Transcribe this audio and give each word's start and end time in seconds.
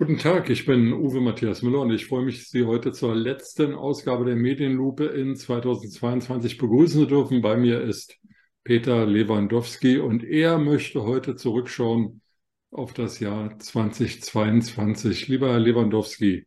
Guten 0.00 0.16
Tag, 0.16 0.48
ich 0.48 0.64
bin 0.64 0.94
Uwe 0.94 1.20
Matthias 1.20 1.60
Müller 1.60 1.80
und 1.80 1.90
ich 1.90 2.06
freue 2.06 2.24
mich, 2.24 2.48
Sie 2.48 2.64
heute 2.64 2.90
zur 2.90 3.14
letzten 3.14 3.74
Ausgabe 3.74 4.24
der 4.24 4.34
Medienlupe 4.34 5.04
in 5.04 5.36
2022 5.36 6.56
begrüßen 6.56 7.02
zu 7.02 7.06
dürfen. 7.06 7.42
Bei 7.42 7.58
mir 7.58 7.82
ist 7.82 8.16
Peter 8.64 9.04
Lewandowski 9.04 9.98
und 9.98 10.24
er 10.24 10.56
möchte 10.56 11.02
heute 11.02 11.36
zurückschauen 11.36 12.22
auf 12.70 12.94
das 12.94 13.20
Jahr 13.20 13.58
2022. 13.58 15.28
Lieber 15.28 15.50
Herr 15.50 15.60
Lewandowski, 15.60 16.46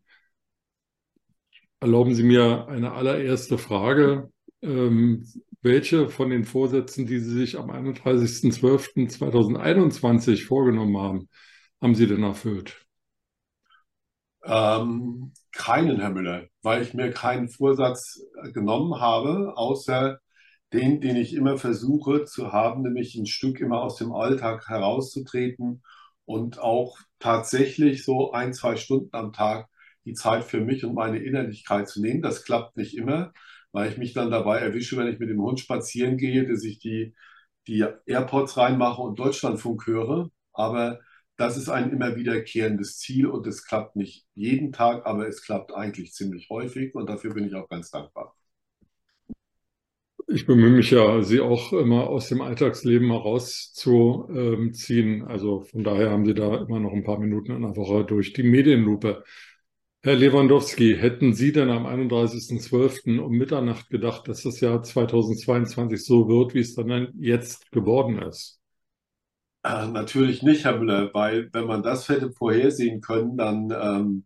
erlauben 1.80 2.16
Sie 2.16 2.23
mir 2.23 2.67
eine 2.70 2.94
allererste 2.94 3.59
Frage. 3.59 4.31
Ähm, 4.64 5.28
welche 5.62 6.09
von 6.09 6.31
den 6.31 6.45
Vorsätzen, 6.45 7.06
die 7.06 7.20
Sie 7.20 7.38
sich 7.38 7.59
am 7.59 7.70
31.12.2021 7.70 10.48
vorgenommen 10.48 10.98
haben, 10.98 11.30
haben 11.80 11.94
Sie 11.94 12.08
denn 12.08 12.23
erfüllt? 12.23 12.84
Ähm, 14.46 15.34
keinen, 15.54 16.00
Herr 16.00 16.10
Müller, 16.10 16.48
weil 16.64 16.82
ich 16.82 16.94
mir 16.94 17.12
keinen 17.12 17.50
Vorsatz 17.50 18.20
genommen 18.54 19.00
habe, 19.00 19.54
außer 19.56 20.20
den, 20.73 21.02
den 21.02 21.16
ich 21.16 21.34
immer 21.34 21.58
versuche 21.58 22.26
zu 22.26 22.52
haben, 22.52 22.82
nämlich 22.84 23.16
ein 23.16 23.26
Stück 23.28 23.59
immer 23.62 23.82
aus 23.82 23.98
dem 23.98 24.12
Alltag 24.12 24.67
herauszutreten 24.67 25.84
und 26.26 26.59
auch 26.59 26.98
tatsächlich 27.20 28.04
so 28.04 28.32
ein, 28.32 28.54
zwei 28.54 28.76
Stunden 28.76 29.09
am 29.16 29.34
Tag 29.34 29.67
die 30.06 30.14
Zeit 30.14 30.44
für 30.44 30.60
mich 30.60 30.84
und 30.84 30.95
meine 30.95 31.20
Innerlichkeit 31.20 31.88
zu 31.88 32.02
nehmen. 32.02 32.22
Das 32.22 32.44
klappt 32.44 32.76
nicht 32.78 32.98
immer, 32.98 33.32
weil 33.72 33.89
ich 33.92 33.98
mich 33.98 34.14
dann 34.14 34.32
dabei 34.32 34.60
erwische, 34.60 34.98
wenn 34.98 35.08
ich 35.08 35.20
mit 35.20 35.30
dem 35.30 35.42
Hund 35.42 35.60
spazieren 35.60 36.17
gehe, 36.17 36.48
dass 36.48 36.64
ich 36.64 36.80
die, 36.80 37.16
die 37.67 37.86
AirPods 38.06 38.58
reinmache 38.58 39.02
und 39.02 39.20
Deutschlandfunk 39.20 39.88
höre. 39.88 40.30
Aber 40.54 41.00
das 41.38 41.58
ist 41.58 41.70
ein 41.70 41.92
immer 41.92 42.16
wiederkehrendes 42.16 43.00
Ziel 43.00 43.28
und 43.28 43.48
es 43.48 43.66
klappt 43.66 43.95
nicht 43.95 44.26
jeden 44.36 44.72
Tag, 44.72 45.06
aber 45.06 45.28
es 45.28 45.44
klappt 45.44 45.73
eigentlich 45.73 46.14
ziemlich 46.14 46.50
häufig 46.50 46.95
und 46.95 47.09
dafür 47.09 47.34
bin 47.34 47.45
ich 47.45 47.56
auch 47.56 47.70
ganz 47.70 47.89
dankbar. 47.92 48.36
Ich 50.28 50.45
bemühe 50.45 50.70
mich 50.70 50.92
ja, 50.92 51.22
Sie 51.22 51.42
auch 51.42 51.73
immer 51.73 52.08
aus 52.08 52.30
dem 52.30 52.42
Alltagsleben 52.42 53.11
herauszuziehen. 53.11 55.23
Also 55.26 55.61
von 55.61 55.84
daher 55.84 56.11
haben 56.11 56.26
Sie 56.26 56.34
da 56.34 56.64
immer 56.66 56.80
noch 56.80 56.94
ein 56.94 57.04
paar 57.04 57.20
Minuten 57.20 57.52
in 57.52 57.61
der 57.61 57.76
Woche 57.76 58.06
durch 58.06 58.34
die 58.34 58.44
Medienlupe. 58.44 59.23
Herr 60.02 60.16
Lewandowski, 60.16 60.95
hätten 60.98 61.34
Sie 61.34 61.52
denn 61.52 61.70
am 61.70 61.86
31.12. 61.86 63.20
um 63.20 63.34
Mitternacht 63.34 63.89
gedacht, 63.89 64.28
dass 64.28 64.44
das 64.44 64.59
Jahr 64.59 64.84
2022 64.84 66.04
so 66.04 66.28
wird, 66.28 66.54
wie 66.54 66.59
es 66.59 66.76
dann 66.76 67.14
jetzt 67.17 67.72
geworden 67.72 68.20
ist? 68.20 68.62
Äh, 69.64 69.88
natürlich 69.88 70.42
nicht, 70.44 70.64
Herr 70.66 70.78
Müller, 70.80 71.14
weil 71.14 71.50
wenn 71.53 71.66
man 71.67 71.83
das 71.83 72.08
hätte 72.09 72.31
vorhersehen 72.31 73.02
können, 73.02 73.36
dann, 73.38 73.72
ähm, 73.72 74.25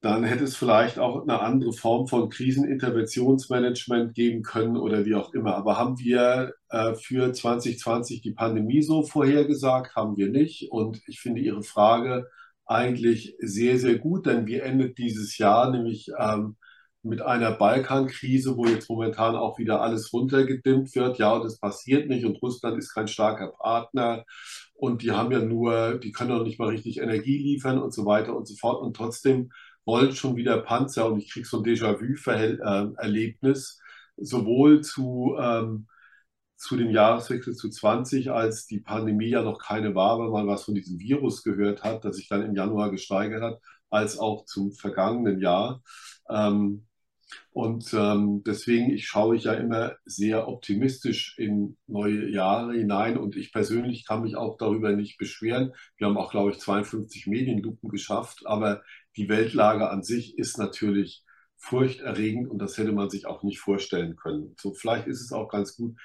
dann 0.00 0.24
hätte 0.24 0.44
es 0.44 0.56
vielleicht 0.56 0.98
auch 0.98 1.22
eine 1.22 1.40
andere 1.40 1.72
Form 1.72 2.08
von 2.08 2.28
Kriseninterventionsmanagement 2.28 4.14
geben 4.14 4.42
können 4.42 4.76
oder 4.76 5.04
wie 5.04 5.14
auch 5.14 5.32
immer. 5.32 5.54
Aber 5.54 5.78
haben 5.78 5.98
wir 6.00 6.54
äh, 6.70 6.94
für 6.94 7.32
2020 7.32 8.20
die 8.20 8.32
Pandemie 8.32 8.82
so 8.82 9.04
vorhergesagt? 9.04 9.94
Haben 9.94 10.16
wir 10.16 10.28
nicht. 10.28 10.72
Und 10.72 11.00
ich 11.06 11.20
finde 11.20 11.40
Ihre 11.40 11.62
Frage 11.62 12.26
eigentlich 12.66 13.36
sehr, 13.40 13.78
sehr 13.78 13.98
gut, 13.98 14.26
denn 14.26 14.46
wie 14.46 14.58
endet 14.58 14.98
dieses 14.98 15.38
Jahr? 15.38 15.70
Nämlich 15.70 16.10
ähm, 16.18 16.56
mit 17.02 17.22
einer 17.22 17.52
Balkankrise, 17.52 18.56
wo 18.56 18.66
jetzt 18.66 18.88
momentan 18.88 19.36
auch 19.36 19.58
wieder 19.58 19.80
alles 19.82 20.12
runtergedimmt 20.12 20.94
wird. 20.94 21.18
Ja, 21.18 21.34
und 21.34 21.44
das 21.44 21.58
passiert 21.58 22.08
nicht 22.08 22.24
und 22.24 22.40
Russland 22.42 22.78
ist 22.78 22.94
kein 22.94 23.08
starker 23.08 23.48
Partner 23.48 24.24
und 24.74 25.02
die 25.02 25.12
haben 25.12 25.32
ja 25.32 25.40
nur, 25.40 25.98
die 25.98 26.12
können 26.12 26.30
doch 26.30 26.44
nicht 26.44 26.58
mal 26.58 26.68
richtig 26.68 26.98
Energie 26.98 27.38
liefern 27.38 27.78
und 27.80 27.92
so 27.94 28.04
weiter 28.06 28.36
und 28.36 28.46
so 28.48 28.54
fort. 28.56 28.82
Und 28.82 28.96
trotzdem 28.96 29.50
rollen 29.86 30.14
schon 30.14 30.36
wieder 30.36 30.58
Panzer 30.58 31.06
und 31.06 31.18
ich 31.18 31.30
kriege 31.32 31.46
so 31.46 31.58
ein 31.58 31.64
Déjà-vu-Erlebnis, 31.64 33.80
sowohl 34.16 34.82
zu, 34.82 35.36
ähm, 35.38 35.86
zu 36.56 36.76
dem 36.76 36.90
Jahreswechsel 36.90 37.54
zu 37.54 37.68
20, 37.70 38.30
als 38.32 38.66
die 38.66 38.80
Pandemie 38.80 39.28
ja 39.30 39.42
noch 39.42 39.58
keine 39.60 39.94
war, 39.94 40.18
weil 40.18 40.30
man 40.30 40.46
was 40.46 40.64
von 40.64 40.74
diesem 40.74 40.98
Virus 41.00 41.42
gehört 41.42 41.82
hat, 41.84 42.04
das 42.04 42.16
sich 42.16 42.28
dann 42.28 42.44
im 42.44 42.54
Januar 42.54 42.90
gesteigert 42.90 43.42
hat, 43.42 43.60
als 43.90 44.18
auch 44.18 44.44
zum 44.46 44.72
vergangenen 44.72 45.40
Jahr. 45.40 45.82
Ähm, 46.28 46.86
und 47.52 47.92
ähm, 47.94 48.42
deswegen 48.46 48.90
ich 48.90 49.06
schaue 49.06 49.36
ich 49.36 49.44
ja 49.44 49.54
immer 49.54 49.96
sehr 50.04 50.48
optimistisch 50.48 51.36
in 51.38 51.76
neue 51.86 52.30
Jahre 52.30 52.74
hinein 52.74 53.16
und 53.18 53.36
ich 53.36 53.52
persönlich 53.52 54.06
kann 54.06 54.22
mich 54.22 54.36
auch 54.36 54.56
darüber 54.56 54.92
nicht 54.92 55.18
beschweren. 55.18 55.72
Wir 55.96 56.06
haben 56.06 56.16
auch, 56.16 56.30
glaube 56.30 56.50
ich, 56.50 56.58
52 56.58 57.26
Medienlupen 57.26 57.88
geschafft, 57.90 58.46
aber 58.46 58.82
die 59.16 59.28
Weltlage 59.28 59.90
an 59.90 60.02
sich 60.02 60.38
ist 60.38 60.58
natürlich 60.58 61.24
furchterregend 61.56 62.48
und 62.48 62.58
das 62.58 62.76
hätte 62.76 62.92
man 62.92 63.10
sich 63.10 63.26
auch 63.26 63.42
nicht 63.42 63.60
vorstellen 63.60 64.16
können. 64.16 64.54
So 64.58 64.74
vielleicht 64.74 65.06
ist 65.06 65.20
es 65.20 65.32
auch 65.32 65.48
ganz 65.48 65.76
gut, 65.76 65.96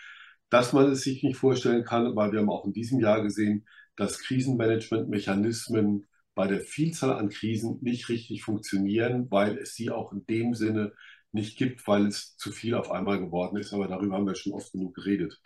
dass 0.49 0.73
man 0.73 0.91
es 0.91 1.01
sich 1.01 1.23
nicht 1.23 1.38
vorstellen 1.38 1.83
kann, 1.83 2.15
weil 2.15 2.31
wir 2.31 2.39
haben 2.39 2.49
auch 2.49 2.65
in 2.65 2.73
diesem 2.73 2.99
Jahr 2.99 3.21
gesehen, 3.23 3.65
dass 3.95 4.19
Krisenmanagementmechanismen 4.19 6.07
bei 6.35 6.47
der 6.47 6.61
Vielzahl 6.61 7.13
an 7.13 7.29
Krisen 7.29 7.79
nicht 7.81 8.09
richtig 8.09 8.44
funktionieren, 8.44 9.29
weil 9.31 9.57
es 9.57 9.73
sie 9.73 9.89
auch 9.89 10.13
in 10.13 10.25
dem 10.27 10.53
Sinne 10.53 10.94
nicht 11.38 11.58
gibt, 11.58 11.88
weil 11.88 12.08
es 12.08 12.36
zu 12.38 12.52
viel 12.52 12.75
auf 12.75 12.92
einmal 12.92 13.20
geworden 13.20 13.58
ist. 13.58 13.74
Aber 13.74 13.88
darüber 13.88 14.16
haben 14.18 14.28
wir 14.28 14.36
schon 14.36 14.53
oft 14.53 14.72
genug 14.74 14.96
geredet. 14.96 15.40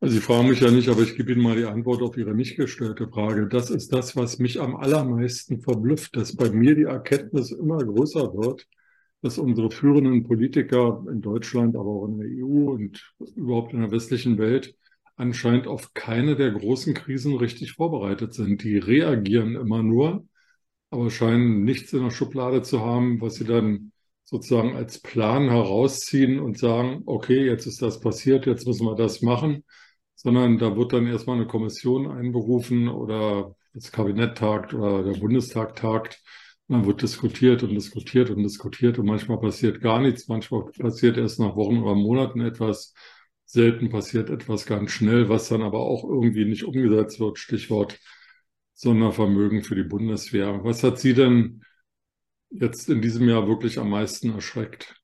Also 0.00 0.16
Sie 0.16 0.20
fragen 0.20 0.48
mich 0.48 0.58
ja 0.58 0.70
nicht, 0.72 0.88
aber 0.88 1.02
ich 1.02 1.14
gebe 1.14 1.30
Ihnen 1.30 1.42
mal 1.42 1.56
die 1.56 1.64
Antwort 1.64 2.02
auf 2.02 2.16
Ihre 2.16 2.34
nicht 2.34 2.56
gestellte 2.56 3.06
Frage. 3.08 3.46
Das 3.46 3.70
ist 3.70 3.92
das, 3.92 4.16
was 4.16 4.40
mich 4.40 4.60
am 4.60 4.74
allermeisten 4.74 5.60
verblüfft, 5.60 6.16
dass 6.16 6.34
bei 6.34 6.50
mir 6.50 6.74
die 6.74 6.82
Erkenntnis 6.82 7.52
immer 7.52 7.78
größer 7.78 8.34
wird, 8.34 8.66
dass 9.20 9.38
unsere 9.38 9.70
führenden 9.70 10.24
Politiker 10.24 11.04
in 11.08 11.20
Deutschland, 11.20 11.76
aber 11.76 11.88
auch 11.88 12.08
in 12.08 12.18
der 12.18 12.28
EU 12.28 12.72
und 12.72 13.14
überhaupt 13.36 13.74
in 13.74 13.80
der 13.80 13.92
westlichen 13.92 14.38
Welt 14.38 14.74
anscheinend 15.14 15.68
auf 15.68 15.94
keine 15.94 16.34
der 16.34 16.50
großen 16.50 16.94
Krisen 16.94 17.36
richtig 17.36 17.74
vorbereitet 17.74 18.34
sind. 18.34 18.64
Die 18.64 18.78
reagieren 18.78 19.54
immer 19.54 19.84
nur 19.84 20.26
aber 20.92 21.10
scheinen 21.10 21.64
nichts 21.64 21.92
in 21.94 22.02
der 22.02 22.10
Schublade 22.10 22.62
zu 22.62 22.80
haben, 22.80 23.20
was 23.20 23.36
sie 23.36 23.44
dann 23.44 23.92
sozusagen 24.24 24.76
als 24.76 25.00
Plan 25.00 25.48
herausziehen 25.48 26.38
und 26.38 26.58
sagen, 26.58 27.02
okay, 27.06 27.46
jetzt 27.46 27.66
ist 27.66 27.80
das 27.82 28.00
passiert, 28.00 28.46
jetzt 28.46 28.66
müssen 28.66 28.86
wir 28.86 28.94
das 28.94 29.22
machen, 29.22 29.64
sondern 30.14 30.58
da 30.58 30.76
wird 30.76 30.92
dann 30.92 31.06
erstmal 31.06 31.36
eine 31.36 31.46
Kommission 31.46 32.10
einberufen 32.10 32.88
oder 32.88 33.56
das 33.72 33.90
Kabinett 33.90 34.36
tagt 34.36 34.74
oder 34.74 35.02
der 35.02 35.18
Bundestag 35.18 35.76
tagt. 35.76 36.22
Und 36.68 36.76
dann 36.76 36.86
wird 36.86 37.02
diskutiert 37.02 37.62
und 37.62 37.74
diskutiert 37.74 38.30
und 38.30 38.42
diskutiert 38.42 38.98
und 38.98 39.06
manchmal 39.06 39.40
passiert 39.40 39.80
gar 39.80 40.00
nichts, 40.00 40.28
manchmal 40.28 40.64
passiert 40.72 41.16
erst 41.16 41.40
nach 41.40 41.56
Wochen 41.56 41.78
oder 41.82 41.94
Monaten 41.94 42.40
etwas. 42.42 42.94
Selten 43.46 43.90
passiert 43.90 44.30
etwas 44.30 44.66
ganz 44.66 44.90
schnell, 44.90 45.28
was 45.28 45.48
dann 45.48 45.62
aber 45.62 45.80
auch 45.80 46.04
irgendwie 46.04 46.44
nicht 46.44 46.64
umgesetzt 46.64 47.18
wird. 47.18 47.38
Stichwort 47.38 47.98
Sondervermögen 48.82 49.62
für 49.62 49.76
die 49.76 49.84
Bundeswehr. 49.84 50.64
Was 50.64 50.82
hat 50.82 50.98
Sie 50.98 51.14
denn 51.14 51.62
jetzt 52.50 52.88
in 52.90 53.00
diesem 53.00 53.28
Jahr 53.28 53.46
wirklich 53.46 53.78
am 53.78 53.90
meisten 53.90 54.34
erschreckt? 54.34 54.96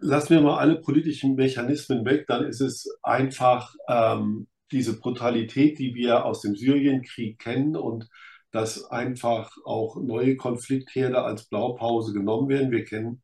Lassen 0.00 0.30
wir 0.30 0.40
mal 0.40 0.58
alle 0.58 0.80
politischen 0.80 1.36
Mechanismen 1.36 2.04
weg, 2.04 2.26
dann 2.26 2.44
ist 2.44 2.60
es 2.60 2.88
einfach 3.04 3.72
ähm, 3.88 4.48
diese 4.72 4.98
Brutalität, 4.98 5.78
die 5.78 5.94
wir 5.94 6.24
aus 6.24 6.40
dem 6.40 6.56
Syrienkrieg 6.56 7.38
kennen 7.38 7.76
und 7.76 8.08
dass 8.50 8.84
einfach 8.90 9.52
auch 9.64 9.96
neue 10.02 10.36
Konfliktherde 10.36 11.22
als 11.22 11.48
Blaupause 11.48 12.12
genommen 12.12 12.48
werden. 12.48 12.72
Wir 12.72 12.84
kennen 12.84 13.22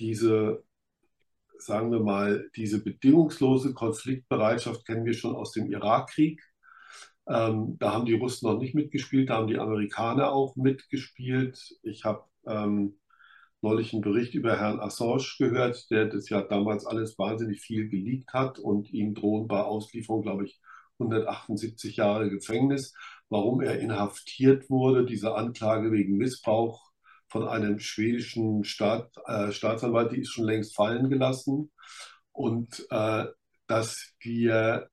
diese 0.00 0.64
sagen 1.64 1.90
wir 1.90 2.00
mal, 2.00 2.50
diese 2.56 2.82
bedingungslose 2.82 3.74
Konfliktbereitschaft 3.74 4.86
kennen 4.86 5.04
wir 5.04 5.14
schon 5.14 5.34
aus 5.34 5.52
dem 5.52 5.70
Irakkrieg. 5.70 6.42
Ähm, 7.26 7.76
da 7.78 7.92
haben 7.92 8.04
die 8.04 8.14
Russen 8.14 8.48
noch 8.48 8.58
nicht 8.58 8.74
mitgespielt, 8.74 9.30
da 9.30 9.36
haben 9.36 9.46
die 9.46 9.58
Amerikaner 9.58 10.32
auch 10.32 10.56
mitgespielt. 10.56 11.58
Ich 11.82 12.04
habe 12.04 12.24
ähm, 12.46 12.98
neulich 13.62 13.92
einen 13.92 14.02
Bericht 14.02 14.34
über 14.34 14.58
Herrn 14.58 14.78
Assange 14.78 15.24
gehört, 15.38 15.90
der 15.90 16.06
das 16.06 16.28
ja 16.28 16.42
damals 16.42 16.84
alles 16.84 17.18
wahnsinnig 17.18 17.60
viel 17.60 17.88
geleakt 17.88 18.32
hat 18.34 18.58
und 18.58 18.92
ihm 18.92 19.14
drohen 19.14 19.48
bei 19.48 19.60
Auslieferung, 19.62 20.22
glaube 20.22 20.44
ich, 20.44 20.60
178 20.98 21.96
Jahre 21.96 22.30
Gefängnis. 22.30 22.94
Warum 23.30 23.62
er 23.62 23.80
inhaftiert 23.80 24.68
wurde, 24.70 25.06
diese 25.06 25.34
Anklage 25.34 25.90
wegen 25.92 26.18
Missbrauch 26.18 26.93
von 27.34 27.48
einem 27.48 27.80
schwedischen 27.80 28.62
Staat, 28.62 29.10
äh, 29.26 29.50
Staatsanwalt, 29.50 30.12
die 30.12 30.20
ist 30.20 30.32
schon 30.32 30.44
längst 30.44 30.76
fallen 30.76 31.10
gelassen. 31.10 31.72
Und 32.30 32.86
äh, 32.90 33.24
dass 33.66 34.12
wir 34.20 34.88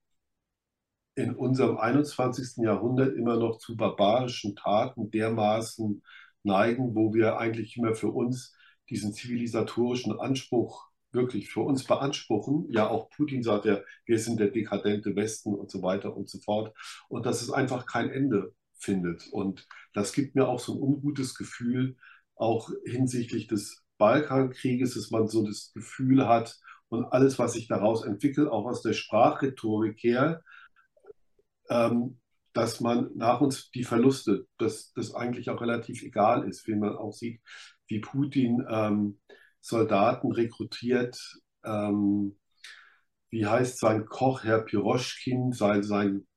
in 1.14 1.36
unserem 1.36 1.78
21. 1.78 2.64
Jahrhundert 2.66 3.16
immer 3.16 3.38
noch 3.38 3.60
zu 3.60 3.78
barbarischen 3.78 4.56
Taten 4.56 5.12
dermaßen 5.12 6.02
neigen, 6.42 6.96
wo 6.96 7.14
wir 7.14 7.38
eigentlich 7.38 7.78
immer 7.78 7.94
für 7.94 8.10
uns 8.10 8.56
diesen 8.90 9.14
zivilisatorischen 9.14 10.20
Anspruch 10.20 10.90
wirklich 11.12 11.52
für 11.52 11.62
uns 11.62 11.84
beanspruchen. 11.84 12.66
Ja, 12.72 12.90
auch 12.90 13.12
Putin 13.12 13.44
sagt 13.44 13.66
ja, 13.66 13.82
wir 14.06 14.18
sind 14.18 14.40
der 14.40 14.50
dekadente 14.50 15.16
Westen 15.16 15.54
und 15.54 15.70
so 15.70 15.84
weiter 15.84 16.18
und 16.18 16.28
so 16.28 16.40
fort. 16.40 16.76
Und 17.08 17.28
dass 17.28 17.44
es 17.44 17.52
einfach 17.52 17.86
kein 17.86 18.10
Ende 18.10 18.56
findet. 18.74 19.28
Und 19.32 19.68
das 19.94 20.12
gibt 20.12 20.34
mir 20.34 20.48
auch 20.48 20.60
so 20.60 20.74
ein 20.74 20.82
ungutes 20.82 21.36
Gefühl, 21.36 21.98
auch 22.36 22.70
hinsichtlich 22.86 23.48
des 23.48 23.84
Balkankrieges, 23.98 24.96
dass 24.96 25.12
man 25.12 25.28
so 25.28 25.46
das 25.46 25.72
Gefühl 25.74 26.28
hat 26.28 26.58
und 26.90 27.06
alles, 27.06 27.40
was 27.40 27.54
sich 27.54 27.68
daraus 27.68 28.04
entwickelt, 28.04 28.50
auch 28.50 28.66
aus 28.66 28.82
der 28.82 28.94
Sprachrhetorik 28.94 30.02
her, 30.04 30.42
ähm, 31.70 32.20
dass 32.54 32.82
man 32.82 33.12
nach 33.16 33.40
uns 33.42 33.72
die 33.72 33.84
Verluste, 33.84 34.48
dass 34.58 34.92
das 34.94 35.14
eigentlich 35.14 35.50
auch 35.50 35.62
relativ 35.62 36.04
egal 36.04 36.48
ist, 36.48 36.68
wenn 36.68 36.80
man 36.80 36.96
auch 36.96 37.14
sieht, 37.14 37.42
wie 37.88 38.00
Putin 38.00 38.66
ähm, 38.70 39.20
Soldaten 39.62 40.32
rekrutiert. 40.32 41.18
Ähm, 41.64 42.38
wie 43.30 43.46
heißt 43.46 43.80
sein 43.80 44.06
Koch, 44.06 44.44
Herr 44.44 44.62
Piroschkin, 44.62 45.54
sein, 45.54 45.84
sein 45.84 46.28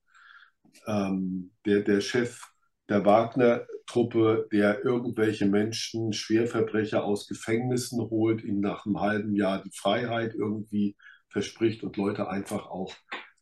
ähm, 0.87 1.53
der, 1.67 1.83
der 1.83 2.01
Chef 2.01 2.41
der 2.89 3.05
Wagner-Truppe, 3.05 4.49
der 4.53 4.85
irgendwelche 4.85 5.47
Menschen, 5.47 6.13
Schwerverbrecher 6.13 7.05
aus 7.05 7.27
Gefängnissen 7.27 8.01
holt, 8.11 8.45
ihnen 8.45 8.61
nach 8.61 8.85
einem 8.85 9.01
halben 9.01 9.35
Jahr 9.35 9.63
die 9.63 9.73
Freiheit 9.75 10.35
irgendwie 10.35 10.97
verspricht 11.29 11.83
und 11.83 11.97
Leute 11.97 12.29
einfach 12.29 12.67
auch 12.67 12.95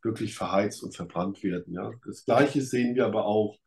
wirklich 0.02 0.34
verheizt 0.34 0.82
und 0.82 0.96
verbrannt 0.96 1.42
werden. 1.42 1.74
Ja. 1.74 1.92
Das 2.06 2.24
Gleiche 2.24 2.62
sehen 2.62 2.94
wir 2.94 3.06
aber 3.06 3.26
auch 3.26 3.58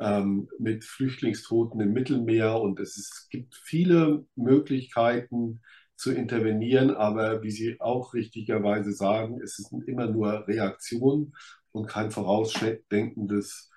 ähm, 0.00 0.48
mit 0.58 0.84
Flüchtlingstoten 0.84 1.80
im 1.80 1.92
Mittelmeer 1.92 2.60
und 2.60 2.80
es, 2.80 2.96
ist, 2.96 3.12
es 3.12 3.28
gibt 3.28 3.54
viele 3.54 4.24
Möglichkeiten 4.36 5.60
zu 5.96 6.12
intervenieren, 6.12 6.92
aber 6.92 7.42
wie 7.42 7.50
Sie 7.50 7.80
auch 7.80 8.14
richtigerweise 8.14 8.92
sagen, 8.92 9.40
es 9.42 9.58
ist 9.58 9.72
immer 9.86 10.06
nur 10.06 10.46
Reaktion 10.46 11.34
und 11.72 11.88
kein 11.88 12.12
vorausdenkendes 12.12 13.70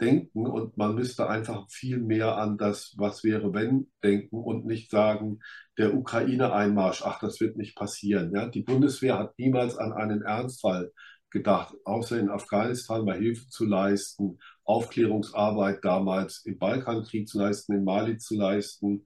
Denken 0.00 0.46
und 0.46 0.76
man 0.76 0.94
müsste 0.94 1.28
einfach 1.28 1.66
viel 1.70 1.98
mehr 1.98 2.36
an 2.36 2.56
das, 2.56 2.94
was 2.96 3.22
wäre, 3.22 3.52
wenn, 3.52 3.90
denken 4.02 4.36
und 4.36 4.64
nicht 4.66 4.90
sagen, 4.90 5.40
der 5.78 5.94
Ukraine-Einmarsch, 5.94 7.02
ach, 7.04 7.20
das 7.20 7.40
wird 7.40 7.56
nicht 7.56 7.76
passieren. 7.76 8.32
Ja? 8.34 8.48
Die 8.48 8.62
Bundeswehr 8.62 9.18
hat 9.18 9.38
niemals 9.38 9.76
an 9.76 9.92
einen 9.92 10.22
Ernstfall 10.22 10.92
gedacht, 11.30 11.74
außer 11.84 12.18
in 12.18 12.28
Afghanistan 12.28 13.04
mal 13.04 13.18
Hilfe 13.18 13.48
zu 13.48 13.64
leisten, 13.64 14.38
Aufklärungsarbeit 14.64 15.84
damals 15.84 16.44
im 16.44 16.58
Balkankrieg 16.58 17.28
zu 17.28 17.38
leisten, 17.38 17.74
in 17.74 17.84
Mali 17.84 18.18
zu 18.18 18.36
leisten, 18.36 19.04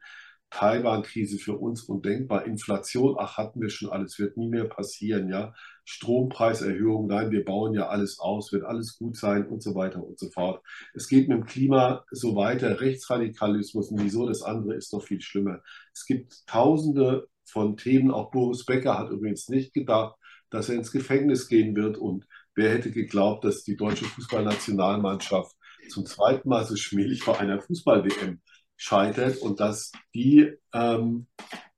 Taiwan-Krise 0.51 1.39
für 1.39 1.59
uns 1.59 1.83
undenkbar, 1.83 2.47
Inflation, 2.47 3.17
ach, 3.19 3.39
hatten 3.39 3.61
wir 3.61 3.71
schon 3.71 3.91
alles, 3.91 4.19
wird 4.19 4.37
nie 4.37 4.49
mehr 4.49 4.67
passieren, 4.67 5.29
ja. 5.29 5.53
Strompreiserhöhung, 5.85 7.07
nein, 7.07 7.31
wir 7.31 7.45
bauen 7.45 7.75
ja 7.75 7.89
alles 7.89 8.19
aus, 8.19 8.53
wird 8.53 8.65
alles 8.65 8.97
gut 8.99 9.17
sein 9.17 9.47
und 9.47 9.63
so 9.63 9.75
weiter 9.75 10.03
und 10.03 10.19
so 10.19 10.31
fort. 10.31 10.63
Es 10.95 11.09
geht 11.09 11.29
mit 11.29 11.39
dem 11.39 11.47
Klima 11.47 12.05
so 12.11 12.37
weiter, 12.37 12.81
Rechtsradikalismus 12.81 13.91
und 13.91 14.03
wieso, 14.03 14.27
das 14.27 14.43
andere 14.43 14.75
ist 14.75 14.93
noch 14.93 15.03
viel 15.03 15.21
schlimmer. 15.21 15.61
Es 15.93 16.07
gibt 16.07 16.47
tausende 16.47 17.29
von 17.45 17.77
Themen, 17.77 18.11
auch 18.11 18.31
Boris 18.31 18.65
Becker 18.65 18.99
hat 18.99 19.11
übrigens 19.11 19.49
nicht 19.49 19.75
gedacht, 19.75 20.17
dass 20.51 20.69
er 20.69 20.77
ins 20.77 20.93
Gefängnis 20.93 21.49
gehen 21.49 21.77
wird. 21.77 21.99
Und 21.99 22.27
wer 22.55 22.71
hätte 22.71 22.91
geglaubt, 22.91 23.45
dass 23.45 23.65
die 23.65 23.77
deutsche 23.77 24.05
Fußballnationalmannschaft 24.05 25.55
zum 25.89 26.07
zweiten 26.07 26.49
Mal 26.49 26.65
so 26.65 26.77
schmählich 26.77 27.23
vor 27.23 27.39
einer 27.39 27.61
Fußball-WM 27.61 28.41
scheitert 28.77 29.39
und 29.39 29.61
dass 29.61 29.93
die, 30.15 30.53
ähm, 30.73 31.27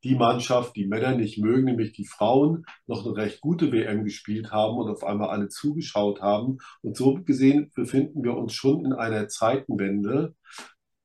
die 0.07 0.15
Mannschaft, 0.15 0.77
die 0.77 0.87
Männer 0.87 1.17
nicht 1.17 1.39
mögen, 1.39 1.65
nämlich 1.65 1.93
die 1.93 2.07
Frauen, 2.07 2.65
noch 2.87 3.05
eine 3.05 3.17
recht 3.17 3.41
gute 3.41 3.73
WM 3.73 4.05
gespielt 4.05 4.53
haben 4.53 4.77
und 4.77 4.89
auf 4.89 5.03
einmal 5.05 5.31
alle 5.31 5.49
zugeschaut 5.49 6.21
haben. 6.21 6.59
Und 6.83 6.97
so 6.97 7.15
gesehen 7.15 7.73
befinden 7.75 8.23
wir 8.23 8.37
uns 8.37 8.55
schon 8.55 8.85
in 8.85 8.93
einer 8.93 9.29
Zeitenwende. 9.29 10.35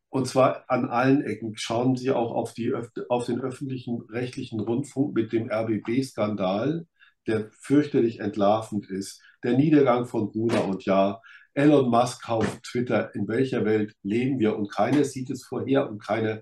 Und 0.10 0.28
zwar 0.28 0.66
an 0.68 0.86
allen 0.90 1.24
Ecken. 1.24 1.54
Schauen 1.56 1.96
Sie 1.96 2.12
auch 2.12 2.32
auf, 2.32 2.54
die, 2.54 2.74
auf 3.10 3.26
den 3.26 3.42
öffentlichen 3.42 4.02
rechtlichen 4.10 4.60
Rundfunk 4.60 5.16
mit 5.16 5.32
dem 5.32 5.50
RBB-Skandal 5.50 6.86
der 7.28 7.50
fürchterlich 7.52 8.20
entlarvend 8.20 8.90
ist, 8.90 9.22
der 9.44 9.56
Niedergang 9.58 10.06
von 10.06 10.32
Gruner 10.32 10.66
und 10.66 10.86
ja, 10.86 11.22
Elon 11.54 11.90
Musk 11.90 12.24
kauft 12.24 12.64
Twitter, 12.64 13.14
in 13.14 13.28
welcher 13.28 13.66
Welt 13.66 13.94
leben 14.04 14.40
wir 14.40 14.58
und 14.58 14.72
keiner 14.72 15.04
sieht 15.04 15.30
es 15.30 15.46
vorher 15.46 15.90
und 15.90 16.00
keiner 16.00 16.42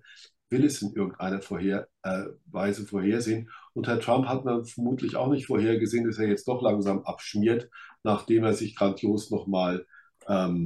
will 0.50 0.66
es 0.66 0.82
in 0.82 0.94
irgendeiner 0.94 1.42
vorher, 1.42 1.88
äh, 2.04 2.26
Weise 2.48 2.86
vorhersehen. 2.86 3.50
Und 3.74 3.88
Herr 3.88 4.00
Trump 4.00 4.28
hat 4.28 4.46
man 4.46 4.66
vermutlich 4.66 5.16
auch 5.16 5.30
nicht 5.30 5.46
vorhergesehen, 5.46 6.06
dass 6.06 6.18
er 6.18 6.28
jetzt 6.28 6.48
doch 6.48 6.62
langsam 6.62 7.04
abschmiert, 7.04 7.70
nachdem 8.04 8.44
er 8.44 8.54
sich 8.54 8.76
grandios 8.76 9.30
nochmal 9.30 9.86
ähm, 10.28 10.66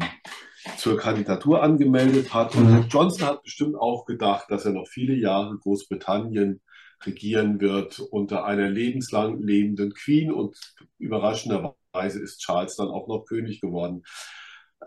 zur 0.78 0.98
Kandidatur 0.98 1.62
angemeldet 1.62 2.34
hat. 2.34 2.56
Und 2.56 2.72
mhm. 2.72 2.86
Johnson 2.90 3.28
hat 3.28 3.44
bestimmt 3.44 3.76
auch 3.76 4.06
gedacht, 4.06 4.46
dass 4.50 4.66
er 4.66 4.72
noch 4.72 4.88
viele 4.88 5.16
Jahre 5.16 5.58
Großbritannien 5.58 6.62
regieren 7.06 7.60
wird 7.60 8.00
unter 8.00 8.46
einer 8.46 8.70
lebenslang 8.70 9.42
lebenden 9.42 9.94
Queen 9.94 10.32
und 10.32 10.58
überraschenderweise 11.00 12.22
ist 12.22 12.40
Charles 12.40 12.78
dann 12.78 12.88
auch 12.88 13.08
noch 13.08 13.26
König 13.26 13.60
geworden. 13.60 14.04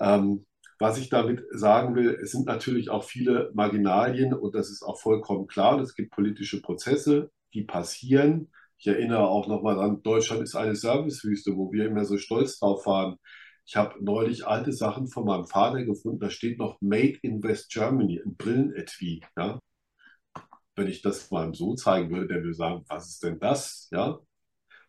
Ähm, 0.00 0.46
was 0.78 0.98
ich 0.98 1.08
damit 1.08 1.44
sagen 1.50 1.94
will, 1.94 2.18
es 2.22 2.32
sind 2.32 2.46
natürlich 2.46 2.90
auch 2.90 3.04
viele 3.04 3.50
Marginalien 3.54 4.34
und 4.34 4.54
das 4.54 4.70
ist 4.70 4.82
auch 4.82 5.00
vollkommen 5.00 5.46
klar. 5.46 5.80
Es 5.80 5.94
gibt 5.94 6.12
politische 6.12 6.60
Prozesse, 6.60 7.30
die 7.54 7.64
passieren. 7.64 8.50
Ich 8.78 8.86
erinnere 8.86 9.26
auch 9.28 9.48
nochmal 9.48 9.78
an, 9.80 10.02
Deutschland 10.02 10.42
ist 10.42 10.54
eine 10.54 10.76
Servicewüste, 10.76 11.56
wo 11.56 11.72
wir 11.72 11.86
immer 11.86 12.04
so 12.04 12.18
stolz 12.18 12.58
drauf 12.58 12.86
waren. 12.86 13.16
Ich 13.64 13.76
habe 13.76 13.94
neulich 14.04 14.46
alte 14.46 14.72
Sachen 14.72 15.08
von 15.08 15.24
meinem 15.24 15.46
Vater 15.46 15.84
gefunden, 15.84 16.20
da 16.20 16.30
steht 16.30 16.58
noch 16.58 16.80
Made 16.80 17.18
in 17.22 17.42
West 17.42 17.70
Germany, 17.70 18.20
ein 18.24 18.36
Brillenetui. 18.36 19.22
Ja? 19.36 19.60
wenn 20.76 20.88
ich 20.88 21.02
das 21.02 21.30
meinem 21.30 21.54
Sohn 21.54 21.76
zeigen 21.76 22.10
würde, 22.10 22.28
der 22.28 22.42
würde 22.42 22.54
sagen, 22.54 22.84
was 22.88 23.08
ist 23.08 23.22
denn 23.24 23.38
das? 23.38 23.88
Ja, 23.90 24.18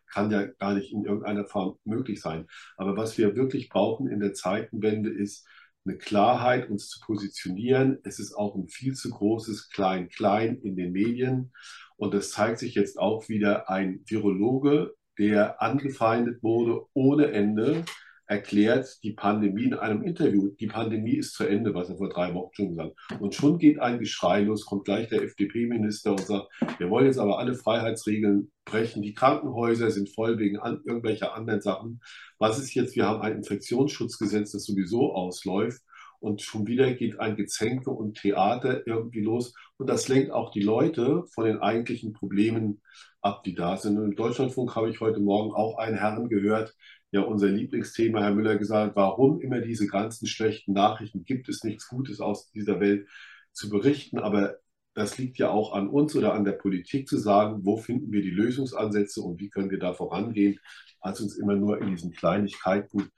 kann 0.06 0.30
ja 0.30 0.46
gar 0.46 0.74
nicht 0.74 0.92
in 0.92 1.04
irgendeiner 1.04 1.46
Form 1.46 1.78
möglich 1.84 2.20
sein. 2.20 2.46
Aber 2.76 2.96
was 2.96 3.18
wir 3.18 3.36
wirklich 3.36 3.68
brauchen 3.68 4.08
in 4.08 4.20
der 4.20 4.34
Zeitenwende 4.34 5.10
ist 5.10 5.46
eine 5.88 5.98
Klarheit, 5.98 6.68
uns 6.68 6.88
zu 6.88 7.00
positionieren. 7.00 7.98
Es 8.04 8.18
ist 8.18 8.34
auch 8.34 8.54
ein 8.54 8.68
viel 8.68 8.94
zu 8.94 9.10
großes 9.10 9.70
Klein-Klein 9.70 10.60
in 10.62 10.76
den 10.76 10.92
Medien. 10.92 11.52
Und 11.96 12.14
das 12.14 12.30
zeigt 12.30 12.58
sich 12.58 12.74
jetzt 12.74 12.98
auch 12.98 13.28
wieder 13.28 13.70
ein 13.70 14.02
Virologe, 14.06 14.94
der 15.18 15.62
angefeindet 15.62 16.42
wurde 16.42 16.82
ohne 16.92 17.32
Ende 17.32 17.84
erklärt 18.28 19.02
die 19.02 19.14
Pandemie 19.14 19.64
in 19.64 19.74
einem 19.74 20.02
Interview. 20.02 20.50
Die 20.60 20.66
Pandemie 20.66 21.16
ist 21.16 21.32
zu 21.32 21.44
Ende, 21.44 21.74
was 21.74 21.88
er 21.88 21.96
vor 21.96 22.10
drei 22.10 22.34
Wochen 22.34 22.52
schon 22.52 22.68
gesagt 22.68 22.94
hat. 23.10 23.20
Und 23.20 23.34
schon 23.34 23.58
geht 23.58 23.80
ein 23.80 23.98
Geschrei 23.98 24.42
los, 24.42 24.66
kommt 24.66 24.84
gleich 24.84 25.08
der 25.08 25.22
FDP-Minister 25.22 26.10
und 26.10 26.20
sagt, 26.20 26.48
wir 26.76 26.90
wollen 26.90 27.06
jetzt 27.06 27.18
aber 27.18 27.38
alle 27.38 27.54
Freiheitsregeln 27.54 28.52
brechen. 28.66 29.00
Die 29.00 29.14
Krankenhäuser 29.14 29.90
sind 29.90 30.10
voll 30.10 30.38
wegen 30.38 30.58
an, 30.58 30.82
irgendwelcher 30.84 31.34
anderen 31.34 31.62
Sachen. 31.62 32.00
Was 32.38 32.58
ist 32.58 32.74
jetzt? 32.74 32.94
Wir 32.96 33.06
haben 33.06 33.22
ein 33.22 33.36
Infektionsschutzgesetz, 33.36 34.52
das 34.52 34.64
sowieso 34.64 35.14
ausläuft. 35.14 35.82
Und 36.20 36.42
schon 36.42 36.66
wieder 36.66 36.92
geht 36.94 37.20
ein 37.20 37.36
Gezänke 37.36 37.90
und 37.90 38.18
Theater 38.18 38.86
irgendwie 38.86 39.20
los. 39.20 39.54
Und 39.78 39.88
das 39.88 40.08
lenkt 40.08 40.32
auch 40.32 40.50
die 40.50 40.62
Leute 40.62 41.24
von 41.32 41.44
den 41.44 41.58
eigentlichen 41.58 42.12
Problemen 42.12 42.82
ab, 43.20 43.44
die 43.44 43.54
da 43.54 43.76
sind. 43.76 43.98
Und 43.98 44.04
im 44.04 44.16
Deutschlandfunk 44.16 44.74
habe 44.74 44.90
ich 44.90 45.00
heute 45.00 45.20
Morgen 45.20 45.54
auch 45.54 45.78
einen 45.78 45.96
Herrn 45.96 46.28
gehört, 46.28 46.74
ja 47.10 47.22
unser 47.22 47.48
Lieblingsthema, 47.48 48.20
Herr 48.20 48.34
Müller, 48.34 48.56
gesagt, 48.56 48.96
warum 48.96 49.40
immer 49.40 49.60
diese 49.60 49.86
ganzen 49.86 50.26
schlechten 50.26 50.72
Nachrichten, 50.72 51.24
gibt 51.24 51.48
es 51.48 51.64
nichts 51.64 51.88
Gutes 51.88 52.20
aus 52.20 52.50
dieser 52.50 52.80
Welt 52.80 53.08
zu 53.52 53.70
berichten, 53.70 54.18
aber 54.18 54.56
das 54.94 55.16
liegt 55.16 55.38
ja 55.38 55.50
auch 55.50 55.72
an 55.72 55.88
uns 55.88 56.16
oder 56.16 56.34
an 56.34 56.44
der 56.44 56.52
Politik 56.52 57.08
zu 57.08 57.18
sagen, 57.18 57.64
wo 57.64 57.76
finden 57.76 58.10
wir 58.10 58.20
die 58.20 58.30
Lösungsansätze 58.30 59.22
und 59.22 59.40
wie 59.40 59.48
können 59.48 59.70
wir 59.70 59.78
da 59.78 59.92
vorangehen, 59.92 60.58
als 61.00 61.20
uns 61.20 61.36
immer 61.36 61.54
nur 61.54 61.80
in 61.80 61.90
diesen 61.90 62.12
Kleinigkeiten 62.12 63.10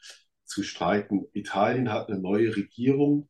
zu 0.45 0.63
streiten. 0.63 1.27
Italien 1.33 1.91
hat 1.91 2.09
eine 2.09 2.21
neue 2.21 2.55
Regierung. 2.55 3.29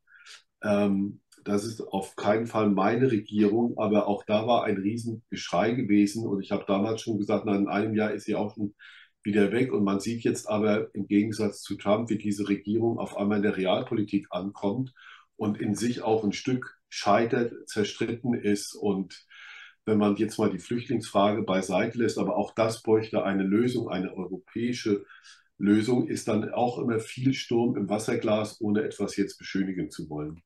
Ähm, 0.62 1.21
das 1.45 1.64
ist 1.64 1.81
auf 1.81 2.17
keinen 2.17 2.47
Fall 2.47 2.71
meine 2.71 3.11
Regierung, 3.11 3.79
aber 3.79 4.09
auch 4.09 4.25
da 4.25 4.47
war 4.47 4.64
ein 4.64 4.76
Riesengeschrei 4.76 5.73
gewesen. 5.73 6.26
Und 6.26 6.43
ich 6.43 6.50
habe 6.50 6.64
damals 6.67 7.02
schon 7.02 7.19
gesagt, 7.19 7.45
na, 7.47 7.57
in 7.57 7.69
einem 7.69 7.95
Jahr 7.95 8.12
ist 8.12 8.25
sie 8.25 8.35
auch 8.35 8.55
schon 8.55 8.75
wieder 9.23 9.53
weg. 9.53 9.73
Und 9.73 9.85
man 9.85 10.00
sieht 10.00 10.23
jetzt 10.23 10.49
aber 10.49 10.95
im 10.95 11.07
Gegensatz 11.07 11.62
zu 11.62 11.77
Trump, 11.77 12.11
wie 12.11 12.19
diese 12.19 12.49
Regierung 12.49 12.99
auf 12.99 13.17
einmal 13.17 13.39
in 13.39 13.43
der 13.43 13.57
Realpolitik 13.57 14.27
ankommt 14.31 14.93
und 15.37 15.61
in 15.61 15.75
sich 15.75 16.03
auch 16.03 16.25
ein 16.25 16.33
Stück 16.33 16.79
scheitert, 16.89 17.69
zerstritten 17.69 18.35
ist. 18.35 18.75
Und 18.75 19.27
wenn 19.87 19.99
man 19.99 20.17
jetzt 20.17 20.39
mal 20.39 20.50
die 20.50 20.59
Flüchtlingsfrage 20.59 21.43
beiseite 21.43 21.99
lässt, 21.99 22.19
aber 22.19 22.37
auch 22.37 22.55
das 22.55 22.83
bräuchte 22.83 23.25
eine 23.25 23.43
Lösung, 23.43 23.89
eine 23.89 24.15
europäische 24.15 25.05
Lösung, 25.59 26.09
ist 26.09 26.29
dann 26.29 26.50
auch 26.53 26.79
immer 26.79 26.99
viel 26.99 27.35
Sturm 27.35 27.77
im 27.77 27.89
Wasserglas, 27.89 28.61
ohne 28.61 28.83
etwas 28.83 29.17
jetzt 29.17 29.39
beschönigen 29.39 29.91
zu 29.91 30.09
wollen. 30.09 30.43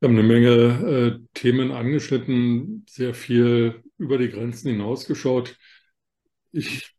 Wir 0.00 0.08
haben 0.08 0.18
eine 0.18 0.26
Menge 0.26 0.48
äh, 0.50 1.26
Themen 1.34 1.72
angeschnitten, 1.72 2.86
sehr 2.88 3.12
viel 3.12 3.82
über 3.98 4.16
die 4.16 4.30
Grenzen 4.30 4.70
hinausgeschaut. 4.70 5.58
Ich 6.52 6.94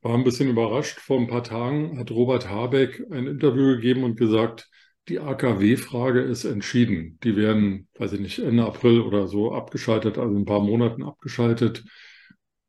war 0.00 0.14
ein 0.14 0.24
bisschen 0.24 0.48
überrascht. 0.48 1.00
Vor 1.00 1.18
ein 1.18 1.26
paar 1.26 1.44
Tagen 1.44 1.98
hat 1.98 2.10
Robert 2.10 2.48
Habeck 2.48 3.02
ein 3.10 3.26
Interview 3.26 3.74
gegeben 3.74 4.04
und 4.04 4.16
gesagt, 4.16 4.68
die 5.08 5.18
AKW-Frage 5.18 6.20
ist 6.20 6.44
entschieden. 6.44 7.18
Die 7.24 7.36
werden, 7.36 7.88
weiß 7.98 8.12
ich 8.12 8.20
nicht, 8.20 8.38
Ende 8.38 8.64
April 8.64 9.00
oder 9.00 9.26
so 9.26 9.52
abgeschaltet, 9.52 10.18
also 10.18 10.34
in 10.34 10.42
ein 10.42 10.44
paar 10.44 10.60
Monaten 10.60 11.02
abgeschaltet. 11.02 11.84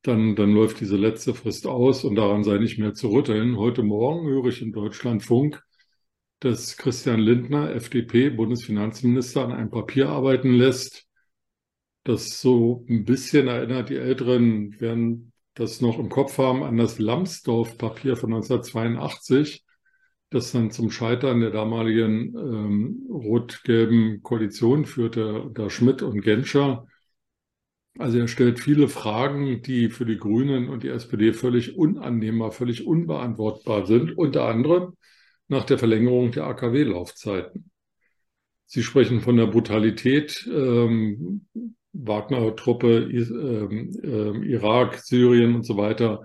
Dann, 0.02 0.36
dann 0.36 0.54
läuft 0.54 0.80
diese 0.82 0.98
letzte 0.98 1.34
Frist 1.34 1.68
aus 1.68 2.04
und 2.04 2.16
daran 2.16 2.44
sei 2.44 2.58
nicht 2.58 2.80
mehr 2.80 2.94
zu 2.94 3.10
rütteln. 3.10 3.58
Heute 3.58 3.84
Morgen 3.84 4.28
höre 4.28 4.48
ich 4.48 4.62
in 4.62 4.74
Deutschlandfunk, 4.74 5.64
dass 6.40 6.76
Christian 6.76 7.20
Lindner, 7.20 7.74
FDP, 7.74 8.30
Bundesfinanzminister, 8.32 9.46
an 9.46 9.54
einem 9.54 9.70
Papier 9.72 10.10
arbeiten 10.10 10.52
lässt, 10.52 11.08
das 12.04 12.42
so 12.42 12.86
ein 12.90 13.06
bisschen 13.06 13.48
erinnert, 13.48 13.90
die 13.90 13.98
Älteren 13.98 14.80
werden 14.80 15.32
das 15.54 15.82
noch 15.82 16.00
im 16.00 16.10
Kopf 16.10 16.38
haben, 16.38 16.64
an 16.64 16.78
das 16.78 17.00
Lambsdorff-Papier 17.00 18.16
von 18.16 18.34
1982 18.34 19.64
das 20.34 20.52
dann 20.52 20.72
zum 20.72 20.90
Scheitern 20.90 21.42
der 21.42 21.52
damaligen 21.52 22.36
ähm, 22.36 23.08
rot-gelben 23.10 24.24
Koalition 24.24 24.86
führte, 24.86 25.44
unter 25.44 25.70
Schmidt 25.70 26.02
und 26.02 26.22
Genscher. 26.22 26.88
Also 28.00 28.18
er 28.18 28.28
stellt 28.28 28.60
viele 28.60 28.88
Fragen, 28.88 29.62
die 29.62 29.90
für 29.90 30.06
die 30.06 30.18
Grünen 30.18 30.70
und 30.70 30.82
die 30.82 30.88
SPD 30.88 31.34
völlig 31.34 31.78
unannehmbar, 31.78 32.52
völlig 32.52 32.88
unbeantwortbar 32.88 33.86
sind, 33.86 34.18
unter 34.18 34.48
anderem 34.48 34.94
nach 35.48 35.66
der 35.66 35.78
Verlängerung 35.78 36.32
der 36.32 36.48
AKW-Laufzeiten. 36.48 37.70
Sie 38.66 38.82
sprechen 38.82 39.22
von 39.22 39.38
der 39.38 39.46
Brutalität, 39.46 40.50
ähm, 40.52 41.46
Wagner-Truppe, 41.94 43.10
äh, 43.12 44.48
Irak, 44.48 45.00
Syrien 45.00 45.56
und 45.56 45.64
so 45.64 45.78
weiter 45.78 46.24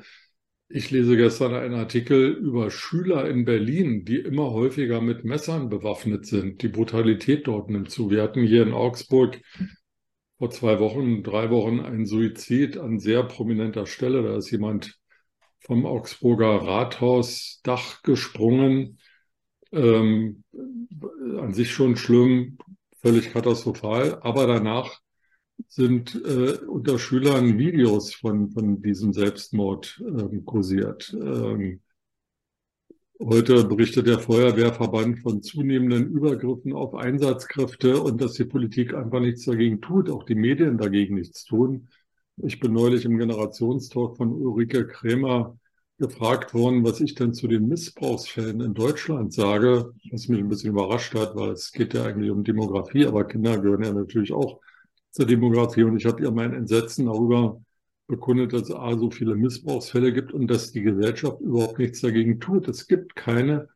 ich 0.70 0.90
lese 0.90 1.16
gestern 1.16 1.54
einen 1.54 1.74
Artikel 1.74 2.30
über 2.30 2.70
Schüler 2.70 3.28
in 3.28 3.46
Berlin, 3.46 4.04
die 4.04 4.18
immer 4.18 4.50
häufiger 4.50 5.00
mit 5.00 5.24
Messern 5.24 5.70
bewaffnet 5.70 6.26
sind. 6.26 6.62
Die 6.62 6.68
Brutalität 6.68 7.46
dort 7.46 7.70
nimmt 7.70 7.90
zu. 7.90 8.10
Wir 8.10 8.22
hatten 8.22 8.42
hier 8.42 8.62
in 8.62 8.74
Augsburg 8.74 9.40
vor 10.36 10.50
zwei 10.50 10.78
Wochen, 10.78 11.22
drei 11.22 11.50
Wochen 11.50 11.80
einen 11.80 12.04
Suizid 12.04 12.76
an 12.76 12.98
sehr 12.98 13.22
prominenter 13.22 13.86
Stelle. 13.86 14.22
Da 14.22 14.36
ist 14.36 14.50
jemand 14.50 14.98
vom 15.60 15.86
Augsburger 15.86 16.56
Rathausdach 16.56 18.02
gesprungen. 18.02 18.98
Ähm, 19.72 20.44
an 21.38 21.54
sich 21.54 21.72
schon 21.72 21.96
schlimm, 21.96 22.58
völlig 23.00 23.32
katastrophal. 23.32 24.18
Aber 24.20 24.46
danach 24.46 25.00
sind 25.66 26.14
äh, 26.24 26.58
unter 26.66 26.98
Schülern 26.98 27.58
Videos 27.58 28.14
von, 28.14 28.50
von 28.50 28.80
diesem 28.80 29.12
Selbstmord 29.12 30.00
ähm, 30.06 30.44
kursiert. 30.44 31.14
Ähm, 31.20 31.80
heute 33.20 33.64
berichtet 33.64 34.06
der 34.06 34.20
Feuerwehrverband 34.20 35.18
von 35.20 35.42
zunehmenden 35.42 36.10
Übergriffen 36.10 36.72
auf 36.72 36.94
Einsatzkräfte 36.94 38.00
und 38.00 38.20
dass 38.20 38.34
die 38.34 38.44
Politik 38.44 38.94
einfach 38.94 39.20
nichts 39.20 39.44
dagegen 39.44 39.80
tut, 39.80 40.08
auch 40.10 40.24
die 40.24 40.36
Medien 40.36 40.78
dagegen 40.78 41.16
nichts 41.16 41.44
tun. 41.44 41.88
Ich 42.36 42.60
bin 42.60 42.72
neulich 42.72 43.04
im 43.04 43.18
Generationstalk 43.18 44.16
von 44.16 44.32
Ulrike 44.32 44.86
Krämer 44.86 45.58
gefragt 45.98 46.54
worden, 46.54 46.84
was 46.84 47.00
ich 47.00 47.16
denn 47.16 47.34
zu 47.34 47.48
den 47.48 47.66
Missbrauchsfällen 47.66 48.60
in 48.60 48.74
Deutschland 48.74 49.32
sage, 49.32 49.92
was 50.12 50.28
mich 50.28 50.38
ein 50.38 50.48
bisschen 50.48 50.70
überrascht 50.70 51.14
hat, 51.14 51.34
weil 51.34 51.50
es 51.50 51.72
geht 51.72 51.94
ja 51.94 52.04
eigentlich 52.04 52.30
um 52.30 52.44
Demografie, 52.44 53.06
aber 53.06 53.24
Kinder 53.24 53.58
gehören 53.58 53.82
ja 53.82 53.92
natürlich 53.92 54.32
auch 54.32 54.60
zur 55.10 55.26
Demografie. 55.26 55.82
Und 55.82 55.96
ich 55.96 56.06
habe 56.06 56.22
ihr 56.22 56.30
mein 56.30 56.52
Entsetzen 56.52 57.06
darüber 57.06 57.60
bekundet, 58.06 58.52
dass 58.52 58.62
es 58.62 58.74
A, 58.74 58.96
so 58.98 59.10
viele 59.10 59.36
Missbrauchsfälle 59.36 60.12
gibt 60.12 60.32
und 60.32 60.48
dass 60.48 60.72
die 60.72 60.82
Gesellschaft 60.82 61.40
überhaupt 61.40 61.78
nichts 61.78 62.00
dagegen 62.00 62.40
tut. 62.40 62.68
Es 62.68 62.86
gibt 62.86 63.14
keine 63.14 63.68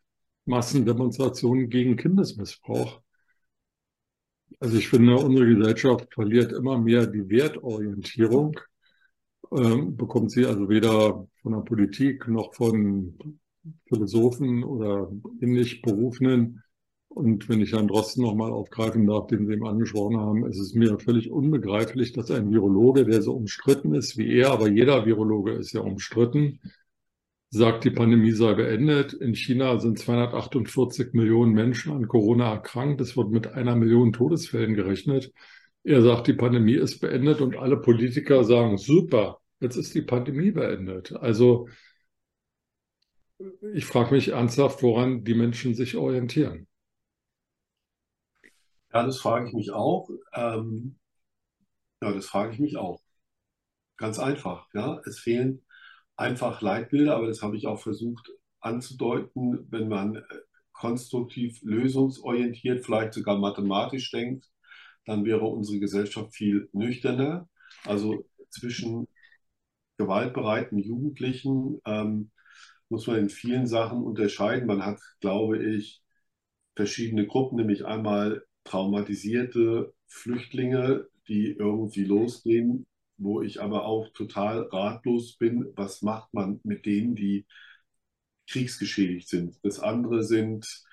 Massendemonstrationen 0.46 1.68
gegen 1.68 1.96
Kindesmissbrauch. 1.96 3.00
Also 4.58 4.76
ich 4.76 4.88
finde, 4.88 5.16
unsere 5.16 5.46
Gesellschaft 5.46 6.12
verliert 6.14 6.52
immer 6.52 6.78
mehr 6.78 7.06
die 7.06 7.28
Wertorientierung, 7.28 8.58
ähm, 9.52 9.96
bekommt 9.96 10.30
sie 10.30 10.46
also 10.46 10.68
weder 10.68 11.26
von 11.42 11.52
der 11.52 11.60
Politik 11.60 12.28
noch 12.28 12.54
von 12.54 13.18
Philosophen 13.88 14.64
oder 14.64 15.10
ähnlich 15.40 15.82
Berufenen 15.82 16.62
und 17.14 17.48
wenn 17.48 17.60
ich 17.60 17.72
Herrn 17.72 17.88
Drosten 17.88 18.22
nochmal 18.22 18.52
aufgreifen 18.52 19.06
darf, 19.06 19.26
den 19.26 19.46
Sie 19.46 19.52
eben 19.52 19.66
angesprochen 19.66 20.18
haben, 20.18 20.46
es 20.46 20.58
ist 20.58 20.74
mir 20.74 20.98
völlig 20.98 21.30
unbegreiflich, 21.30 22.12
dass 22.12 22.30
ein 22.30 22.50
Virologe, 22.50 23.04
der 23.04 23.20
so 23.22 23.34
umstritten 23.34 23.94
ist 23.94 24.16
wie 24.16 24.32
er, 24.34 24.50
aber 24.50 24.68
jeder 24.68 25.04
Virologe 25.04 25.52
ist 25.52 25.72
ja 25.72 25.82
umstritten, 25.82 26.60
sagt, 27.50 27.84
die 27.84 27.90
Pandemie 27.90 28.32
sei 28.32 28.54
beendet. 28.54 29.12
In 29.12 29.34
China 29.34 29.78
sind 29.78 29.98
248 29.98 31.12
Millionen 31.12 31.52
Menschen 31.52 31.92
an 31.92 32.08
Corona 32.08 32.52
erkrankt. 32.54 33.00
Es 33.02 33.14
wird 33.14 33.30
mit 33.30 33.46
einer 33.48 33.76
Million 33.76 34.14
Todesfällen 34.14 34.74
gerechnet. 34.74 35.32
Er 35.84 36.00
sagt, 36.00 36.28
die 36.28 36.32
Pandemie 36.32 36.76
ist 36.76 37.00
beendet 37.00 37.42
und 37.42 37.56
alle 37.56 37.76
Politiker 37.76 38.44
sagen, 38.44 38.78
super, 38.78 39.40
jetzt 39.60 39.76
ist 39.76 39.94
die 39.94 40.02
Pandemie 40.02 40.50
beendet. 40.50 41.12
Also 41.12 41.68
ich 43.74 43.84
frage 43.84 44.14
mich 44.14 44.28
ernsthaft, 44.28 44.82
woran 44.82 45.24
die 45.24 45.34
Menschen 45.34 45.74
sich 45.74 45.96
orientieren. 45.96 46.68
Ja, 48.94 49.02
das 49.04 49.18
frage 49.18 49.48
ich 49.48 49.54
mich 49.54 49.70
auch. 49.72 50.08
Ähm, 50.34 50.98
ja, 52.02 52.12
das 52.12 52.26
frage 52.26 52.52
ich 52.52 52.58
mich 52.58 52.76
auch. 52.76 53.00
Ganz 53.96 54.18
einfach. 54.18 54.68
Ja, 54.74 55.00
es 55.06 55.20
fehlen 55.20 55.64
einfach 56.16 56.62
Leitbilder, 56.62 57.16
aber 57.16 57.26
das 57.28 57.42
habe 57.42 57.56
ich 57.56 57.66
auch 57.66 57.80
versucht 57.80 58.30
anzudeuten, 58.60 59.66
wenn 59.70 59.88
man 59.88 60.16
äh, 60.16 60.22
konstruktiv 60.72 61.60
lösungsorientiert, 61.62 62.84
vielleicht 62.84 63.14
sogar 63.14 63.38
mathematisch 63.38 64.10
denkt, 64.10 64.50
dann 65.06 65.24
wäre 65.24 65.44
unsere 65.46 65.80
Gesellschaft 65.80 66.34
viel 66.34 66.68
nüchterner. 66.72 67.48
Also 67.84 68.26
zwischen 68.50 69.08
gewaltbereiten 69.98 70.78
Jugendlichen 70.78 71.80
ähm, 71.86 72.30
muss 72.88 73.06
man 73.06 73.18
in 73.18 73.30
vielen 73.30 73.66
Sachen 73.66 74.02
unterscheiden. 74.04 74.66
Man 74.66 74.84
hat, 74.84 75.00
glaube 75.20 75.64
ich, 75.64 76.02
verschiedene 76.76 77.26
Gruppen, 77.26 77.56
nämlich 77.56 77.84
einmal 77.86 78.44
traumatisierte 78.64 79.92
Flüchtlinge, 80.06 81.06
die 81.28 81.52
irgendwie 81.52 82.04
losgehen, 82.04 82.86
wo 83.16 83.42
ich 83.42 83.60
aber 83.60 83.84
auch 83.84 84.08
total 84.12 84.62
ratlos 84.62 85.36
bin, 85.36 85.72
was 85.76 86.02
macht 86.02 86.32
man 86.34 86.60
mit 86.64 86.86
denen, 86.86 87.14
die 87.14 87.46
kriegsgeschädigt 88.48 89.28
sind. 89.28 89.58
Das 89.62 89.80
andere 89.80 90.22
sind 90.22 90.84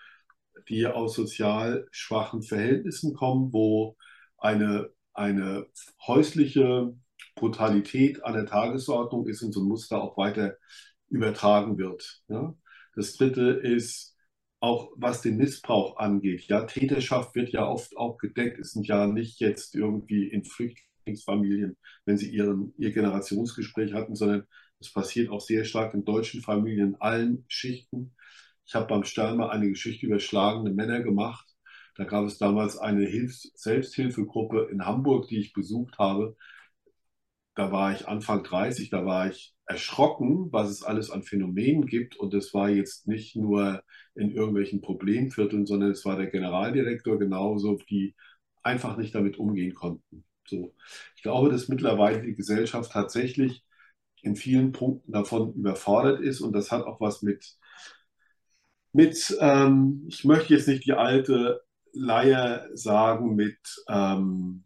die 0.67 0.85
aus 0.87 1.15
sozial 1.15 1.87
schwachen 1.91 2.41
Verhältnissen 2.43 3.13
kommen, 3.13 3.53
wo 3.53 3.95
eine, 4.37 4.89
eine 5.13 5.67
häusliche 6.05 6.93
Brutalität 7.35 8.23
an 8.23 8.33
der 8.33 8.45
Tagesordnung 8.45 9.27
ist 9.27 9.41
und 9.41 9.53
so 9.53 9.61
ein 9.61 9.67
Muster 9.67 10.01
auch 10.01 10.17
weiter 10.17 10.55
übertragen 11.09 11.77
wird. 11.77 12.21
Ja? 12.27 12.53
Das 12.95 13.13
dritte 13.13 13.51
ist 13.51 14.08
auch 14.59 14.91
was 14.95 15.21
den 15.21 15.37
Missbrauch 15.37 15.97
angeht. 15.97 16.43
Ja, 16.47 16.65
Täterschaft 16.65 17.35
wird 17.35 17.49
ja 17.49 17.65
oft 17.65 17.95
auch 17.97 18.17
gedeckt. 18.17 18.59
Es 18.59 18.71
sind 18.73 18.87
ja 18.87 19.07
nicht 19.07 19.39
jetzt 19.39 19.75
irgendwie 19.75 20.27
in 20.27 20.43
Flüchtlingsfamilien, 20.43 21.77
wenn 22.05 22.17
sie 22.17 22.29
ihren, 22.29 22.73
ihr 22.77 22.91
Generationsgespräch 22.91 23.93
hatten, 23.93 24.15
sondern 24.15 24.45
es 24.79 24.91
passiert 24.91 25.29
auch 25.29 25.41
sehr 25.41 25.65
stark 25.65 25.93
in 25.93 26.05
deutschen 26.05 26.41
Familien 26.41 26.89
in 26.89 27.01
allen 27.01 27.45
Schichten. 27.47 28.15
Ich 28.65 28.75
habe 28.75 28.87
beim 28.87 29.03
Stern 29.03 29.37
mal 29.37 29.49
eine 29.49 29.69
Geschichte 29.69 30.05
über 30.05 30.19
schlagende 30.19 30.71
Männer 30.71 31.01
gemacht. 31.01 31.45
Da 31.95 32.03
gab 32.05 32.25
es 32.25 32.37
damals 32.37 32.77
eine 32.77 33.05
Hilfs 33.05 33.51
Selbsthilfegruppe 33.55 34.69
in 34.71 34.85
Hamburg, 34.85 35.27
die 35.27 35.39
ich 35.39 35.53
besucht 35.53 35.97
habe. 35.99 36.37
Da 37.55 37.71
war 37.71 37.93
ich 37.93 38.07
Anfang 38.07 38.43
30, 38.43 38.89
da 38.89 39.05
war 39.05 39.29
ich 39.29 39.53
erschrocken, 39.69 40.51
was 40.51 40.69
es 40.71 40.83
alles 40.83 41.11
an 41.11 41.21
Phänomenen 41.21 41.85
gibt. 41.85 42.17
Und 42.17 42.33
das 42.33 42.53
war 42.55 42.69
jetzt 42.69 43.07
nicht 43.07 43.35
nur 43.35 43.83
in 44.15 44.31
irgendwelchen 44.31 44.81
Problemvierteln, 44.81 45.67
sondern 45.67 45.91
es 45.91 46.03
war 46.05 46.17
der 46.17 46.27
Generaldirektor 46.27 47.19
genauso, 47.19 47.77
die 47.87 48.15
einfach 48.63 48.97
nicht 48.97 49.13
damit 49.13 49.37
umgehen 49.37 49.75
konnten. 49.75 50.25
So. 50.47 50.73
Ich 51.15 51.21
glaube, 51.21 51.49
dass 51.49 51.69
mittlerweile 51.69 52.23
die 52.23 52.35
Gesellschaft 52.35 52.91
tatsächlich 52.91 53.63
in 54.23 54.35
vielen 54.35 54.71
Punkten 54.71 55.11
davon 55.11 55.53
überfordert 55.53 56.19
ist 56.19 56.41
und 56.41 56.53
das 56.53 56.71
hat 56.71 56.85
auch 56.85 56.99
was 56.99 57.21
mit, 57.21 57.55
mit 58.91 59.37
ähm, 59.39 60.07
ich 60.09 60.25
möchte 60.25 60.55
jetzt 60.55 60.67
nicht 60.67 60.85
die 60.85 60.93
alte 60.93 61.61
Leier 61.93 62.67
sagen, 62.73 63.35
mit, 63.35 63.59
ähm, 63.87 64.63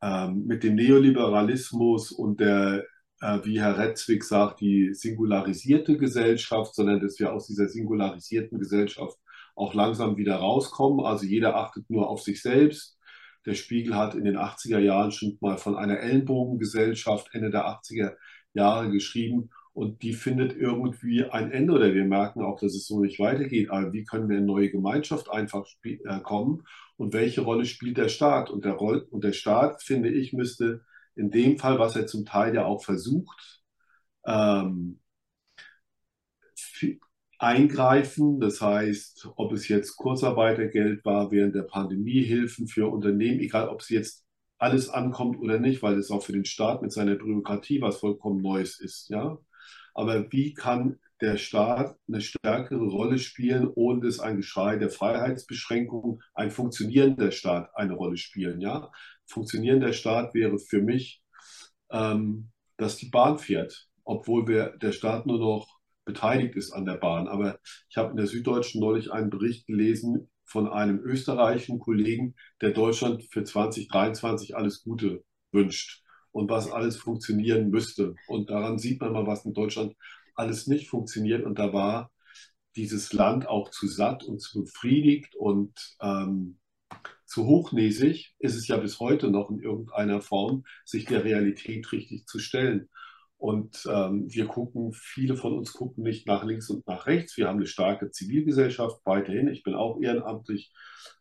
ähm, 0.00 0.46
mit 0.46 0.62
dem 0.64 0.74
Neoliberalismus 0.74 2.12
und 2.12 2.40
der 2.40 2.86
wie 3.20 3.60
Herr 3.60 3.76
Retzwig 3.78 4.22
sagt, 4.22 4.60
die 4.60 4.94
singularisierte 4.94 5.98
Gesellschaft, 5.98 6.74
sondern 6.74 7.00
dass 7.00 7.18
wir 7.18 7.32
aus 7.32 7.46
dieser 7.46 7.68
singularisierten 7.68 8.58
Gesellschaft 8.58 9.18
auch 9.56 9.74
langsam 9.74 10.16
wieder 10.16 10.36
rauskommen. 10.36 11.04
Also 11.04 11.26
jeder 11.26 11.56
achtet 11.56 11.90
nur 11.90 12.08
auf 12.08 12.22
sich 12.22 12.40
selbst. 12.42 12.96
Der 13.44 13.54
Spiegel 13.54 13.96
hat 13.96 14.14
in 14.14 14.24
den 14.24 14.36
80er 14.36 14.78
Jahren 14.78 15.10
schon 15.10 15.36
mal 15.40 15.58
von 15.58 15.76
einer 15.76 15.98
Ellenbogengesellschaft 16.00 17.28
Ende 17.32 17.50
der 17.50 17.66
80er 17.66 18.14
Jahre 18.52 18.90
geschrieben 18.90 19.50
und 19.78 20.02
die 20.02 20.12
findet 20.12 20.56
irgendwie 20.56 21.24
ein 21.24 21.52
Ende 21.52 21.72
oder 21.72 21.94
wir 21.94 22.04
merken 22.04 22.42
auch, 22.42 22.58
dass 22.58 22.74
es 22.74 22.86
so 22.86 23.00
nicht 23.00 23.20
weitergeht. 23.20 23.70
Aber 23.70 23.92
wie 23.92 24.04
können 24.04 24.28
wir 24.28 24.38
in 24.38 24.44
neue 24.44 24.70
Gemeinschaft 24.70 25.30
einfach 25.30 25.66
äh, 25.84 25.96
kommen 26.20 26.64
und 26.96 27.12
welche 27.12 27.42
Rolle 27.42 27.64
spielt 27.64 27.96
der 27.96 28.08
Staat? 28.08 28.50
Und 28.50 28.64
der, 28.64 28.72
Roll 28.72 29.06
und 29.10 29.22
der 29.22 29.32
Staat, 29.32 29.82
finde 29.82 30.08
ich, 30.08 30.32
müsste 30.32 30.82
in 31.18 31.30
dem 31.30 31.58
Fall, 31.58 31.78
was 31.78 31.96
er 31.96 32.06
zum 32.06 32.24
Teil 32.24 32.54
ja 32.54 32.64
auch 32.64 32.84
versucht, 32.84 33.62
ähm, 34.26 35.00
eingreifen. 37.38 38.40
Das 38.40 38.60
heißt, 38.60 39.28
ob 39.36 39.52
es 39.52 39.68
jetzt 39.68 39.96
Kurzarbeitergeld 39.96 41.04
war 41.04 41.30
während 41.30 41.54
der 41.54 41.62
Pandemie, 41.62 42.22
Hilfen 42.22 42.68
für 42.68 42.88
Unternehmen, 42.88 43.40
egal 43.40 43.68
ob 43.68 43.80
es 43.80 43.88
jetzt 43.88 44.24
alles 44.58 44.88
ankommt 44.88 45.38
oder 45.40 45.58
nicht, 45.58 45.82
weil 45.82 45.96
es 45.98 46.10
auch 46.10 46.22
für 46.22 46.32
den 46.32 46.44
Staat 46.44 46.82
mit 46.82 46.92
seiner 46.92 47.14
Bürokratie 47.14 47.80
was 47.80 47.98
vollkommen 47.98 48.42
Neues 48.42 48.80
ist. 48.80 49.08
Ja? 49.08 49.38
Aber 49.94 50.30
wie 50.32 50.52
kann 50.54 50.98
der 51.20 51.36
Staat 51.36 51.96
eine 52.06 52.20
stärkere 52.20 52.86
Rolle 52.86 53.18
spielen, 53.18 53.68
ohne 53.74 54.00
dass 54.00 54.20
ein 54.20 54.36
Geschrei 54.36 54.76
der 54.76 54.90
Freiheitsbeschränkung, 54.90 56.22
ein 56.34 56.50
funktionierender 56.50 57.32
Staat 57.32 57.70
eine 57.74 57.94
Rolle 57.94 58.16
spielen? 58.16 58.60
Ja? 58.60 58.90
Funktionierender 59.26 59.92
Staat 59.92 60.34
wäre 60.34 60.58
für 60.58 60.82
mich, 60.82 61.22
ähm, 61.90 62.50
dass 62.76 62.96
die 62.96 63.08
Bahn 63.08 63.38
fährt, 63.38 63.88
obwohl 64.04 64.46
wir, 64.46 64.76
der 64.78 64.92
Staat 64.92 65.26
nur 65.26 65.38
noch 65.38 65.78
beteiligt 66.04 66.56
ist 66.56 66.72
an 66.72 66.84
der 66.84 66.94
Bahn. 66.94 67.28
Aber 67.28 67.58
ich 67.90 67.96
habe 67.96 68.10
in 68.10 68.16
der 68.16 68.26
Süddeutschen 68.26 68.80
neulich 68.80 69.12
einen 69.12 69.30
Bericht 69.30 69.66
gelesen 69.66 70.30
von 70.44 70.68
einem 70.68 70.98
österreichischen 71.00 71.78
Kollegen, 71.78 72.34
der 72.62 72.70
Deutschland 72.70 73.24
für 73.24 73.44
2023 73.44 74.56
alles 74.56 74.82
Gute 74.82 75.22
wünscht 75.52 76.02
und 76.32 76.48
was 76.48 76.70
alles 76.70 76.96
funktionieren 76.96 77.68
müsste. 77.68 78.14
Und 78.26 78.48
daran 78.48 78.78
sieht 78.78 79.00
man 79.00 79.12
mal, 79.12 79.26
was 79.26 79.44
in 79.44 79.52
Deutschland 79.52 79.94
alles 80.38 80.66
nicht 80.66 80.88
funktioniert. 80.88 81.44
Und 81.44 81.58
da 81.58 81.72
war 81.72 82.10
dieses 82.76 83.12
Land 83.12 83.48
auch 83.48 83.70
zu 83.70 83.86
satt 83.86 84.24
und 84.24 84.40
zu 84.40 84.64
befriedigt 84.64 85.34
und 85.34 85.96
ähm, 86.00 86.58
zu 87.26 87.44
hochnäsig 87.46 88.34
ist 88.38 88.54
es 88.54 88.68
ja 88.68 88.78
bis 88.78 89.00
heute 89.00 89.30
noch 89.30 89.50
in 89.50 89.60
irgendeiner 89.60 90.22
Form, 90.22 90.64
sich 90.84 91.04
der 91.04 91.24
Realität 91.24 91.92
richtig 91.92 92.26
zu 92.26 92.38
stellen. 92.38 92.88
Und 93.36 93.86
ähm, 93.92 94.26
wir 94.32 94.46
gucken, 94.46 94.92
viele 94.92 95.36
von 95.36 95.52
uns 95.52 95.72
gucken 95.72 96.02
nicht 96.02 96.26
nach 96.26 96.44
links 96.44 96.70
und 96.70 96.86
nach 96.86 97.06
rechts. 97.06 97.36
Wir 97.36 97.46
haben 97.46 97.58
eine 97.58 97.66
starke 97.66 98.10
Zivilgesellschaft 98.10 99.00
weiterhin. 99.04 99.48
Ich 99.48 99.62
bin 99.62 99.74
auch 99.74 100.00
ehrenamtlich 100.00 100.72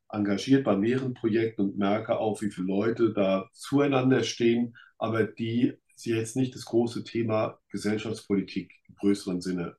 engagiert 0.09 0.63
bei 0.63 0.75
mehreren 0.77 1.13
Projekten 1.13 1.62
und 1.62 1.77
merke 1.77 2.17
auch, 2.17 2.41
wie 2.41 2.51
viele 2.51 2.67
Leute 2.67 3.13
da 3.13 3.50
zueinander 3.51 4.24
stehen, 4.24 4.77
aber 4.97 5.25
die 5.25 5.74
sie 6.00 6.12
jetzt 6.12 6.36
nicht 6.36 6.56
das 6.56 6.66
große 6.66 7.04
Thema 7.04 7.60
Gesellschaftspolitik 7.70 8.74
im 8.88 8.96
größeren 8.96 9.42
Sinne 9.42 9.77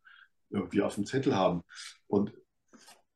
irgendwie 0.51 0.83
auf 0.83 0.95
dem 0.95 1.07
Zettel 1.07 1.35
haben. 1.35 1.63
Und 2.07 2.33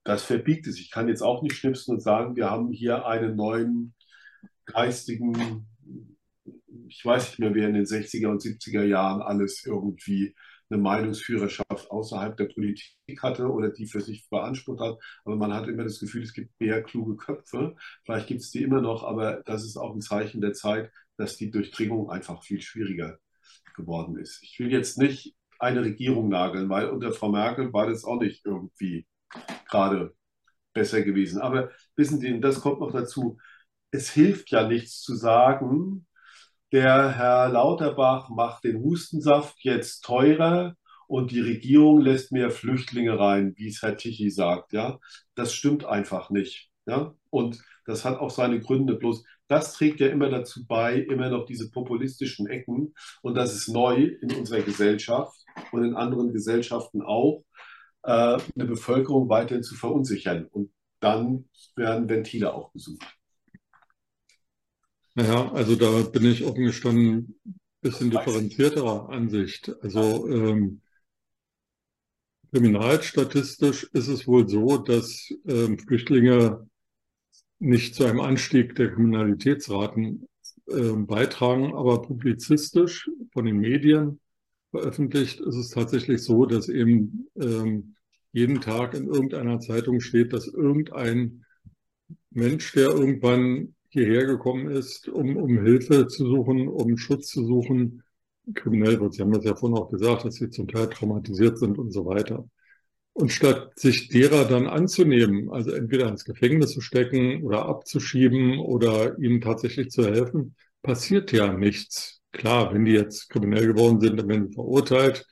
das 0.05 0.25
verbiegt 0.25 0.67
es. 0.67 0.79
Ich 0.79 0.91
kann 0.91 1.09
jetzt 1.09 1.23
auch 1.23 1.43
nicht 1.43 1.57
schnipsen 1.57 1.95
und 1.95 2.01
sagen, 2.01 2.37
wir 2.37 2.51
haben 2.51 2.73
hier 2.73 3.07
einen 3.07 3.37
neuen 3.37 3.95
geistigen 4.67 5.67
ich 6.93 7.05
weiß 7.05 7.31
nicht 7.31 7.39
mehr, 7.39 7.55
wer 7.55 7.69
in 7.69 7.75
den 7.75 7.87
60er 7.87 8.29
und 8.29 8.43
70er 8.43 8.85
Jahren 8.85 9.23
alles 9.23 9.65
irgendwie 9.65 10.35
eine 10.69 10.81
Meinungsführerschaft 10.81 11.91
außerhalb 11.91 12.37
der 12.37 12.47
Politik 12.47 13.23
hatte 13.23 13.51
oder 13.51 13.71
die 13.71 13.87
für 13.87 14.01
sich 14.01 14.29
beansprucht 14.29 14.81
hat. 14.81 14.99
Aber 15.25 15.37
man 15.37 15.53
hat 15.53 15.69
immer 15.69 15.85
das 15.85 16.01
Gefühl, 16.01 16.23
es 16.23 16.33
gibt 16.33 16.59
mehr 16.61 16.83
kluge 16.83 17.17
Köpfe. 17.17 17.77
Vielleicht 18.05 18.27
gibt 18.27 18.41
es 18.41 18.51
die 18.51 18.63
immer 18.63 18.81
noch, 18.81 19.05
aber 19.05 19.43
das 19.45 19.65
ist 19.65 19.77
auch 19.77 19.95
ein 19.95 20.01
Zeichen 20.01 20.41
der 20.41 20.53
Zeit, 20.53 20.91
dass 21.17 21.37
die 21.37 21.51
Durchdringung 21.51 22.11
einfach 22.11 22.43
viel 22.43 22.61
schwieriger 22.61 23.19
geworden 23.75 24.19
ist. 24.19 24.43
Ich 24.43 24.59
will 24.59 24.71
jetzt 24.73 24.99
nicht 24.99 25.35
eine 25.59 25.83
Regierung 25.83 26.29
nageln, 26.29 26.69
weil 26.69 26.89
unter 26.89 27.13
Frau 27.13 27.31
Merkel 27.31 27.73
war 27.73 27.87
das 27.89 28.05
auch 28.05 28.21
nicht 28.21 28.45
irgendwie 28.45 29.07
gerade 29.69 30.15
besser 30.73 31.03
gewesen. 31.03 31.41
Aber 31.41 31.71
wissen 31.97 32.19
Sie, 32.19 32.41
das 32.41 32.61
kommt 32.61 32.81
noch 32.81 32.93
dazu. 32.93 33.39
Es 33.91 34.11
hilft 34.11 34.51
ja 34.51 34.67
nichts 34.67 35.01
zu 35.03 35.15
sagen, 35.15 36.07
der 36.73 37.17
Herr 37.17 37.49
Lauterbach 37.51 38.31
macht 38.31 38.65
den 38.65 38.83
Hustensaft 38.83 39.57
jetzt 39.61 40.01
teurer 40.05 40.75
und 41.07 41.31
die 41.31 41.41
Regierung 41.41 42.01
lässt 42.01 42.33
mehr 42.33 42.51
Flüchtlinge 42.51 43.19
rein, 43.19 43.53
wie 43.57 43.69
es 43.69 43.83
Herr 43.83 43.97
Tichy 43.99 44.31
sagt. 44.31 44.73
Ja, 44.73 44.99
das 45.35 45.53
stimmt 45.53 45.85
einfach 45.85 46.31
nicht. 46.31 46.71
Ja, 46.87 47.15
und 47.31 47.63
das 47.85 48.05
hat 48.05 48.19
auch 48.19 48.31
seine 48.31 48.61
Gründe. 48.61 48.95
Bloß 48.95 49.23
das 49.53 49.75
trägt 49.75 50.01
ja 50.01 50.09
immer 50.09 50.31
dazu 50.31 50.67
bei, 50.67 50.97
immer 50.97 51.29
noch 51.29 51.45
diese 51.45 51.71
populistischen 51.71 52.47
Ecken. 52.47 52.95
Und 53.21 53.35
das 53.35 53.55
ist 53.55 53.69
neu 53.69 54.17
in 54.23 54.35
unserer 54.35 54.63
Gesellschaft 54.63 55.45
und 55.73 55.85
in 55.85 55.95
anderen 55.95 56.33
Gesellschaften 56.33 57.03
auch, 57.03 57.45
äh, 58.03 58.11
eine 58.11 58.65
Bevölkerung 58.65 59.29
weiterhin 59.29 59.63
zu 59.63 59.75
verunsichern. 59.75 60.47
Und 60.47 60.73
dann 61.01 61.51
werden 61.77 62.09
Ventile 62.09 62.55
auch 62.55 62.73
gesucht. 62.73 63.07
Naja, 65.15 65.53
also 65.53 65.77
da 65.77 66.01
bin 66.09 66.25
ich 66.25 66.45
offen 66.45 66.65
gestanden 66.65 67.39
ein 67.45 67.61
bisschen 67.83 68.11
differenzierterer 68.11 69.11
Ansicht. 69.11 69.71
Also 69.83 70.27
ähm, 70.31 70.81
kriminalstatistisch 72.51 73.85
ist 73.93 74.09
es 74.09 74.27
wohl 74.27 74.49
so, 74.49 74.79
dass 74.79 75.29
ähm, 75.47 75.79
Flüchtlinge 75.79 76.67
nicht 77.63 77.95
zu 77.95 78.05
einem 78.05 78.21
Anstieg 78.21 78.75
der 78.75 78.93
Kriminalitätsraten 78.93 80.29
äh, 80.67 80.93
beitragen, 80.93 81.75
aber 81.75 82.03
publizistisch 82.03 83.09
von 83.33 83.45
den 83.45 83.59
Medien 83.59 84.19
veröffentlicht 84.71 85.41
ist 85.41 85.55
es 85.55 85.71
tatsächlich 85.71 86.25
so, 86.25 86.45
dass 86.45 86.69
eben 86.69 87.29
ähm, 87.37 87.95
jeden 88.33 88.61
Tag 88.61 88.95
in 88.95 89.07
irgendeiner 89.07 89.61
Zeitung 89.61 90.01
steht, 90.01 90.33
dass 90.33 90.49
irgendein 90.49 91.45
Mensch, 92.31 92.73
der 92.73 92.89
irgendwann 92.89 93.75
hierher 93.91 94.25
gekommen 94.27 94.69
ist, 94.69 95.09
um, 95.09 95.37
um 95.37 95.63
Hilfe 95.63 96.09
zu 96.09 96.27
suchen, 96.27 96.67
um 96.67 96.97
Schutz 96.97 97.29
zu 97.29 97.45
suchen, 97.45 98.03
kriminell 98.55 99.01
wird. 99.01 99.15
Sie 99.15 99.23
haben 99.23 99.33
das 99.33 99.45
ja 99.45 99.55
vorhin 99.55 99.79
auch 99.79 99.91
gesagt, 99.91 100.25
dass 100.25 100.35
sie 100.35 100.51
zum 100.51 100.67
Teil 100.67 100.89
traumatisiert 100.89 101.59
sind 101.59 101.79
und 101.79 101.93
so 101.93 102.07
weiter. 102.07 102.49
Und 103.15 103.31
statt 103.31 103.79
sich 103.79 104.09
derer 104.09 104.47
dann 104.47 104.67
anzunehmen, 104.67 105.51
also 105.51 105.71
entweder 105.73 106.09
ins 106.09 106.25
Gefängnis 106.25 106.73
zu 106.73 106.81
stecken 106.81 107.43
oder 107.43 107.67
abzuschieben 107.67 108.59
oder 108.59 109.19
ihnen 109.19 109.41
tatsächlich 109.43 109.91
zu 109.91 110.05
helfen, 110.07 110.57
passiert 110.83 111.31
ja 111.33 111.53
nichts. 111.53 112.21
Klar, 112.33 112.73
wenn 112.73 112.87
die 112.87 112.93
jetzt 112.93 113.29
kriminell 113.29 113.67
geworden 113.67 114.01
sind, 114.01 114.17
dann 114.19 114.29
werden 114.29 114.49
sie 114.49 114.55
verurteilt. 114.55 115.27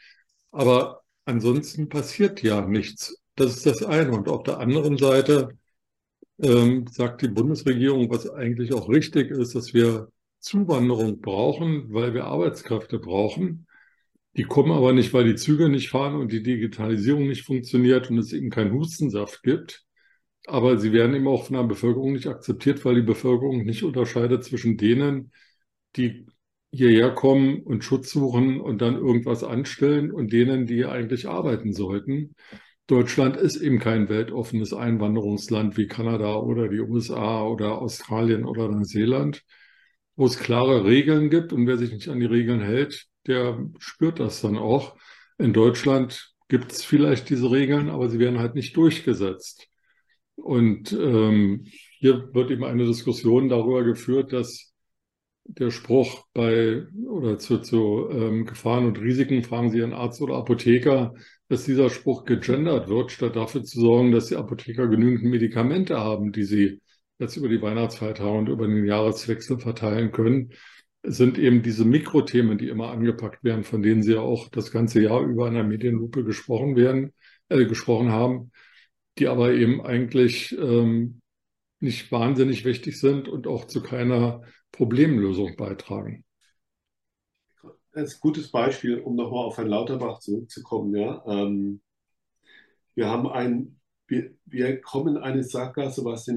Aber 0.50 1.02
ansonsten 1.24 1.88
passiert 1.88 2.42
ja 2.42 2.60
nichts. 2.66 3.16
Das 3.36 3.56
ist 3.56 3.66
das 3.66 3.82
eine. 3.82 4.12
Und 4.12 4.28
auf 4.28 4.42
der 4.42 4.58
anderen 4.58 4.98
Seite 4.98 5.56
ähm, 6.42 6.86
sagt 6.88 7.22
die 7.22 7.28
Bundesregierung, 7.28 8.10
was 8.10 8.28
eigentlich 8.28 8.72
auch 8.74 8.88
richtig 8.88 9.30
ist, 9.30 9.54
dass 9.54 9.74
wir 9.74 10.08
Zuwanderung 10.38 11.20
brauchen, 11.20 11.92
weil 11.92 12.14
wir 12.14 12.24
Arbeitskräfte 12.24 12.98
brauchen. 12.98 13.66
Die 14.36 14.44
kommen 14.44 14.72
aber 14.72 14.92
nicht, 14.92 15.12
weil 15.12 15.24
die 15.24 15.34
Züge 15.34 15.68
nicht 15.68 15.90
fahren 15.90 16.14
und 16.14 16.32
die 16.32 16.42
Digitalisierung 16.42 17.26
nicht 17.26 17.44
funktioniert 17.44 18.10
und 18.10 18.18
es 18.18 18.32
eben 18.32 18.50
keinen 18.50 18.72
Hustensaft 18.72 19.42
gibt. 19.42 19.84
Aber 20.46 20.78
sie 20.78 20.92
werden 20.92 21.14
eben 21.14 21.28
auch 21.28 21.46
von 21.46 21.56
der 21.56 21.64
Bevölkerung 21.64 22.12
nicht 22.12 22.26
akzeptiert, 22.28 22.84
weil 22.84 22.96
die 22.96 23.02
Bevölkerung 23.02 23.64
nicht 23.64 23.82
unterscheidet 23.82 24.44
zwischen 24.44 24.76
denen, 24.76 25.32
die 25.96 26.26
hierher 26.72 27.10
kommen 27.12 27.62
und 27.62 27.84
Schutz 27.84 28.10
suchen 28.10 28.60
und 28.60 28.80
dann 28.80 28.94
irgendwas 28.96 29.42
anstellen 29.44 30.12
und 30.12 30.32
denen, 30.32 30.66
die 30.66 30.86
eigentlich 30.86 31.28
arbeiten 31.28 31.72
sollten. 31.72 32.34
Deutschland 32.86 33.36
ist 33.36 33.56
eben 33.56 33.78
kein 33.78 34.08
weltoffenes 34.08 34.72
Einwanderungsland 34.72 35.76
wie 35.76 35.86
Kanada 35.86 36.36
oder 36.36 36.68
die 36.68 36.80
USA 36.80 37.44
oder 37.44 37.80
Australien 37.80 38.44
oder 38.44 38.68
Neuseeland, 38.68 39.44
wo 40.16 40.26
es 40.26 40.38
klare 40.38 40.84
Regeln 40.84 41.30
gibt 41.30 41.52
und 41.52 41.66
wer 41.66 41.78
sich 41.78 41.92
nicht 41.92 42.08
an 42.08 42.20
die 42.20 42.26
Regeln 42.26 42.60
hält, 42.60 43.06
der 43.26 43.59
spürt 43.78 44.20
das 44.20 44.40
dann 44.40 44.56
auch. 44.56 44.96
In 45.38 45.52
Deutschland 45.52 46.35
gibt 46.48 46.72
es 46.72 46.85
vielleicht 46.85 47.30
diese 47.30 47.50
Regeln, 47.50 47.88
aber 47.88 48.09
sie 48.09 48.18
werden 48.18 48.38
halt 48.38 48.54
nicht 48.54 48.76
durchgesetzt. 48.76 49.68
Und 50.37 50.92
ähm, 50.92 51.66
hier 51.98 52.35
wird 52.35 52.50
eben 52.50 52.64
eine 52.64 52.87
Diskussion 52.87 53.48
darüber 53.48 53.85
geführt, 53.85 54.33
dass 54.33 54.72
der 55.44 55.70
Spruch 55.70 56.26
bei 56.33 56.87
oder 57.09 57.38
zu, 57.38 57.59
zu 57.59 58.09
ähm, 58.11 58.46
Gefahren 58.46 58.87
und 58.87 59.00
Risiken 59.00 59.42
fragen 59.42 59.70
Sie 59.70 59.78
Ihren 59.78 59.92
Arzt 59.92 60.20
oder 60.22 60.37
Apotheker 60.37 61.14
dass 61.50 61.64
dieser 61.64 61.90
Spruch 61.90 62.24
gegendert 62.24 62.88
wird, 62.88 63.11
statt 63.11 63.35
dafür 63.35 63.64
zu 63.64 63.80
sorgen, 63.80 64.12
dass 64.12 64.26
die 64.26 64.37
Apotheker 64.37 64.87
genügend 64.87 65.24
Medikamente 65.24 65.98
haben, 65.98 66.30
die 66.30 66.44
sie 66.44 66.80
jetzt 67.18 67.37
über 67.37 67.48
die 67.48 67.61
Weihnachtsfeiertage 67.61 68.38
und 68.38 68.48
über 68.48 68.68
den 68.68 68.85
Jahreswechsel 68.85 69.59
verteilen 69.59 70.12
können, 70.12 70.52
sind 71.02 71.38
eben 71.38 71.62
diese 71.62 71.84
Mikrothemen, 71.84 72.58
die 72.58 72.68
immer 72.68 72.90
angepackt 72.90 73.42
werden, 73.42 73.64
von 73.64 73.82
denen 73.82 74.02
Sie 74.02 74.12
ja 74.12 74.20
auch 74.20 74.48
das 74.48 74.70
ganze 74.70 75.00
Jahr 75.00 75.22
über 75.22 75.48
in 75.48 75.54
der 75.54 75.64
Medienlupe 75.64 76.24
gesprochen 76.24 76.76
werden, 76.76 77.12
äh, 77.48 77.64
gesprochen 77.64 78.10
haben, 78.10 78.52
die 79.18 79.28
aber 79.28 79.52
eben 79.52 79.80
eigentlich 79.80 80.56
ähm, 80.58 81.20
nicht 81.80 82.12
wahnsinnig 82.12 82.64
wichtig 82.64 83.00
sind 83.00 83.28
und 83.28 83.46
auch 83.46 83.66
zu 83.66 83.82
keiner 83.82 84.42
Problemlösung 84.72 85.56
beitragen. 85.56 86.24
Ein 87.92 88.08
gutes 88.20 88.50
Beispiel, 88.50 89.00
um 89.00 89.16
nochmal 89.16 89.46
auf 89.46 89.56
Herrn 89.56 89.68
Lauterbach 89.68 90.20
zurückzukommen. 90.20 90.94
Ja. 90.94 91.24
Ähm, 91.26 91.80
wir 92.94 93.08
haben 93.08 93.26
ein, 93.26 93.80
wir, 94.06 94.32
wir 94.44 94.80
kommen 94.80 95.16
in 95.16 95.22
eine 95.22 95.42
Sackgasse, 95.42 96.04
was 96.04 96.24
den 96.24 96.36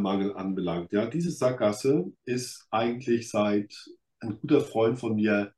Medikamentenmangel 0.00 0.36
anbelangt. 0.36 0.92
Ja. 0.92 1.06
Diese 1.06 1.30
Sackgasse 1.30 2.12
ist 2.24 2.66
eigentlich 2.70 3.30
seit 3.30 3.74
ein 4.20 4.38
guter 4.40 4.60
Freund 4.60 4.98
von 4.98 5.14
mir 5.16 5.52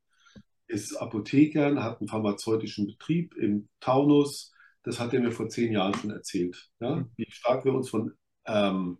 ist 0.66 0.96
Apotheker, 0.96 1.82
hat 1.82 2.00
einen 2.00 2.08
pharmazeutischen 2.08 2.86
Betrieb 2.86 3.34
im 3.36 3.68
Taunus. 3.80 4.52
Das 4.82 4.98
hat 4.98 5.12
er 5.12 5.20
mir 5.20 5.32
vor 5.32 5.48
zehn 5.48 5.72
Jahren 5.72 5.94
schon 5.94 6.10
erzählt. 6.10 6.70
Ja? 6.80 7.06
Wie 7.16 7.26
stark 7.30 7.64
wir 7.64 7.74
uns 7.74 7.90
von 7.90 8.12
ähm, 8.46 8.98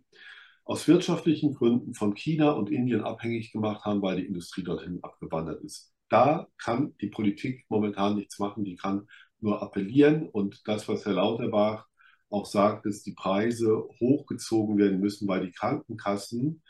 aus 0.63 0.87
wirtschaftlichen 0.87 1.53
Gründen 1.53 1.93
von 1.93 2.15
China 2.15 2.51
und 2.51 2.71
Indien 2.71 3.01
abhängig 3.01 3.51
gemacht 3.51 3.83
haben, 3.85 4.01
weil 4.01 4.17
die 4.17 4.25
Industrie 4.25 4.63
dorthin 4.63 4.99
abgewandert 5.03 5.63
ist. 5.63 5.91
Da 6.09 6.47
kann 6.57 6.95
die 7.01 7.09
Politik 7.09 7.65
momentan 7.69 8.15
nichts 8.15 8.39
machen, 8.39 8.63
die 8.63 8.75
kann 8.75 9.07
nur 9.39 9.61
appellieren 9.61 10.27
und 10.29 10.67
das, 10.67 10.87
was 10.87 11.05
Herr 11.05 11.13
Lauterbach 11.13 11.87
auch 12.29 12.45
sagt, 12.45 12.85
dass 12.85 13.03
die 13.03 13.13
Preise 13.13 13.87
hochgezogen 13.99 14.77
werden 14.77 14.99
müssen, 14.99 15.27
weil 15.27 15.45
die 15.45 15.51
Krankenkassen 15.51 16.61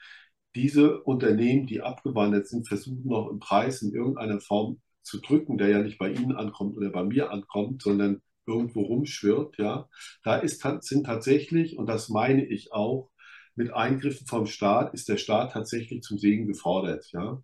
diese 0.56 1.02
Unternehmen, 1.02 1.68
die 1.68 1.82
abgewandert 1.82 2.48
sind, 2.48 2.68
versuchen 2.68 3.08
noch 3.08 3.30
im 3.30 3.40
Preis 3.40 3.82
in 3.82 3.94
irgendeiner 3.94 4.40
Form 4.40 4.82
zu 5.02 5.20
drücken, 5.20 5.58
der 5.58 5.70
ja 5.70 5.80
nicht 5.80 5.98
bei 5.98 6.12
Ihnen 6.12 6.36
ankommt 6.36 6.78
oder 6.78 6.90
bei 6.90 7.04
mir 7.04 7.32
ankommt, 7.32 7.82
sondern 7.82 8.22
irgendwo 8.48 8.82
rumschwirrt, 8.82 9.58
ja, 9.58 9.90
da 10.24 10.38
ist, 10.38 10.66
sind 10.82 11.06
tatsächlich, 11.06 11.78
und 11.78 11.88
das 11.88 12.10
meine 12.10 12.46
ich 12.46 12.72
auch, 12.74 13.10
mit 13.56 13.74
Eingriffen 13.74 14.28
vom 14.28 14.46
Staat 14.46 14.94
ist 14.94 15.08
der 15.08 15.18
Staat 15.18 15.54
tatsächlich 15.54 16.02
zum 16.02 16.18
Segen 16.18 16.46
gefordert. 16.46 17.08
Ja. 17.14 17.42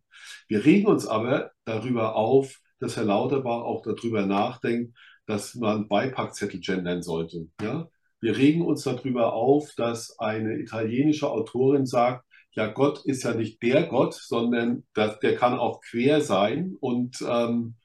Wir 0.47 0.65
regen 0.65 0.87
uns 0.87 1.07
aber 1.07 1.51
darüber 1.63 2.15
auf, 2.15 2.59
dass 2.79 2.97
Herr 2.97 3.05
Lauterbach 3.05 3.61
auch 3.61 3.81
darüber 3.81 4.25
nachdenkt, 4.25 4.97
dass 5.25 5.55
man 5.55 5.87
Beipackzettel 5.87 6.59
gendern 6.59 7.01
sollte. 7.01 7.47
Ja. 7.61 7.87
Wir 8.21 8.37
regen 8.37 8.61
uns 8.61 8.83
darüber 8.83 9.33
auf, 9.33 9.73
dass 9.75 10.17
eine 10.19 10.57
italienische 10.59 11.29
Autorin 11.29 11.85
sagt, 11.85 12.25
ja, 12.53 12.67
Gott 12.67 13.05
ist 13.05 13.23
ja 13.23 13.33
nicht 13.33 13.61
der 13.63 13.87
Gott, 13.87 14.13
sondern 14.13 14.83
das, 14.93 15.19
der 15.19 15.35
kann 15.35 15.57
auch 15.57 15.81
quer 15.81 16.21
sein 16.21 16.75
und 16.79 17.17
ähm, 17.27 17.75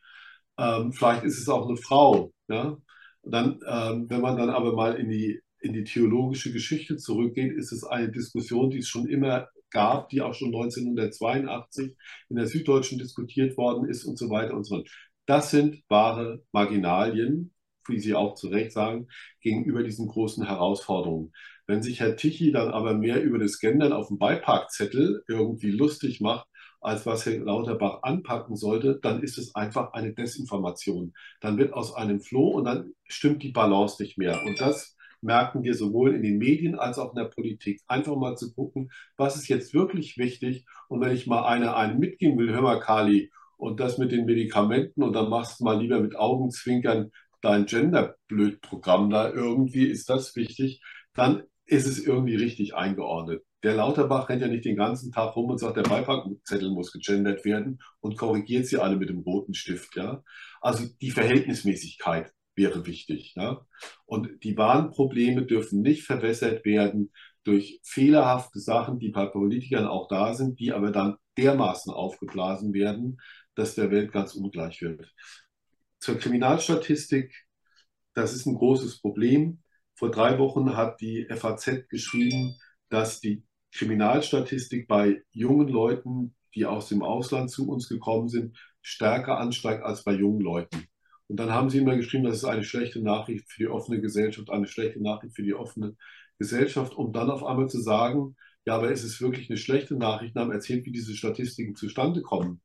ähm, 0.59 0.93
vielleicht 0.93 1.25
ist 1.25 1.39
es 1.39 1.49
auch 1.49 1.69
eine 1.69 1.77
Frau. 1.77 2.33
Ja. 2.49 2.77
Dann, 3.23 3.61
ähm, 3.69 4.07
wenn 4.09 4.21
man 4.21 4.37
dann 4.37 4.51
aber 4.51 4.75
mal 4.75 4.95
in 4.95 5.09
die, 5.09 5.41
in 5.61 5.73
die 5.73 5.85
theologische 5.85 6.53
Geschichte 6.53 6.97
zurückgeht, 6.97 7.53
ist 7.53 7.73
es 7.73 7.85
eine 7.85 8.11
Diskussion, 8.11 8.71
die 8.71 8.79
es 8.79 8.89
schon 8.89 9.09
immer 9.09 9.49
gab, 9.71 10.09
die 10.11 10.23
auch 10.23 10.35
schon 10.35 10.55
1982 10.55 11.97
in 12.29 12.37
der 12.37 12.47
Süddeutschen 12.47 12.99
diskutiert 12.99 13.57
worden 13.57 13.89
ist 13.89 14.05
und 14.05 14.19
so 14.19 14.31
weiter 14.31 14.55
und 14.55 14.65
so 14.65 14.77
fort. 14.77 14.89
Das 15.27 15.51
sind 15.51 15.83
wahre 15.89 16.45
Marginalien, 16.53 17.53
wie 17.89 17.99
Sie 17.99 18.15
auch 18.15 18.35
zu 18.35 18.49
Recht 18.49 18.73
sagen, 18.73 19.09
gegenüber 19.41 19.83
diesen 19.83 20.09
großen 20.09 20.47
Herausforderungen. 20.47 21.33
Wenn 21.67 21.83
sich 21.83 22.01
Herr 22.01 22.17
Tichy 22.17 22.53
dann 22.53 22.71
aber 22.71 22.95
mehr 22.95 23.23
über 23.23 23.39
das 23.39 23.59
Gendern 23.59 23.93
auf 23.93 24.09
dem 24.09 24.19
Beiparkzettel 24.19 25.25
irgendwie 25.29 25.71
lustig 25.71 26.21
macht, 26.21 26.47
als 26.81 27.07
was 27.07 27.27
Herr 27.27 27.39
Lauterbach 27.39 28.03
anpacken 28.03 28.55
sollte, 28.55 29.01
dann 29.03 29.23
ist 29.23 29.39
es 29.39 29.55
einfach 29.55 29.93
eine 29.93 30.13
Desinformation. 30.13 31.15
Dann 31.41 31.59
wird 31.59 31.73
aus 31.73 31.95
einem 31.95 32.21
Floh 32.21 32.51
und 32.51 32.65
dann 32.65 32.93
stimmt 33.09 33.43
die 33.43 33.51
Balance 33.51 34.01
nicht 34.01 34.19
mehr. 34.19 34.41
Und 34.45 34.61
das 34.61 34.97
merken 35.21 35.65
wir 35.65 35.75
sowohl 35.75 36.15
in 36.15 36.23
den 36.23 36.39
Medien 36.39 36.79
als 36.79 36.99
auch 36.99 37.11
in 37.11 37.17
der 37.17 37.29
Politik. 37.29 37.81
Einfach 37.89 38.15
mal 38.17 38.37
zu 38.37 38.55
gucken, 38.55 38.91
was 39.17 39.37
ist 39.37 39.49
jetzt 39.49 39.75
wirklich 39.75 40.19
wichtig. 40.19 40.65
Und 40.89 41.01
wenn 41.01 41.13
ich 41.13 41.27
mal 41.27 41.45
eine, 41.47 41.75
einen 41.75 41.99
mitgeben 41.99 42.39
will, 42.39 42.53
hör 42.53 42.63
mal, 42.63 42.79
Kali, 42.79 43.31
und 43.57 43.81
das 43.81 43.99
mit 43.99 44.13
den 44.13 44.27
Medikamenten 44.27 45.03
und 45.03 45.15
dann 45.15 45.31
machst 45.31 45.61
du 45.61 45.65
mal 45.65 45.81
lieber 45.81 46.01
mit 46.01 46.15
Augenzwinkern 46.15 47.11
dein 47.41 47.67
Genderblöd-Programm 47.67 49.11
da, 49.11 49.31
irgendwie 49.31 49.87
ist 49.87 50.09
das 50.09 50.35
wichtig, 50.37 50.81
dann 51.15 51.43
ist 51.67 51.87
es 51.87 52.05
irgendwie 52.05 52.37
richtig 52.37 52.75
eingeordnet. 52.75 53.43
Der 53.63 53.75
Lauterbach 53.75 54.29
rennt 54.29 54.43
ja 54.43 54.49
nicht 54.49 54.65
den 54.65 54.77
ganzen 54.77 55.11
Tag 55.11 55.35
rum 55.35 55.51
und 55.51 55.59
sagt, 55.59 55.77
der 55.77 55.83
Beipackzettel 55.83 56.71
muss 56.71 56.93
gegendert 56.93 57.45
werden 57.45 57.81
und 58.01 58.17
korrigiert 58.17 58.67
sie 58.67 58.79
alle 58.79 58.97
mit 58.97 59.09
dem 59.09 59.21
roten 59.21 59.55
Stift. 59.55 59.97
Ja? 59.97 60.23
Also 60.61 60.87
die 61.01 61.11
Verhältnismäßigkeit 61.11 62.33
wäre 62.55 62.87
wichtig. 62.87 63.35
Ja? 63.35 63.67
Und 64.05 64.45
die 64.45 64.57
wahren 64.57 64.91
Probleme 64.91 65.45
dürfen 65.45 65.83
nicht 65.83 66.05
verwässert 66.05 66.65
werden 66.65 67.13
durch 67.43 67.81
fehlerhafte 67.83 68.61
Sachen, 68.61 68.99
die 68.99 69.11
bei 69.11 69.27
Politikern 69.27 69.87
auch 69.87 70.09
da 70.09 70.35
sind, 70.35 70.61
die 70.61 70.73
aber 70.73 70.91
dann 70.91 71.17
dermaßen 71.37 71.93
aufgeblasen 71.93 72.73
werden, 72.73 73.19
dass 73.55 73.75
der 73.75 73.91
Welt 73.91 74.13
ganz 74.13 74.35
ungleich 74.35 74.83
wird. 74.83 75.13
Zur 75.99 76.19
Kriminalstatistik, 76.19 77.47
das 78.15 78.35
ist 78.35 78.47
ein 78.47 78.55
großes 78.55 79.01
Problem. 79.01 79.63
Vor 79.95 80.11
drei 80.11 80.39
Wochen 80.39 80.77
hat 80.77 81.01
die 81.01 81.27
FAZ 81.29 81.89
geschrieben, 81.89 82.57
dass 82.89 83.21
die 83.21 83.45
Kriminalstatistik 83.73 84.89
bei 84.89 85.23
jungen 85.33 85.69
Leuten, 85.69 86.35
die 86.55 86.67
aus 86.67 86.89
dem 86.89 87.03
Ausland 87.03 87.51
zu 87.51 87.69
uns 87.69 87.89
gekommen 87.89 88.29
sind, 88.29 88.57
stärker 88.83 89.39
ansteigt 89.39 89.83
als 89.83 90.05
bei 90.05 90.13
jungen 90.13 90.41
Leuten. 90.41 90.87
Und 91.29 91.39
dann 91.39 91.51
haben 91.51 91.71
sie 91.71 91.79
immer 91.79 91.97
geschrieben, 91.97 92.25
das 92.25 92.37
ist 92.37 92.45
eine 92.45 92.65
schlechte 92.65 93.03
Nachricht 93.03 93.51
für 93.51 93.65
die 93.65 93.69
offene 93.69 94.01
Gesellschaft, 94.01 94.51
eine 94.51 94.67
schlechte 94.67 95.03
Nachricht 95.03 95.35
für 95.35 95.43
die 95.43 95.55
offene 95.55 95.97
Gesellschaft, 96.39 96.95
um 96.95 97.13
dann 97.13 97.31
auf 97.31 97.45
einmal 97.45 97.69
zu 97.69 97.81
sagen, 97.81 98.37
ja, 98.65 98.77
aber 98.77 98.91
es 98.91 99.03
ist 99.03 99.21
wirklich 99.21 99.51
eine 99.51 99.59
schlechte 99.59 99.97
Nachricht, 99.97 100.37
haben 100.37 100.53
erzählt, 100.53 100.87
wie 100.87 100.93
diese 100.93 101.17
Statistiken 101.17 101.75
zustande 101.75 102.23
kommen 102.23 102.61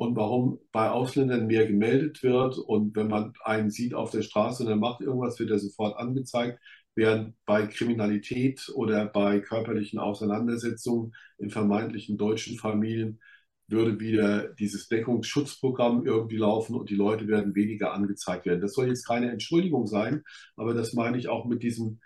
und 0.00 0.16
warum 0.16 0.58
bei 0.72 0.88
Ausländern 0.88 1.46
mehr 1.46 1.66
gemeldet 1.66 2.22
wird. 2.22 2.56
Und 2.56 2.96
wenn 2.96 3.08
man 3.08 3.34
einen 3.44 3.68
sieht 3.70 3.92
auf 3.92 4.10
der 4.10 4.22
Straße 4.22 4.62
und 4.64 4.70
er 4.70 4.76
macht 4.76 5.02
irgendwas, 5.02 5.38
wird 5.38 5.50
er 5.50 5.58
sofort 5.58 5.98
angezeigt 5.98 6.58
während 6.94 7.34
bei 7.44 7.66
Kriminalität 7.66 8.70
oder 8.74 9.04
bei 9.04 9.40
körperlichen 9.40 9.98
Auseinandersetzungen 9.98 11.12
in 11.36 11.50
vermeintlichen 11.50 12.16
deutschen 12.16 12.56
Familien 12.56 13.20
würde 13.68 14.00
wieder 14.00 14.48
dieses 14.54 14.88
Deckungsschutzprogramm 14.88 16.06
irgendwie 16.06 16.38
laufen 16.38 16.76
und 16.76 16.88
die 16.88 16.96
Leute 16.96 17.28
werden 17.28 17.54
weniger 17.54 17.92
angezeigt 17.92 18.46
werden. 18.46 18.62
Das 18.62 18.72
soll 18.72 18.88
jetzt 18.88 19.06
keine 19.06 19.30
Entschuldigung 19.30 19.86
sein, 19.86 20.22
aber 20.56 20.72
das 20.72 20.94
meine 20.94 21.18
ich 21.18 21.28
auch 21.28 21.44
mit 21.44 21.62
diesem 21.62 22.00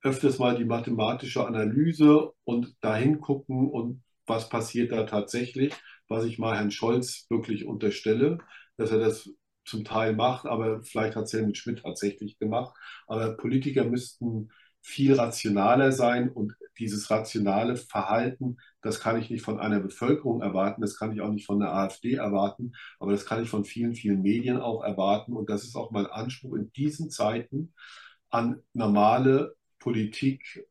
öfters 0.00 0.38
mal 0.38 0.56
die 0.56 0.64
mathematische 0.64 1.44
Analyse 1.44 2.30
und 2.44 2.72
dahin 2.80 3.20
gucken 3.20 3.68
und 3.68 4.02
was 4.26 4.48
passiert 4.48 4.92
da 4.92 5.02
tatsächlich, 5.04 5.74
was 6.08 6.24
ich 6.24 6.38
mal 6.38 6.56
Herrn 6.56 6.70
Scholz 6.70 7.26
wirklich 7.30 7.64
unterstelle, 7.66 8.38
dass 8.76 8.90
er 8.90 8.98
das 8.98 9.30
zum 9.64 9.84
Teil 9.84 10.14
macht, 10.14 10.46
aber 10.46 10.82
vielleicht 10.82 11.16
hat 11.16 11.24
es 11.24 11.32
Helmut 11.32 11.56
Schmidt 11.56 11.82
tatsächlich 11.82 12.38
gemacht. 12.38 12.76
Aber 13.06 13.36
Politiker 13.36 13.84
müssten 13.84 14.50
viel 14.82 15.14
rationaler 15.14 15.92
sein 15.92 16.28
und 16.30 16.54
dieses 16.78 17.10
rationale 17.10 17.76
Verhalten, 17.76 18.56
das 18.80 18.98
kann 19.00 19.18
ich 19.20 19.30
nicht 19.30 19.42
von 19.44 19.60
einer 19.60 19.78
Bevölkerung 19.80 20.42
erwarten, 20.42 20.80
das 20.80 20.98
kann 20.98 21.12
ich 21.12 21.20
auch 21.20 21.30
nicht 21.30 21.46
von 21.46 21.60
der 21.60 21.72
AfD 21.72 22.14
erwarten, 22.14 22.72
aber 22.98 23.12
das 23.12 23.24
kann 23.24 23.42
ich 23.42 23.48
von 23.50 23.64
vielen, 23.64 23.94
vielen 23.94 24.22
Medien 24.22 24.58
auch 24.58 24.82
erwarten 24.82 25.34
und 25.34 25.48
das 25.50 25.62
ist 25.64 25.76
auch 25.76 25.92
mein 25.92 26.06
Anspruch 26.06 26.54
in 26.54 26.72
diesen 26.72 27.10
Zeiten 27.10 27.72
an 28.30 28.62
normale 28.72 29.54
Politik 29.78 30.66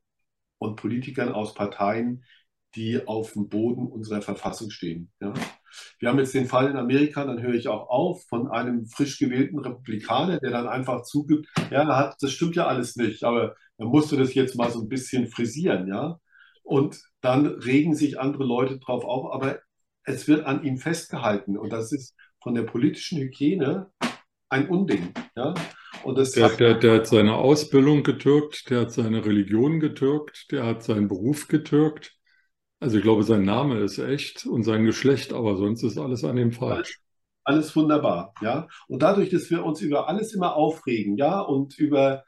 und 0.58 0.76
Politikern 0.76 1.30
aus 1.30 1.54
Parteien, 1.54 2.24
die 2.76 3.06
auf 3.06 3.34
dem 3.34 3.50
Boden 3.50 3.88
unserer 3.88 4.22
Verfassung 4.22 4.70
stehen. 4.70 5.12
Ja. 5.20 5.34
Wir 6.00 6.10
haben 6.10 6.20
jetzt 6.20 6.34
den 6.34 6.48
Fall 6.48 6.70
in 6.70 6.78
Amerika, 6.78 7.26
dann 7.26 7.42
höre 7.42 7.54
ich 7.54 7.68
auch 7.68 7.90
auf, 7.90 8.26
von 8.28 8.50
einem 8.50 8.86
frisch 8.86 9.20
gewählten 9.20 9.60
Republikaner, 9.60 10.40
der 10.40 10.52
dann 10.52 10.68
einfach 10.68 11.04
zugibt, 11.04 11.48
ja, 11.70 11.86
hat, 11.96 12.16
das 12.22 12.32
stimmt 12.32 12.56
ja 12.56 12.68
alles 12.68 12.96
nicht, 12.96 13.24
aber 13.24 13.56
dann 13.78 13.88
musst 13.88 14.12
du 14.12 14.18
das 14.18 14.34
jetzt 14.34 14.56
mal 14.56 14.72
so 14.72 14.82
ein 14.82 14.90
bisschen 14.90 15.28
frisieren, 15.28 15.88
ja. 15.88 16.20
Und 16.64 17.02
dann 17.22 17.46
regen 17.46 17.96
sich 17.96 18.20
andere 18.20 18.44
Leute 18.44 18.80
drauf 18.80 19.04
auf, 19.04 19.34
aber 19.34 19.60
es 20.04 20.28
wird 20.28 20.46
an 20.46 20.64
ihm 20.64 20.78
festgehalten 20.78 21.58
und 21.58 21.72
das 21.72 21.92
ist 21.92 22.16
von 22.42 22.56
der 22.56 22.64
politischen 22.64 23.20
Hygiene 23.20 23.92
ein 24.50 24.70
Unding, 24.70 25.14
ja. 25.36 25.54
Und 26.04 26.18
das 26.18 26.32
der, 26.32 26.50
der, 26.50 26.76
der 26.76 26.96
hat 26.96 27.08
seine 27.08 27.36
Ausbildung 27.36 28.04
getürkt, 28.04 28.70
der 28.70 28.82
hat 28.82 28.92
seine 28.92 29.24
Religion 29.24 29.80
getürkt, 29.80 30.52
der 30.52 30.66
hat 30.66 30.84
seinen 30.84 31.08
Beruf 31.08 31.48
getürkt. 31.48 32.18
Also 32.82 32.98
ich 32.98 33.04
glaube, 33.04 33.24
sein 33.24 33.44
Name 33.44 33.80
ist 33.80 34.00
echt 34.00 34.48
und 34.48 34.64
sein 34.64 34.86
Geschlecht, 34.86 35.34
aber 35.34 35.56
sonst 35.56 35.84
ist 35.84 36.00
alles 36.00 36.24
an 36.24 36.38
ihm 36.38 36.52
falsch. 36.52 37.00
Alles 37.44 37.76
wunderbar, 37.76 38.34
ja. 38.42 38.68
Und 38.88 39.04
dadurch, 39.04 39.30
dass 39.30 39.52
wir 39.52 39.64
uns 39.64 39.82
über 39.82 40.10
alles 40.10 40.34
immer 40.34 40.56
aufregen, 40.56 41.16
ja, 41.16 41.40
und 41.40 41.78
über 41.78 42.24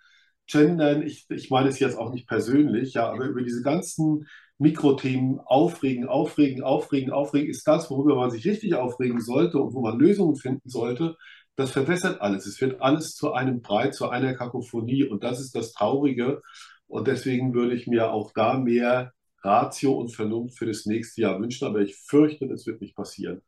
Gendern, 0.47 1.01
ich, 1.01 1.25
ich 1.29 1.49
meine 1.49 1.69
es 1.69 1.79
jetzt 1.79 1.97
auch 1.97 2.11
nicht 2.11 2.27
persönlich, 2.27 2.93
ja, 2.93 3.11
aber 3.11 3.25
über 3.25 3.41
diese 3.41 3.63
ganzen 3.63 4.27
Mikrothemen 4.59 5.39
aufregen, 5.39 6.07
aufregen, 6.07 6.61
aufregen, 6.63 7.11
aufregen, 7.11 7.49
ist 7.49 7.67
das, 7.67 7.89
worüber 7.89 8.15
man 8.15 8.29
sich 8.29 8.45
richtig 8.45 8.75
aufregen 8.75 9.21
sollte 9.21 9.57
und 9.59 9.73
wo 9.73 9.81
man 9.81 9.99
Lösungen 9.99 10.35
finden 10.35 10.69
sollte. 10.69 11.17
Das 11.55 11.71
verwässert 11.71 12.21
alles. 12.21 12.45
Es 12.45 12.61
wird 12.61 12.79
alles 12.79 13.15
zu 13.15 13.33
einem 13.33 13.61
Brei, 13.61 13.89
zu 13.89 14.09
einer 14.09 14.35
Kakophonie. 14.35 15.03
Und 15.05 15.23
das 15.23 15.39
ist 15.39 15.55
das 15.55 15.73
Traurige. 15.73 16.41
Und 16.87 17.07
deswegen 17.07 17.53
würde 17.55 17.75
ich 17.75 17.87
mir 17.87 18.11
auch 18.11 18.31
da 18.33 18.57
mehr 18.57 19.13
Ratio 19.43 19.93
und 19.93 20.09
Vernunft 20.09 20.57
für 20.57 20.65
das 20.65 20.85
nächste 20.85 21.21
Jahr 21.21 21.39
wünschen, 21.39 21.67
aber 21.67 21.81
ich 21.81 21.95
fürchte, 21.95 22.47
das 22.47 22.65
wird 22.65 22.81
nicht 22.81 22.95
passieren. 22.95 23.41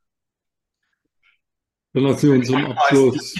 Dann 1.93 2.03
lassen 2.03 2.29
wir 2.29 2.35
uns 2.35 2.47
zum 2.47 2.65
Abschluss. 2.65 3.35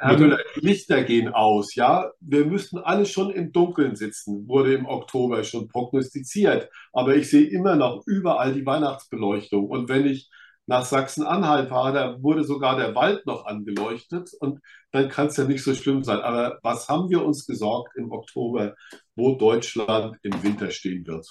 Herr 0.00 0.18
Müller, 0.18 0.38
die 0.56 0.66
Lichter 0.66 1.04
gehen 1.04 1.28
aus, 1.28 1.74
ja. 1.74 2.10
Wir 2.20 2.46
müssten 2.46 2.78
alle 2.78 3.04
schon 3.04 3.30
im 3.30 3.52
Dunkeln 3.52 3.96
sitzen, 3.96 4.48
wurde 4.48 4.74
im 4.74 4.86
Oktober 4.86 5.44
schon 5.44 5.68
prognostiziert. 5.68 6.70
Aber 6.92 7.16
ich 7.16 7.28
sehe 7.28 7.46
immer 7.46 7.76
noch 7.76 8.02
überall 8.06 8.54
die 8.54 8.64
Weihnachtsbeleuchtung. 8.64 9.68
Und 9.68 9.90
wenn 9.90 10.06
ich 10.06 10.30
nach 10.66 10.86
Sachsen-Anhalt 10.86 11.68
fahre, 11.68 11.92
da 11.92 12.22
wurde 12.22 12.44
sogar 12.44 12.76
der 12.76 12.94
Wald 12.94 13.26
noch 13.26 13.44
angeleuchtet. 13.44 14.30
Und 14.40 14.60
dann 14.90 15.10
kann 15.10 15.26
es 15.26 15.36
ja 15.36 15.44
nicht 15.44 15.62
so 15.62 15.74
schlimm 15.74 16.02
sein. 16.02 16.20
Aber 16.20 16.58
was 16.62 16.88
haben 16.88 17.10
wir 17.10 17.22
uns 17.22 17.46
gesorgt 17.46 17.94
im 17.96 18.10
Oktober, 18.10 18.74
wo 19.16 19.34
Deutschland 19.34 20.16
im 20.22 20.42
Winter 20.42 20.70
stehen 20.70 21.06
wird? 21.06 21.26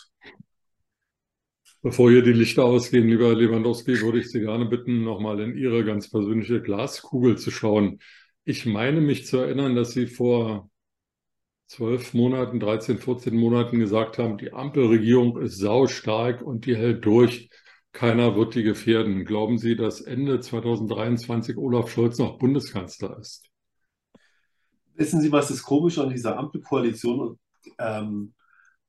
Bevor 1.82 2.12
hier 2.12 2.22
die 2.22 2.34
Lichter 2.34 2.66
ausgehen, 2.66 3.08
lieber 3.08 3.34
Lewandowski, 3.34 4.02
würde 4.02 4.20
ich 4.20 4.30
Sie 4.30 4.42
gerne 4.42 4.66
bitten, 4.66 5.06
nochmal 5.06 5.40
in 5.40 5.56
Ihre 5.56 5.86
ganz 5.86 6.10
persönliche 6.10 6.62
Glaskugel 6.62 7.38
zu 7.38 7.52
schauen. 7.52 8.00
Ich 8.44 8.66
meine 8.66 9.00
mich 9.00 9.26
zu 9.26 9.38
erinnern, 9.38 9.76
dass 9.76 9.92
Sie 9.92 10.08
vor 10.08 10.70
zwölf 11.68 12.14
Monaten, 12.14 12.60
13, 12.60 12.98
14 12.98 13.34
Monaten 13.34 13.80
gesagt 13.80 14.18
haben, 14.18 14.38
die 14.38 14.52
Ampelregierung 14.52 15.40
ist 15.40 15.58
saustark 15.58 16.42
und 16.42 16.66
die 16.66 16.76
hält 16.76 17.06
durch. 17.06 17.50
Keiner 17.94 18.36
wird 18.36 18.56
die 18.56 18.64
gefährden. 18.64 19.24
Glauben 19.24 19.58
Sie, 19.58 19.78
dass 19.78 20.02
Ende 20.02 20.42
2023 20.42 21.56
Olaf 21.58 21.90
Scholz 21.92 22.18
noch 22.18 22.38
Bundeskanzler 22.40 23.18
ist? 23.20 23.50
Wissen 24.96 25.22
Sie, 25.22 25.32
was 25.32 25.48
das 25.48 25.64
Komische 25.64 26.04
an 26.04 26.10
dieser 26.10 26.38
Ampelkoalition 26.38 27.40
ähm, 27.78 28.34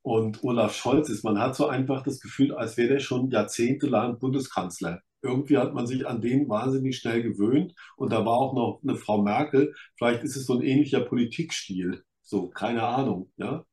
und 0.02 0.42
Olaf 0.42 0.74
Scholz 0.74 1.08
ist. 1.08 1.24
Man 1.24 1.38
hat 1.38 1.56
so 1.56 1.66
einfach 1.66 2.02
das 2.02 2.20
Gefühl, 2.20 2.54
als 2.54 2.76
wäre 2.76 2.88
der 2.88 2.98
schon 3.00 3.30
jahrzehntelang 3.30 4.18
Bundeskanzler. 4.18 5.00
Irgendwie 5.22 5.58
hat 5.58 5.74
man 5.74 5.86
sich 5.86 6.06
an 6.06 6.22
den 6.22 6.48
wahnsinnig 6.48 6.96
schnell 6.96 7.22
gewöhnt. 7.22 7.74
Und 7.96 8.12
da 8.12 8.24
war 8.24 8.38
auch 8.38 8.54
noch 8.54 8.80
eine 8.82 8.96
Frau 8.96 9.22
Merkel. 9.22 9.74
Vielleicht 9.96 10.24
ist 10.24 10.36
es 10.36 10.46
so 10.46 10.54
ein 10.54 10.62
ähnlicher 10.62 11.00
Politikstil. 11.00 12.02
So, 12.22 12.48
keine 12.48 12.82
Ahnung. 12.82 13.30
Ja? 13.36 13.64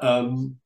Ähm, 0.00 0.60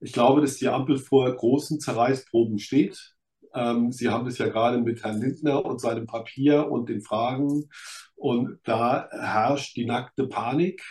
ich 0.00 0.12
glaube, 0.12 0.40
dass 0.40 0.56
die 0.56 0.68
Ampel 0.68 0.98
vor 0.98 1.32
großen 1.32 1.80
Zerreißproben 1.80 2.58
steht. 2.58 3.14
Ähm, 3.54 3.92
Sie 3.92 4.08
haben 4.08 4.24
das 4.24 4.38
ja 4.38 4.48
gerade 4.48 4.78
mit 4.78 5.04
Herrn 5.04 5.20
Lindner 5.20 5.64
und 5.64 5.80
seinem 5.80 6.06
Papier 6.06 6.70
und 6.70 6.88
den 6.88 7.02
Fragen. 7.02 7.68
Und 8.16 8.58
da 8.64 9.08
herrscht 9.12 9.76
die 9.76 9.86
nackte 9.86 10.26
Panik 10.26 10.82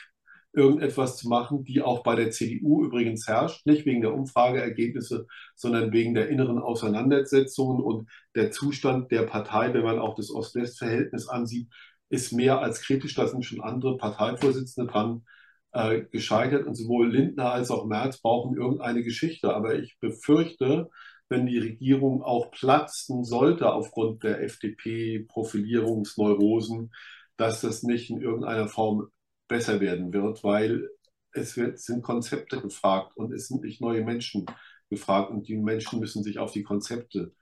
irgendetwas 0.57 1.17
zu 1.17 1.29
machen, 1.29 1.63
die 1.63 1.83
auch 1.83 2.01
bei 2.01 2.15
der 2.15 2.31
CDU 2.31 2.83
übrigens 2.83 3.27
herrscht, 3.27 3.67
nicht 3.67 3.85
wegen 3.85 4.01
der 4.01 4.13
Umfrageergebnisse, 4.13 5.27
sondern 5.55 5.93
wegen 5.93 6.15
der 6.15 6.29
inneren 6.29 6.57
Auseinandersetzungen 6.57 7.79
und 7.79 8.09
der 8.35 8.49
Zustand 8.49 9.11
der 9.11 9.21
Partei, 9.23 9.71
wenn 9.73 9.83
man 9.83 9.99
auch 9.99 10.15
das 10.15 10.31
Ost-West-Verhältnis 10.31 11.27
ansieht, 11.27 11.67
ist 12.09 12.33
mehr 12.33 12.59
als 12.59 12.81
kritisch. 12.81 13.13
Da 13.13 13.27
sind 13.27 13.45
schon 13.45 13.61
andere 13.61 13.97
Parteivorsitzende 13.97 14.91
dran 14.91 15.25
äh, 15.73 16.01
gescheitert 16.11 16.65
und 16.65 16.73
sowohl 16.73 17.11
Lindner 17.11 17.51
als 17.51 17.69
auch 17.69 17.85
Merz 17.85 18.19
brauchen 18.19 18.57
irgendeine 18.57 19.03
Geschichte. 19.03 19.53
Aber 19.53 19.75
ich 19.75 19.99
befürchte, 19.99 20.89
wenn 21.29 21.45
die 21.45 21.59
Regierung 21.59 22.23
auch 22.23 22.49
platzen 22.49 23.23
sollte 23.23 23.71
aufgrund 23.71 24.23
der 24.23 24.41
FDP-Profilierungsneurosen, 24.41 26.91
dass 27.35 27.61
das 27.61 27.83
nicht 27.83 28.09
in 28.09 28.21
irgendeiner 28.21 28.67
Form 28.67 29.11
besser 29.47 29.79
werden 29.79 30.13
wird, 30.13 30.43
weil 30.43 30.89
es 31.33 31.57
wird, 31.57 31.79
sind 31.79 32.03
Konzepte 32.03 32.61
gefragt 32.61 33.15
und 33.17 33.33
es 33.33 33.47
sind 33.47 33.63
nicht 33.63 33.81
neue 33.81 34.03
Menschen 34.03 34.45
gefragt 34.89 35.31
und 35.31 35.47
die 35.47 35.57
Menschen 35.57 35.99
müssen 35.99 36.23
sich 36.23 36.39
auf 36.39 36.51
die 36.51 36.63
Konzepte 36.63 37.33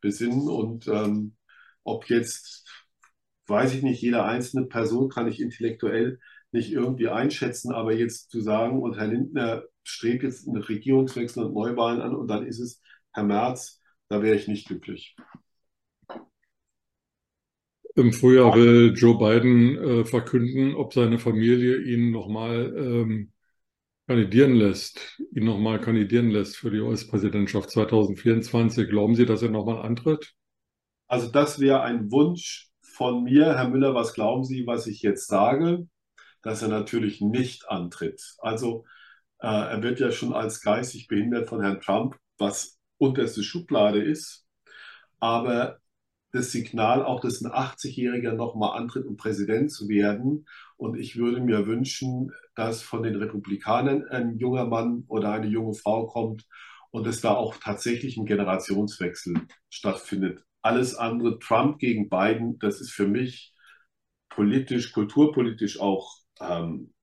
besinnen 0.00 0.48
und 0.48 0.88
ähm, 0.88 1.36
ob 1.84 2.08
jetzt, 2.08 2.68
weiß 3.46 3.74
ich 3.74 3.82
nicht, 3.82 4.00
jede 4.02 4.24
einzelne 4.24 4.66
Person 4.66 5.08
kann 5.08 5.28
ich 5.28 5.40
intellektuell 5.40 6.20
nicht 6.52 6.70
irgendwie 6.72 7.08
einschätzen, 7.08 7.72
aber 7.72 7.92
jetzt 7.94 8.30
zu 8.30 8.40
sagen, 8.40 8.80
und 8.82 8.98
Herr 8.98 9.06
Lindner 9.08 9.64
strebt 9.84 10.22
jetzt 10.22 10.46
einen 10.48 10.62
Regierungswechsel 10.62 11.44
und 11.44 11.54
Neuwahlen 11.54 12.00
an 12.00 12.14
und 12.14 12.28
dann 12.28 12.46
ist 12.46 12.60
es 12.60 12.80
Herr 13.12 13.24
Merz, 13.24 13.80
da 14.08 14.22
wäre 14.22 14.36
ich 14.36 14.48
nicht 14.48 14.68
glücklich. 14.68 15.16
Im 17.94 18.12
Frühjahr 18.12 18.54
will 18.54 18.94
Joe 18.96 19.18
Biden 19.18 19.76
äh, 19.76 20.04
verkünden, 20.04 20.74
ob 20.74 20.94
seine 20.94 21.18
Familie 21.18 21.76
ihn 21.82 22.10
nochmal 22.10 22.74
ähm, 22.76 23.32
kandidieren 24.06 24.54
lässt, 24.54 25.20
ihn 25.32 25.44
nochmal 25.44 25.78
kandidieren 25.80 26.30
lässt 26.30 26.56
für 26.56 26.70
die 26.70 26.80
US-Präsidentschaft 26.80 27.70
2024. 27.70 28.88
Glauben 28.88 29.14
Sie, 29.14 29.26
dass 29.26 29.42
er 29.42 29.50
nochmal 29.50 29.82
antritt? 29.82 30.34
Also 31.06 31.30
das 31.30 31.60
wäre 31.60 31.82
ein 31.82 32.10
Wunsch 32.10 32.70
von 32.80 33.24
mir. 33.24 33.56
Herr 33.56 33.68
Müller, 33.68 33.94
was 33.94 34.14
glauben 34.14 34.44
Sie, 34.44 34.66
was 34.66 34.86
ich 34.86 35.02
jetzt 35.02 35.26
sage? 35.26 35.86
Dass 36.42 36.62
er 36.62 36.68
natürlich 36.68 37.20
nicht 37.20 37.68
antritt. 37.68 38.22
Also 38.38 38.84
äh, 39.38 39.46
er 39.46 39.82
wird 39.82 40.00
ja 40.00 40.10
schon 40.10 40.32
als 40.32 40.62
geistig 40.62 41.08
behindert 41.08 41.48
von 41.48 41.60
Herrn 41.60 41.80
Trump, 41.80 42.16
was 42.38 42.78
unterste 42.96 43.42
Schublade 43.42 44.02
ist. 44.02 44.46
Aber 45.20 45.81
das 46.32 46.50
Signal 46.50 47.04
auch, 47.04 47.20
dass 47.20 47.42
ein 47.42 47.52
80-Jähriger 47.52 48.32
nochmal 48.32 48.78
antritt, 48.78 49.06
um 49.06 49.16
Präsident 49.16 49.70
zu 49.70 49.88
werden. 49.88 50.46
Und 50.76 50.98
ich 50.98 51.16
würde 51.16 51.40
mir 51.40 51.66
wünschen, 51.66 52.32
dass 52.54 52.82
von 52.82 53.02
den 53.02 53.16
Republikanern 53.16 54.08
ein 54.08 54.38
junger 54.38 54.64
Mann 54.64 55.04
oder 55.08 55.32
eine 55.32 55.46
junge 55.46 55.74
Frau 55.74 56.06
kommt 56.06 56.46
und 56.90 57.06
dass 57.06 57.20
da 57.20 57.34
auch 57.34 57.56
tatsächlich 57.56 58.16
ein 58.16 58.26
Generationswechsel 58.26 59.34
stattfindet. 59.68 60.44
Alles 60.62 60.94
andere, 60.94 61.38
Trump 61.38 61.78
gegen 61.78 62.08
Biden, 62.08 62.58
das 62.58 62.80
ist 62.80 62.92
für 62.92 63.06
mich 63.06 63.52
politisch, 64.30 64.92
kulturpolitisch 64.92 65.80
auch, 65.80 66.16
ähm, 66.40 66.94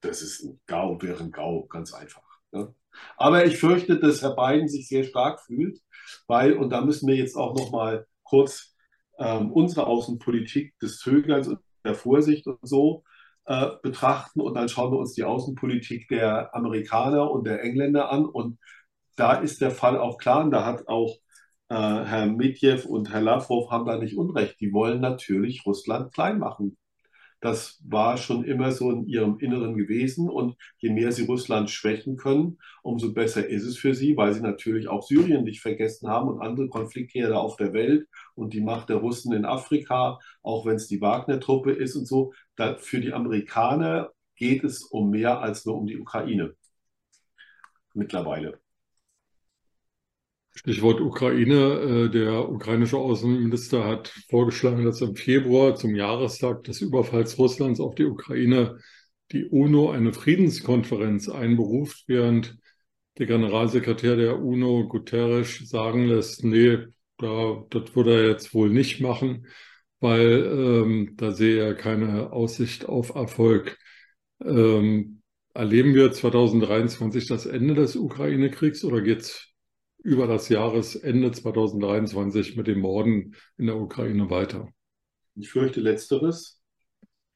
das 0.00 0.22
ist 0.22 0.44
ein 0.44 0.60
GAU, 0.66 1.02
wäre 1.02 1.24
ein 1.24 1.32
GAU, 1.32 1.66
ganz 1.66 1.92
einfach. 1.92 2.22
Ne? 2.52 2.72
Aber 3.16 3.46
ich 3.46 3.58
fürchte, 3.58 3.98
dass 3.98 4.22
Herr 4.22 4.36
Biden 4.36 4.68
sich 4.68 4.88
sehr 4.88 5.04
stark 5.04 5.40
fühlt, 5.40 5.80
weil, 6.26 6.52
und 6.54 6.70
da 6.70 6.82
müssen 6.82 7.08
wir 7.08 7.16
jetzt 7.16 7.36
auch 7.36 7.56
nochmal 7.56 8.06
kurz 8.28 8.76
ähm, 9.18 9.52
unsere 9.52 9.86
Außenpolitik 9.86 10.78
des 10.78 10.98
Zögerns 10.98 11.48
und 11.48 11.60
der 11.84 11.94
Vorsicht 11.94 12.46
und 12.46 12.58
so 12.62 13.04
äh, 13.46 13.68
betrachten 13.82 14.40
und 14.40 14.54
dann 14.54 14.68
schauen 14.68 14.92
wir 14.92 14.98
uns 14.98 15.14
die 15.14 15.24
Außenpolitik 15.24 16.08
der 16.08 16.54
Amerikaner 16.54 17.30
und 17.30 17.46
der 17.46 17.62
Engländer 17.62 18.10
an 18.10 18.26
und 18.26 18.58
da 19.16 19.34
ist 19.34 19.60
der 19.60 19.70
Fall 19.70 19.98
auch 19.98 20.18
klar 20.18 20.44
und 20.44 20.50
da 20.50 20.64
hat 20.64 20.86
auch 20.88 21.16
äh, 21.68 21.74
Herr 21.74 22.26
Medjev 22.26 22.86
und 22.86 23.12
Herr 23.12 23.20
Lavrov 23.20 23.70
haben 23.70 23.86
da 23.86 23.98
nicht 23.98 24.16
Unrecht. 24.16 24.60
Die 24.60 24.72
wollen 24.72 25.00
natürlich 25.00 25.66
Russland 25.66 26.12
klein 26.14 26.38
machen. 26.38 26.78
Das 27.40 27.80
war 27.84 28.16
schon 28.16 28.44
immer 28.44 28.72
so 28.72 28.90
in 28.90 29.06
ihrem 29.06 29.38
Inneren 29.38 29.76
gewesen. 29.76 30.28
Und 30.28 30.56
je 30.78 30.90
mehr 30.90 31.12
sie 31.12 31.24
Russland 31.24 31.70
schwächen 31.70 32.16
können, 32.16 32.58
umso 32.82 33.12
besser 33.12 33.46
ist 33.46 33.64
es 33.64 33.78
für 33.78 33.94
sie, 33.94 34.16
weil 34.16 34.32
sie 34.32 34.40
natürlich 34.40 34.88
auch 34.88 35.02
Syrien 35.02 35.44
nicht 35.44 35.60
vergessen 35.60 36.08
haben 36.08 36.28
und 36.28 36.40
andere 36.40 36.68
Konfliktherde 36.68 37.38
auf 37.38 37.56
der 37.56 37.72
Welt 37.72 38.08
und 38.34 38.54
die 38.54 38.60
Macht 38.60 38.88
der 38.88 38.96
Russen 38.96 39.32
in 39.32 39.44
Afrika, 39.44 40.18
auch 40.42 40.66
wenn 40.66 40.76
es 40.76 40.88
die 40.88 41.00
Wagner-Truppe 41.00 41.72
ist 41.72 41.96
und 41.96 42.06
so. 42.06 42.32
Für 42.78 43.00
die 43.00 43.12
Amerikaner 43.12 44.10
geht 44.36 44.64
es 44.64 44.84
um 44.84 45.10
mehr 45.10 45.40
als 45.40 45.64
nur 45.64 45.76
um 45.76 45.86
die 45.86 45.98
Ukraine 45.98 46.54
mittlerweile. 47.94 48.60
Stichwort 50.58 51.00
Ukraine. 51.00 52.06
Äh, 52.06 52.10
der 52.10 52.48
ukrainische 52.50 52.96
Außenminister 52.96 53.84
hat 53.84 54.08
vorgeschlagen, 54.28 54.84
dass 54.84 55.00
im 55.00 55.14
Februar 55.14 55.76
zum 55.76 55.94
Jahrestag 55.94 56.64
des 56.64 56.80
Überfalls 56.80 57.38
Russlands 57.38 57.78
auf 57.78 57.94
die 57.94 58.04
Ukraine 58.06 58.78
die 59.30 59.44
UNO 59.44 59.90
eine 59.90 60.12
Friedenskonferenz 60.12 61.28
einberuft, 61.28 62.04
während 62.08 62.58
der 63.18 63.26
Generalsekretär 63.26 64.16
der 64.16 64.40
UNO 64.40 64.88
Guterres 64.88 65.58
sagen 65.68 66.06
lässt, 66.06 66.44
nee, 66.44 66.78
da, 67.18 67.64
das 67.70 67.94
würde 67.94 68.14
er 68.14 68.28
jetzt 68.28 68.52
wohl 68.54 68.70
nicht 68.70 69.00
machen, 69.00 69.46
weil 70.00 70.44
ähm, 70.44 71.14
da 71.16 71.32
sehe 71.32 71.62
er 71.62 71.74
keine 71.74 72.32
Aussicht 72.32 72.86
auf 72.86 73.14
Erfolg. 73.14 73.78
Ähm, 74.44 75.22
erleben 75.54 75.94
wir 75.94 76.10
2023 76.10 77.26
das 77.28 77.46
Ende 77.46 77.74
des 77.74 77.96
Ukraine-Kriegs 77.96 78.84
oder 78.84 79.02
geht 79.02 79.20
es 79.20 79.47
über 80.08 80.26
das 80.26 80.48
Jahresende 80.48 81.30
2023 81.30 82.56
mit 82.56 82.66
den 82.66 82.80
Morden 82.80 83.36
in 83.58 83.66
der 83.66 83.76
Ukraine 83.76 84.30
weiter? 84.30 84.72
Ich 85.34 85.50
fürchte 85.50 85.82
letzteres. 85.82 86.62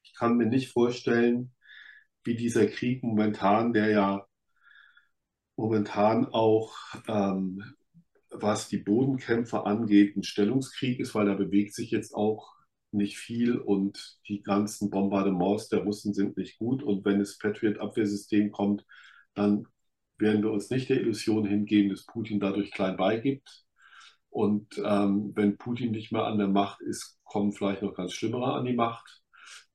Ich 0.03 0.15
kann 0.15 0.39
mir 0.39 0.47
nicht 0.47 0.73
vorstellen, 0.73 1.53
wie 2.25 2.35
dieser 2.35 2.67
Krieg 2.67 3.03
momentan, 3.03 3.75
der 3.75 3.91
ja 3.91 4.27
momentan 5.55 6.25
auch, 6.25 6.75
ähm, 7.09 7.63
was 8.31 8.69
die 8.69 8.79
Bodenkämpfe 8.79 9.67
angeht, 9.67 10.17
ein 10.17 10.23
Stellungskrieg 10.23 10.99
ist, 10.99 11.15
weil 11.15 11.27
da 11.27 11.35
bewegt 11.35 11.75
sich 11.75 11.91
jetzt 11.91 12.15
auch 12.15 12.55
nicht 12.91 13.19
viel 13.19 13.59
und 13.59 14.19
die 14.29 14.43
ganzen 14.43 14.89
Bombardements 14.89 15.69
der 15.69 15.81
Russen 15.81 16.15
sind 16.15 16.39
nicht 16.39 16.59
gut. 16.59 16.83
Und 16.83 17.05
wenn 17.05 17.19
das 17.19 17.37
Patriot-Abwehrsystem 17.37 18.51
kommt, 18.51 18.87
dann 19.35 19.67
werden 20.23 20.43
wir 20.43 20.51
uns 20.51 20.71
nicht 20.71 20.89
der 20.89 21.01
Illusion 21.01 21.45
hingeben, 21.45 21.91
dass 21.91 22.07
Putin 22.07 22.41
dadurch 22.41 22.71
klein 22.71 22.97
beigibt. 22.97 23.65
Und 24.31 24.81
ähm, 24.83 25.33
wenn 25.35 25.59
Putin 25.59 25.91
nicht 25.91 26.13
mehr 26.13 26.25
an 26.25 26.39
der 26.39 26.49
Macht 26.49 26.81
ist, 26.81 27.19
kommen 27.25 27.53
vielleicht 27.53 27.83
noch 27.83 27.95
ganz 27.95 28.15
Schlimmere 28.15 28.55
an 28.55 28.65
die 28.65 28.73
Macht. 28.73 29.21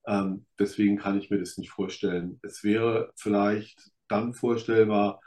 Ähm, 0.08 0.48
deswegen 0.58 0.98
kann 0.98 1.20
ich 1.20 1.30
mir 1.30 1.38
das 1.38 1.58
nicht 1.58 1.70
vorstellen. 1.70 2.40
Es 2.42 2.64
wäre 2.64 3.12
vielleicht 3.16 3.92
dann 4.08 4.34
vorstellbar, 4.34 5.20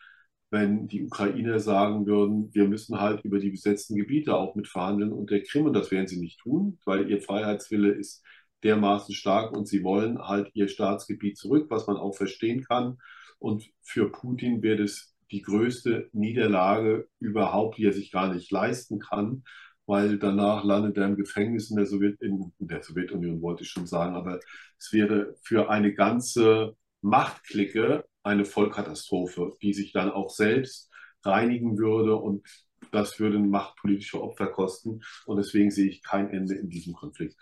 wenn 0.50 0.88
die 0.88 1.04
Ukrainer 1.04 1.60
sagen 1.60 2.06
würden, 2.06 2.52
wir 2.52 2.66
müssen 2.66 3.00
halt 3.00 3.24
über 3.24 3.38
die 3.38 3.50
besetzten 3.50 3.94
Gebiete 3.94 4.34
auch 4.34 4.56
mit 4.56 4.66
verhandeln 4.66 5.12
und 5.12 5.30
der 5.30 5.44
Krim, 5.44 5.66
und 5.66 5.74
das 5.74 5.92
werden 5.92 6.08
sie 6.08 6.18
nicht 6.18 6.40
tun, 6.40 6.80
weil 6.84 7.08
ihr 7.08 7.22
Freiheitswille 7.22 7.92
ist 7.92 8.24
dermaßen 8.64 9.14
stark 9.14 9.52
und 9.56 9.68
sie 9.68 9.84
wollen 9.84 10.18
halt 10.18 10.50
ihr 10.54 10.66
Staatsgebiet 10.68 11.38
zurück, 11.38 11.66
was 11.70 11.86
man 11.86 11.96
auch 11.96 12.16
verstehen 12.16 12.64
kann. 12.64 12.98
Und 13.40 13.68
für 13.82 14.10
Putin 14.12 14.62
wäre 14.62 14.82
das 14.82 15.16
die 15.32 15.42
größte 15.42 16.08
Niederlage 16.12 17.08
überhaupt, 17.18 17.78
die 17.78 17.86
er 17.86 17.92
sich 17.92 18.12
gar 18.12 18.32
nicht 18.32 18.50
leisten 18.52 18.98
kann, 18.98 19.44
weil 19.86 20.18
danach 20.18 20.62
landet 20.62 20.96
er 20.98 21.06
im 21.06 21.16
Gefängnis 21.16 21.70
in 21.70 21.76
der, 21.76 21.86
Sowjet 21.86 22.20
in 22.20 22.52
der 22.58 22.82
Sowjetunion, 22.82 23.42
wollte 23.42 23.64
ich 23.64 23.70
schon 23.70 23.86
sagen. 23.86 24.14
Aber 24.14 24.38
es 24.78 24.92
wäre 24.92 25.34
für 25.42 25.70
eine 25.70 25.94
ganze 25.94 26.76
Machtklicke 27.00 28.04
eine 28.22 28.44
Vollkatastrophe, 28.44 29.56
die 29.62 29.72
sich 29.72 29.92
dann 29.92 30.10
auch 30.10 30.30
selbst 30.30 30.90
reinigen 31.24 31.78
würde 31.78 32.16
und 32.16 32.46
das 32.92 33.18
würde 33.20 33.38
machtpolitische 33.38 34.20
Opfer 34.20 34.48
kosten. 34.48 35.00
Und 35.26 35.36
deswegen 35.38 35.70
sehe 35.70 35.88
ich 35.88 36.02
kein 36.02 36.30
Ende 36.30 36.54
in 36.56 36.68
diesem 36.68 36.94
Konflikt. 36.94 37.36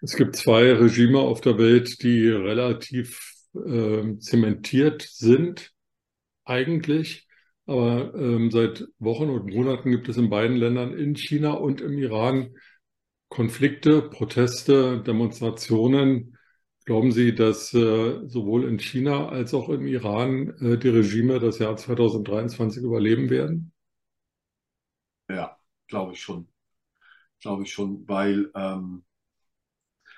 Es 0.00 0.16
gibt 0.16 0.36
zwei 0.36 0.72
Regime 0.72 1.18
auf 1.18 1.40
der 1.40 1.58
Welt, 1.58 2.02
die 2.02 2.28
relativ 2.28 3.18
äh, 3.54 4.18
zementiert 4.18 5.02
sind, 5.02 5.72
eigentlich. 6.44 7.26
Aber 7.66 8.14
ähm, 8.14 8.50
seit 8.50 8.84
Wochen 8.98 9.30
und 9.30 9.46
Monaten 9.52 9.90
gibt 9.90 10.08
es 10.08 10.16
in 10.16 10.28
beiden 10.28 10.56
Ländern, 10.56 10.92
in 10.92 11.16
China 11.16 11.52
und 11.52 11.80
im 11.80 11.96
Iran, 11.98 12.54
Konflikte, 13.28 14.02
Proteste, 14.02 15.02
Demonstrationen. 15.02 16.36
Glauben 16.84 17.12
Sie, 17.12 17.34
dass 17.34 17.72
äh, 17.72 18.28
sowohl 18.28 18.68
in 18.68 18.78
China 18.78 19.28
als 19.30 19.54
auch 19.54 19.70
im 19.70 19.86
Iran 19.86 20.50
äh, 20.60 20.76
die 20.76 20.90
Regime 20.90 21.40
das 21.40 21.58
Jahr 21.58 21.76
2023 21.76 22.82
überleben 22.82 23.30
werden? 23.30 23.72
Ja, 25.30 25.56
glaube 25.88 26.12
ich 26.12 26.20
schon. 26.20 26.48
Glaube 27.40 27.62
ich 27.62 27.72
schon, 27.72 28.06
weil 28.06 28.50
ähm, 28.54 29.04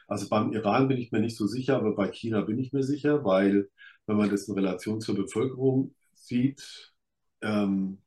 also 0.07 0.29
beim 0.29 0.53
Iran 0.53 0.89
bin 0.89 0.99
ich 0.99 1.13
mir 1.13 1.21
nicht 1.21 1.37
so 1.37 1.47
sicher, 1.47 1.77
aber 1.77 1.95
bei 1.95 2.11
China 2.13 2.43
bin 2.43 2.59
ich 2.59 2.73
mir 2.73 2.83
sicher, 2.83 3.25
weil 3.25 3.71
wenn 4.07 4.17
man 4.17 4.31
das 4.31 4.49
in 4.49 4.55
Relation 4.55 5.01
zur 5.01 5.17
Bevölkerung 5.17 5.95
sieht, 6.15 6.95
ähm, 7.43 8.03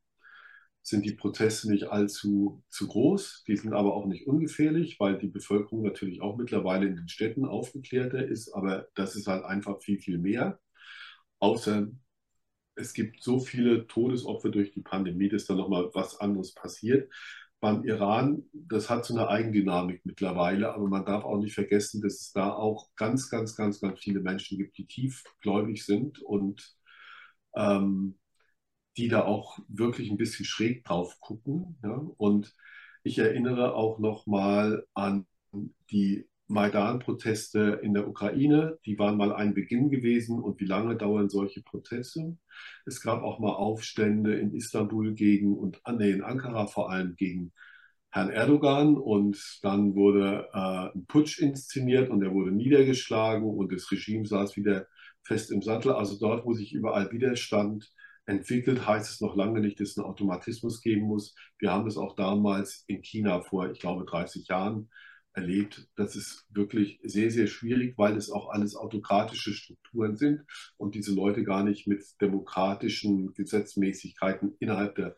sind 0.81 1.05
die 1.05 1.13
Proteste 1.13 1.69
nicht 1.71 1.85
allzu 1.89 2.63
zu 2.69 2.87
groß. 2.87 3.43
Die 3.47 3.55
sind 3.57 3.73
aber 3.73 3.93
auch 3.95 4.05
nicht 4.07 4.27
ungefährlich, 4.27 4.99
weil 4.99 5.17
die 5.17 5.27
Bevölkerung 5.27 5.83
natürlich 5.83 6.21
auch 6.21 6.37
mittlerweile 6.37 6.87
in 6.87 6.95
den 6.95 7.07
Städten 7.09 7.45
aufgeklärter 7.45 8.25
ist. 8.25 8.51
Aber 8.53 8.87
das 8.95 9.15
ist 9.15 9.27
halt 9.27 9.43
einfach 9.45 9.81
viel, 9.81 9.99
viel 9.99 10.17
mehr. 10.17 10.59
Außer 11.39 11.89
es 12.75 12.93
gibt 12.93 13.23
so 13.23 13.39
viele 13.39 13.87
Todesopfer 13.87 14.49
durch 14.49 14.71
die 14.71 14.81
Pandemie, 14.81 15.29
dass 15.29 15.45
da 15.45 15.55
nochmal 15.55 15.89
was 15.93 16.19
anderes 16.19 16.53
passiert. 16.53 17.11
Beim 17.61 17.83
Iran, 17.83 18.43
das 18.53 18.89
hat 18.89 19.05
so 19.05 19.13
eine 19.13 19.27
Eigendynamik 19.27 20.05
mittlerweile, 20.05 20.73
aber 20.73 20.87
man 20.87 21.05
darf 21.05 21.25
auch 21.25 21.39
nicht 21.39 21.53
vergessen, 21.55 22.01
dass 22.01 22.13
es 22.21 22.31
da 22.31 22.53
auch 22.53 22.89
ganz, 22.95 23.29
ganz, 23.29 23.55
ganz, 23.55 23.81
ganz 23.81 23.99
viele 23.99 24.21
Menschen 24.21 24.57
gibt, 24.57 24.77
die 24.77 24.87
tiefgläubig 24.87 25.85
sind 25.85 26.21
und 26.21 26.73
ähm, 27.55 28.17
die 28.97 29.09
da 29.09 29.25
auch 29.25 29.59
wirklich 29.67 30.09
ein 30.09 30.17
bisschen 30.17 30.45
schräg 30.45 30.85
drauf 30.85 31.19
gucken. 31.19 31.77
Ja? 31.83 32.01
Und 32.17 32.55
ich 33.03 33.17
erinnere 33.19 33.73
auch 33.75 33.99
noch 33.99 34.25
mal 34.25 34.85
an 34.93 35.25
die 35.91 36.29
Maidan-Proteste 36.49 37.79
in 37.83 37.93
der 37.93 38.07
Ukraine. 38.07 38.79
Die 38.85 38.97
waren 38.97 39.17
mal 39.17 39.31
ein 39.31 39.53
Beginn 39.53 39.89
gewesen. 39.89 40.39
Und 40.39 40.59
wie 40.59 40.65
lange 40.65 40.97
dauern 40.97 41.29
solche 41.29 41.61
Proteste? 41.61 42.37
Es 42.85 43.01
gab 43.01 43.21
auch 43.21 43.39
mal 43.39 43.53
Aufstände 43.53 44.35
in 44.37 44.53
Istanbul 44.53 45.13
gegen 45.13 45.55
und 45.55 45.79
nee, 45.97 46.11
in 46.11 46.23
Ankara 46.23 46.65
vor 46.65 46.91
allem 46.91 47.15
gegen 47.15 47.53
Herrn 48.09 48.31
Erdogan. 48.31 48.97
Und 48.97 49.59
dann 49.61 49.95
wurde 49.95 50.49
äh, 50.51 50.97
ein 50.97 51.05
Putsch 51.05 51.39
inszeniert 51.39 52.09
und 52.09 52.23
er 52.23 52.33
wurde 52.33 52.51
niedergeschlagen 52.51 53.47
und 53.47 53.71
das 53.71 53.91
Regime 53.91 54.25
saß 54.25 54.57
wieder 54.57 54.87
fest 55.21 55.51
im 55.51 55.61
Sattel. 55.61 55.91
Also 55.91 56.17
dort, 56.19 56.45
wo 56.45 56.53
sich 56.53 56.73
überall 56.73 57.11
Widerstand 57.11 57.91
entwickelt, 58.25 58.87
heißt 58.87 59.11
es 59.11 59.21
noch 59.21 59.35
lange 59.35 59.59
nicht, 59.59 59.79
dass 59.79 59.89
es 59.89 59.97
einen 59.99 60.07
Automatismus 60.07 60.81
geben 60.81 61.03
muss. 61.03 61.35
Wir 61.59 61.71
haben 61.71 61.85
das 61.85 61.97
auch 61.97 62.15
damals 62.15 62.85
in 62.87 63.03
China 63.03 63.41
vor, 63.41 63.69
ich 63.69 63.79
glaube, 63.79 64.05
30 64.05 64.47
Jahren 64.47 64.89
erlebt. 65.33 65.87
Das 65.95 66.15
ist 66.15 66.45
wirklich 66.49 66.99
sehr, 67.03 67.31
sehr 67.31 67.47
schwierig, 67.47 67.97
weil 67.97 68.17
es 68.17 68.29
auch 68.29 68.49
alles 68.49 68.75
autokratische 68.75 69.53
Strukturen 69.53 70.17
sind 70.17 70.43
und 70.77 70.95
diese 70.95 71.13
Leute 71.13 71.43
gar 71.43 71.63
nicht 71.63 71.87
mit 71.87 72.03
demokratischen 72.21 73.33
Gesetzmäßigkeiten 73.33 74.55
innerhalb 74.59 74.95
der 74.95 75.15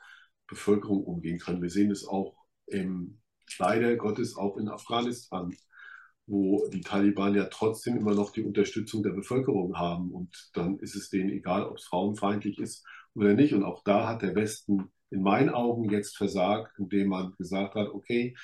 Bevölkerung 0.47 1.04
umgehen 1.04 1.39
können. 1.39 1.62
Wir 1.62 1.69
sehen 1.69 1.91
es 1.91 2.06
auch 2.06 2.36
im, 2.67 3.19
leider 3.58 3.95
Gottes 3.95 4.36
auch 4.36 4.58
in 4.58 4.67
Afghanistan 4.69 5.56
wo 6.32 6.67
die 6.69 6.82
Taliban 6.82 7.36
ja 7.36 7.45
trotzdem 7.45 7.97
immer 7.97 8.13
noch 8.15 8.32
die 8.32 8.43
Unterstützung 8.43 9.04
der 9.04 9.12
Bevölkerung 9.12 9.78
haben. 9.78 10.12
Und 10.12 10.50
dann 10.54 10.80
ist 10.80 10.95
es 10.95 11.10
denen 11.10 11.30
egal, 11.30 11.65
ob 11.65 11.78
es 11.78 11.84
frauenfeindlich 11.86 12.60
ist 12.60 12.86
oder 13.13 13.34
nicht. 13.34 13.54
Und 13.54 13.63
auch 13.63 13.84
da 13.84 14.08
hat 14.08 14.21
der 14.21 14.36
Westen 14.36 14.91
in 15.10 15.21
meinen 15.21 15.50
Augen 15.50 15.89
jetzt 15.89 16.15
versagt, 16.15 16.80
indem 16.80 17.10
man 17.10 17.36
gesagt 17.38 17.76
hat, 17.76 17.89
okay, 17.89 18.36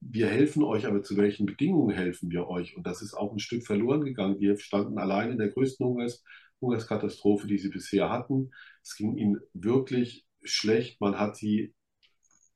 wir 0.00 0.28
helfen 0.28 0.62
euch, 0.62 0.86
aber 0.86 1.02
zu 1.02 1.16
welchen 1.16 1.46
Bedingungen 1.46 1.94
helfen 1.94 2.30
wir 2.30 2.48
euch? 2.48 2.76
Und 2.76 2.86
das 2.86 3.02
ist 3.02 3.14
auch 3.14 3.32
ein 3.32 3.38
Stück 3.38 3.66
verloren 3.66 4.04
gegangen. 4.04 4.40
Wir 4.40 4.58
standen 4.58 4.98
allein 4.98 5.32
in 5.32 5.38
der 5.38 5.50
größten 5.50 5.86
Hungers 5.86 6.22
Hungerskatastrophe, 6.60 7.46
die 7.46 7.58
sie 7.58 7.70
bisher 7.70 8.10
hatten. 8.10 8.50
Es 8.82 8.96
ging 8.96 9.16
ihnen 9.16 9.40
wirklich 9.54 10.26
schlecht. 10.42 11.00
Man 11.00 11.18
hat 11.18 11.36
sie 11.36 11.74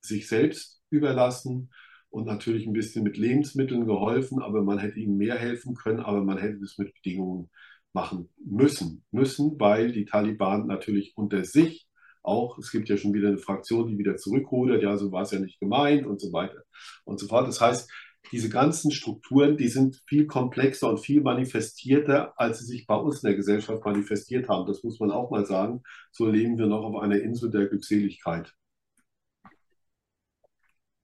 sich 0.01 0.29
selbst 0.29 0.83
überlassen 0.91 1.71
und 2.11 2.27
natürlich 2.27 2.67
ein 2.67 2.73
bisschen 2.73 3.03
mit 3.03 3.17
Lebensmitteln 3.17 3.87
geholfen, 3.87 4.41
aber 4.41 4.63
man 4.63 4.79
hätte 4.79 5.01
ihnen 5.01 5.17
mehr 5.17 5.37
helfen 5.37 5.75
können, 5.75 6.01
aber 6.01 6.23
man 6.23 6.39
hätte 6.39 6.63
es 6.63 6.79
mit 6.79 6.95
Bedingungen 6.95 7.51
machen 7.93 8.29
müssen. 8.45 9.05
Müssen, 9.11 9.59
weil 9.59 9.93
die 9.93 10.05
Taliban 10.05 10.67
natürlich 10.67 11.17
unter 11.17 11.45
sich 11.45 11.84
auch, 12.25 12.59
es 12.59 12.71
gibt 12.73 12.89
ja 12.89 12.97
schon 12.97 13.15
wieder 13.15 13.29
eine 13.29 13.39
Fraktion, 13.39 13.89
die 13.89 13.99
wieder 13.99 14.17
zurückrudert, 14.17 14.83
ja, 14.83 14.97
so 14.97 15.13
war 15.13 15.23
es 15.23 15.31
ja 15.31 15.39
nicht 15.39 15.61
gemeint 15.61 16.07
und 16.07 16.21
so 16.21 16.33
weiter 16.33 16.65
und 17.05 17.21
so 17.21 17.27
fort. 17.27 17.47
Das 17.47 17.61
heißt, 17.61 17.91
diese 18.33 18.49
ganzen 18.49 18.91
Strukturen, 18.91 19.57
die 19.57 19.69
sind 19.69 20.03
viel 20.07 20.27
komplexer 20.27 20.89
und 20.89 20.99
viel 20.99 21.21
manifestierter, 21.21 22.33
als 22.41 22.61
sie 22.61 22.65
sich 22.65 22.87
bei 22.87 22.97
uns 22.97 23.23
in 23.23 23.29
der 23.29 23.37
Gesellschaft 23.37 23.85
manifestiert 23.85 24.49
haben. 24.49 24.67
Das 24.67 24.83
muss 24.83 24.99
man 24.99 25.11
auch 25.11 25.31
mal 25.31 25.45
sagen. 25.45 25.83
So 26.11 26.27
leben 26.27 26.59
wir 26.59 26.67
noch 26.67 26.85
auf 26.85 27.03
einer 27.03 27.21
Insel 27.21 27.51
der 27.51 27.67
Glückseligkeit. 27.67 28.55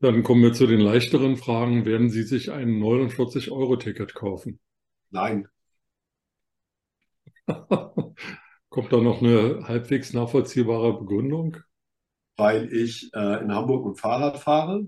Dann 0.01 0.23
kommen 0.23 0.43
wir 0.43 0.55
zu 0.55 0.67
den 0.67 0.81
leichteren 0.81 1.37
Fragen. 1.37 1.85
Werden 1.85 2.09
Sie 2.09 2.23
sich 2.23 2.51
ein 2.51 2.81
49-Euro-Ticket 2.81 4.15
kaufen? 4.15 4.59
Nein. 5.11 5.47
Kommt 8.71 8.93
da 8.93 8.99
noch 8.99 9.21
eine 9.21 9.67
halbwegs 9.67 10.13
nachvollziehbare 10.13 10.99
Begründung? 11.01 11.57
Weil 12.37 12.73
ich 12.73 13.11
äh, 13.13 13.43
in 13.43 13.53
Hamburg 13.53 13.85
mit 13.85 13.99
Fahrrad 14.01 14.39
fahre 14.39 14.87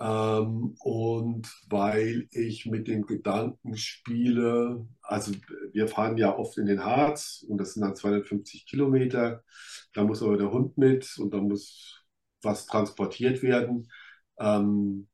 ähm, 0.00 0.74
und 0.80 1.46
weil 1.68 2.26
ich 2.32 2.66
mit 2.66 2.88
dem 2.88 3.06
Gedanken 3.06 3.76
spiele, 3.76 4.88
also 5.02 5.32
wir 5.72 5.86
fahren 5.88 6.16
ja 6.16 6.36
oft 6.36 6.58
in 6.58 6.66
den 6.66 6.84
Harz 6.84 7.44
und 7.48 7.58
das 7.58 7.74
sind 7.74 7.82
dann 7.82 7.94
250 7.94 8.66
Kilometer, 8.66 9.44
da 9.92 10.02
muss 10.04 10.22
aber 10.22 10.36
der 10.36 10.50
Hund 10.50 10.76
mit 10.78 11.16
und 11.18 11.32
da 11.32 11.38
muss 11.38 12.04
was 12.42 12.66
transportiert 12.66 13.42
werden. 13.42 13.90
Ähm, 14.38 15.08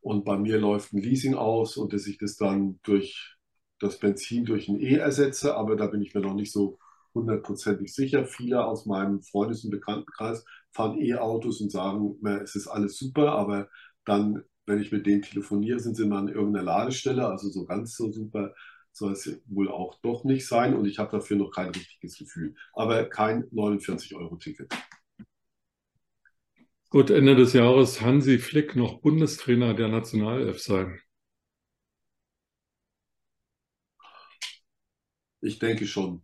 und 0.00 0.24
bei 0.24 0.36
mir 0.38 0.58
läuft 0.58 0.92
ein 0.92 1.02
Leasing 1.02 1.34
aus 1.34 1.76
und 1.76 1.92
dass 1.92 2.06
ich 2.06 2.18
das 2.18 2.36
dann 2.36 2.80
durch 2.82 3.36
das 3.80 3.98
Benzin 3.98 4.44
durch 4.44 4.68
ein 4.68 4.80
E 4.80 4.94
ersetze, 4.96 5.56
aber 5.56 5.76
da 5.76 5.86
bin 5.86 6.02
ich 6.02 6.14
mir 6.14 6.20
noch 6.20 6.34
nicht 6.34 6.52
so 6.52 6.78
hundertprozentig 7.14 7.92
sicher. 7.92 8.24
Viele 8.24 8.64
aus 8.64 8.86
meinem 8.86 9.22
Freundes- 9.22 9.64
und 9.64 9.70
Bekanntenkreis 9.70 10.44
fahren 10.70 11.00
E-Autos 11.00 11.60
und 11.60 11.72
sagen, 11.72 12.16
es 12.42 12.54
ist 12.54 12.68
alles 12.68 12.96
super, 12.96 13.32
aber 13.32 13.68
dann, 14.04 14.44
wenn 14.66 14.80
ich 14.80 14.92
mit 14.92 15.06
denen 15.06 15.22
telefoniere, 15.22 15.80
sind 15.80 15.96
sie 15.96 16.06
mal 16.06 16.18
an 16.18 16.28
irgendeiner 16.28 16.64
Ladestelle, 16.64 17.26
also 17.26 17.48
so 17.48 17.64
ganz 17.64 17.96
so 17.96 18.12
super 18.12 18.54
soll 18.92 19.12
es 19.12 19.40
wohl 19.46 19.68
auch 19.68 20.00
doch 20.02 20.24
nicht 20.24 20.46
sein 20.46 20.74
und 20.74 20.84
ich 20.84 20.98
habe 20.98 21.12
dafür 21.12 21.36
noch 21.36 21.50
kein 21.50 21.70
richtiges 21.70 22.18
Gefühl. 22.18 22.54
Aber 22.72 23.04
kein 23.04 23.44
49-Euro-Ticket. 23.50 24.72
Gut, 26.88 27.10
Ende 27.10 27.36
des 27.36 27.52
Jahres 27.52 28.00
Hansi 28.00 28.38
Flick 28.38 28.74
noch 28.74 29.00
Bundestrainer 29.00 29.74
der 29.74 29.88
Nationalelf 29.88 30.60
sein. 30.60 30.98
Ich 35.42 35.58
denke 35.58 35.86
schon. 35.86 36.22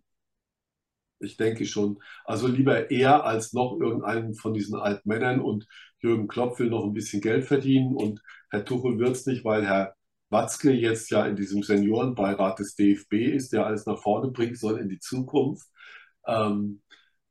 Ich 1.18 1.36
denke 1.36 1.64
schon. 1.64 1.98
Also 2.24 2.46
lieber 2.46 2.90
er 2.90 3.24
als 3.24 3.52
noch 3.52 3.78
irgendeinen 3.80 4.34
von 4.34 4.52
diesen 4.52 4.76
alten 4.76 5.08
Männern 5.08 5.40
und 5.40 5.66
Jürgen 6.00 6.28
Klopp 6.28 6.58
will 6.58 6.68
noch 6.68 6.84
ein 6.84 6.92
bisschen 6.92 7.22
Geld 7.22 7.46
verdienen 7.46 7.96
und 7.96 8.20
Herr 8.50 8.64
Tuchel 8.64 8.98
wird 8.98 9.16
es 9.16 9.26
nicht, 9.26 9.44
weil 9.44 9.66
Herr 9.66 9.94
Watzke 10.28 10.72
jetzt 10.72 11.10
ja 11.10 11.26
in 11.26 11.36
diesem 11.36 11.62
Seniorenbeirat 11.62 12.58
des 12.58 12.74
DFB 12.74 13.14
ist, 13.34 13.52
der 13.52 13.66
alles 13.66 13.86
nach 13.86 13.98
vorne 14.02 14.30
bringen 14.30 14.56
soll 14.56 14.78
in 14.78 14.88
die 14.88 14.98
Zukunft. 14.98 15.68
Ähm, 16.26 16.82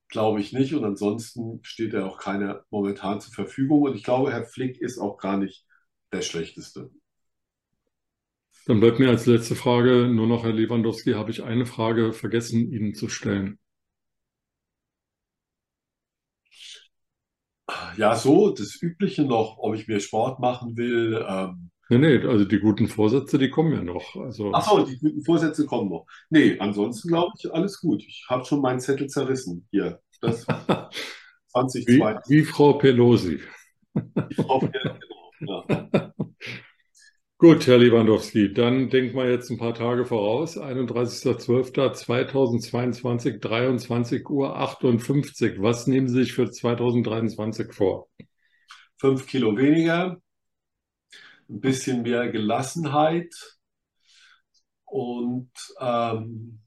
glaube 0.09 0.41
ich 0.41 0.53
nicht. 0.53 0.73
Und 0.73 0.85
ansonsten 0.85 1.59
steht 1.63 1.93
er 1.93 2.05
auch 2.07 2.17
keiner 2.17 2.65
momentan 2.69 3.21
zur 3.21 3.33
Verfügung. 3.33 3.83
Und 3.83 3.95
ich 3.95 4.03
glaube, 4.03 4.31
Herr 4.31 4.45
Flick 4.45 4.79
ist 4.81 4.97
auch 4.99 5.17
gar 5.17 5.37
nicht 5.37 5.65
der 6.11 6.21
Schlechteste. 6.21 6.91
Dann 8.67 8.79
bleibt 8.79 8.99
mir 8.99 9.09
als 9.09 9.25
letzte 9.25 9.55
Frage 9.55 10.07
nur 10.07 10.27
noch, 10.27 10.43
Herr 10.43 10.53
Lewandowski, 10.53 11.13
habe 11.13 11.31
ich 11.31 11.43
eine 11.43 11.65
Frage 11.65 12.13
vergessen, 12.13 12.71
Ihnen 12.71 12.93
zu 12.95 13.09
stellen. 13.09 13.59
Ja, 17.97 18.15
so, 18.15 18.51
das 18.51 18.81
Übliche 18.81 19.23
noch, 19.23 19.57
ob 19.57 19.75
ich 19.75 19.87
mehr 19.87 19.99
Sport 19.99 20.39
machen 20.39 20.77
will. 20.77 21.23
Ähm, 21.27 21.71
Nee, 21.87 21.99
nee, 21.99 22.17
also 22.25 22.45
die 22.45 22.59
guten 22.59 22.87
Vorsätze, 22.87 23.37
die 23.37 23.51
kommen 23.51 23.71
ja 23.71 23.83
noch. 23.83 24.15
Also, 24.15 24.51
ach 24.51 24.67
so, 24.67 24.83
die 24.83 24.97
guten 24.97 25.23
Vorsätze 25.23 25.67
kommen 25.67 25.89
noch. 25.91 26.07
Nee, 26.31 26.57
ansonsten 26.57 27.09
glaube 27.09 27.31
ich, 27.37 27.53
alles 27.53 27.79
gut. 27.79 28.01
Ich 28.01 28.25
habe 28.27 28.43
schon 28.43 28.61
meinen 28.61 28.79
Zettel 28.79 29.07
zerrissen 29.07 29.67
hier. 29.69 29.99
Das 30.19 30.45
wie, 31.85 31.99
2020. 32.01 32.29
wie 32.29 32.43
Frau 32.43 32.73
Pelosi. 32.73 33.39
Die 34.29 34.35
Frau. 34.35 34.61
Ja. 34.73 34.97
Gut, 37.45 37.67
Herr 37.67 37.77
Lewandowski, 37.77 38.51
dann 38.51 38.89
denken 38.89 39.15
wir 39.15 39.29
jetzt 39.29 39.51
ein 39.51 39.59
paar 39.59 39.75
Tage 39.75 40.03
voraus. 40.03 40.57
31.12.2022, 40.57 43.37
23 43.37 44.27
Uhr 44.27 44.57
58. 44.57 45.61
Was 45.61 45.85
nehmen 45.85 46.07
Sie 46.07 46.23
sich 46.23 46.33
für 46.33 46.49
2023 46.49 47.71
vor? 47.71 48.09
Fünf 48.97 49.27
Kilo 49.27 49.55
weniger, 49.55 50.19
ein 51.47 51.61
bisschen 51.61 52.01
mehr 52.01 52.31
Gelassenheit 52.31 53.31
und 54.85 55.51
ähm, 55.79 56.61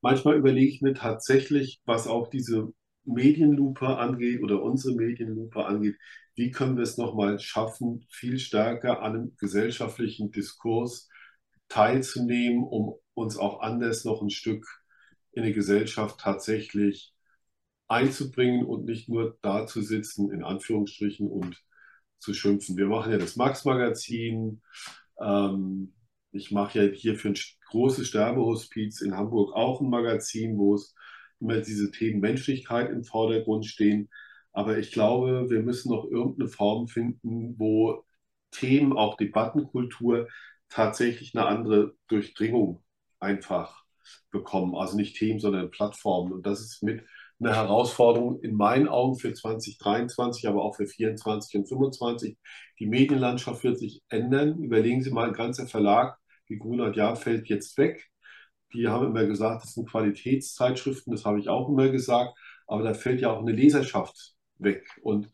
manchmal 0.00 0.36
überlege 0.36 0.72
ich 0.72 0.80
mir 0.80 0.94
tatsächlich, 0.94 1.80
was 1.84 2.06
auch 2.06 2.28
diese 2.28 2.72
Medienlupe 3.06 3.98
angeht 3.98 4.42
oder 4.42 4.62
unsere 4.62 4.94
Medienlupe 4.94 5.64
angeht, 5.64 5.96
wie 6.34 6.50
können 6.50 6.76
wir 6.76 6.82
es 6.82 6.98
nochmal 6.98 7.38
schaffen, 7.38 8.06
viel 8.10 8.38
stärker 8.38 9.02
an 9.02 9.14
einem 9.14 9.36
gesellschaftlichen 9.38 10.30
Diskurs 10.30 11.08
teilzunehmen, 11.68 12.62
um 12.62 12.94
uns 13.14 13.38
auch 13.38 13.60
anders 13.60 14.04
noch 14.04 14.22
ein 14.22 14.30
Stück 14.30 14.66
in 15.32 15.44
die 15.44 15.52
Gesellschaft 15.52 16.20
tatsächlich 16.20 17.14
einzubringen 17.88 18.66
und 18.66 18.84
nicht 18.84 19.08
nur 19.08 19.38
da 19.42 19.66
zu 19.66 19.80
sitzen, 19.82 20.30
in 20.32 20.42
Anführungsstrichen, 20.42 21.30
und 21.30 21.62
zu 22.18 22.34
schimpfen. 22.34 22.76
Wir 22.76 22.86
machen 22.86 23.12
ja 23.12 23.18
das 23.18 23.36
Max-Magazin. 23.36 24.62
Ähm, 25.20 25.94
ich 26.32 26.50
mache 26.50 26.82
ja 26.82 26.92
hier 26.92 27.16
für 27.16 27.28
ein 27.28 27.38
großes 27.70 28.08
Sterbehospiz 28.08 29.00
in 29.00 29.16
Hamburg 29.16 29.54
auch 29.54 29.80
ein 29.80 29.90
Magazin, 29.90 30.58
wo 30.58 30.74
es 30.74 30.94
immer 31.40 31.60
diese 31.60 31.90
Themen 31.90 32.20
Menschlichkeit 32.20 32.90
im 32.90 33.04
Vordergrund 33.04 33.66
stehen. 33.66 34.08
Aber 34.52 34.78
ich 34.78 34.92
glaube, 34.92 35.50
wir 35.50 35.62
müssen 35.62 35.90
noch 35.90 36.04
irgendeine 36.04 36.48
Form 36.48 36.88
finden, 36.88 37.58
wo 37.58 38.04
Themen, 38.50 38.92
auch 38.96 39.16
Debattenkultur, 39.16 40.28
tatsächlich 40.68 41.36
eine 41.36 41.46
andere 41.46 41.94
Durchdringung 42.08 42.82
einfach 43.20 43.84
bekommen. 44.30 44.74
Also 44.74 44.96
nicht 44.96 45.16
Themen, 45.16 45.40
sondern 45.40 45.70
Plattformen. 45.70 46.32
Und 46.32 46.46
das 46.46 46.60
ist 46.60 46.82
mit 46.82 47.04
eine 47.38 47.54
Herausforderung 47.54 48.40
in 48.40 48.54
meinen 48.56 48.88
Augen 48.88 49.16
für 49.18 49.32
2023, 49.32 50.48
aber 50.48 50.62
auch 50.62 50.76
für 50.76 50.86
2024 50.86 51.58
und 51.58 51.66
2025. 51.66 52.38
Die 52.78 52.86
Medienlandschaft 52.86 53.62
wird 53.64 53.78
sich 53.78 54.02
ändern. 54.08 54.62
Überlegen 54.62 55.02
Sie 55.02 55.10
mal, 55.10 55.28
ein 55.28 55.34
ganzer 55.34 55.66
Verlag 55.66 56.18
wie 56.46 56.58
Grunert 56.58 56.96
Jahr 56.96 57.16
fällt 57.16 57.48
jetzt 57.48 57.76
weg. 57.76 58.08
Die 58.74 58.88
haben 58.88 59.06
immer 59.06 59.26
gesagt, 59.26 59.64
das 59.64 59.74
sind 59.74 59.88
Qualitätszeitschriften, 59.88 61.12
das 61.12 61.24
habe 61.24 61.38
ich 61.40 61.48
auch 61.48 61.68
immer 61.68 61.88
gesagt, 61.88 62.36
aber 62.66 62.82
da 62.82 62.94
fällt 62.94 63.20
ja 63.20 63.30
auch 63.30 63.40
eine 63.40 63.52
Leserschaft 63.52 64.34
weg 64.58 64.86
und 65.02 65.30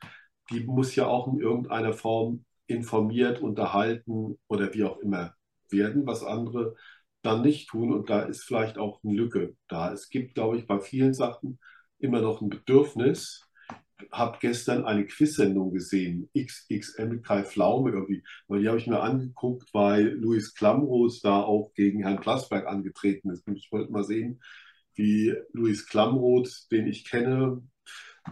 die 0.50 0.60
muss 0.60 0.94
ja 0.96 1.06
auch 1.06 1.28
in 1.28 1.40
irgendeiner 1.40 1.92
Form 1.92 2.44
informiert, 2.66 3.40
unterhalten 3.40 4.38
oder 4.48 4.74
wie 4.74 4.84
auch 4.84 4.98
immer 4.98 5.34
werden, 5.70 6.06
was 6.06 6.24
andere 6.24 6.76
dann 7.22 7.42
nicht 7.42 7.68
tun. 7.70 7.92
Und 7.92 8.10
da 8.10 8.22
ist 8.22 8.42
vielleicht 8.44 8.78
auch 8.78 9.02
eine 9.02 9.14
Lücke 9.14 9.56
da. 9.68 9.92
Es 9.92 10.08
gibt, 10.10 10.34
glaube 10.34 10.58
ich, 10.58 10.66
bei 10.66 10.80
vielen 10.80 11.14
Sachen 11.14 11.58
immer 11.98 12.20
noch 12.20 12.40
ein 12.40 12.48
Bedürfnis. 12.50 13.48
Habe 14.11 14.38
gestern 14.40 14.84
eine 14.84 15.07
Quiz-Sendung 15.07 15.72
gesehen, 15.72 16.28
XXM 16.36 17.09
mit 17.09 17.24
Kai 17.24 17.44
Pflaume 17.44 17.90
irgendwie, 17.90 18.24
weil 18.48 18.61
die 18.61 18.68
habe 18.68 18.78
ich 18.78 18.86
mir 18.86 19.00
angeguckt, 19.00 19.68
weil 19.72 20.09
Luis 20.09 20.55
Klamroth 20.55 21.20
da 21.22 21.40
auch 21.40 21.72
gegen 21.74 22.03
Herrn 22.03 22.20
Plasberg 22.20 22.66
angetreten 22.66 23.30
ist. 23.30 23.46
Und 23.46 23.57
ich 23.57 23.70
wollte 23.72 23.92
mal 23.92 24.05
sehen, 24.05 24.40
wie 24.94 25.34
Luis 25.53 25.86
Klamroth, 25.86 26.70
den 26.70 26.86
ich 26.86 27.05
kenne, 27.05 27.62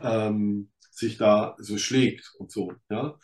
ähm, 0.03 0.71
sich 0.91 1.16
da 1.16 1.57
so 1.59 1.79
schlägt 1.79 2.33
und 2.39 2.51
so. 2.51 2.73
Ja? 2.91 3.16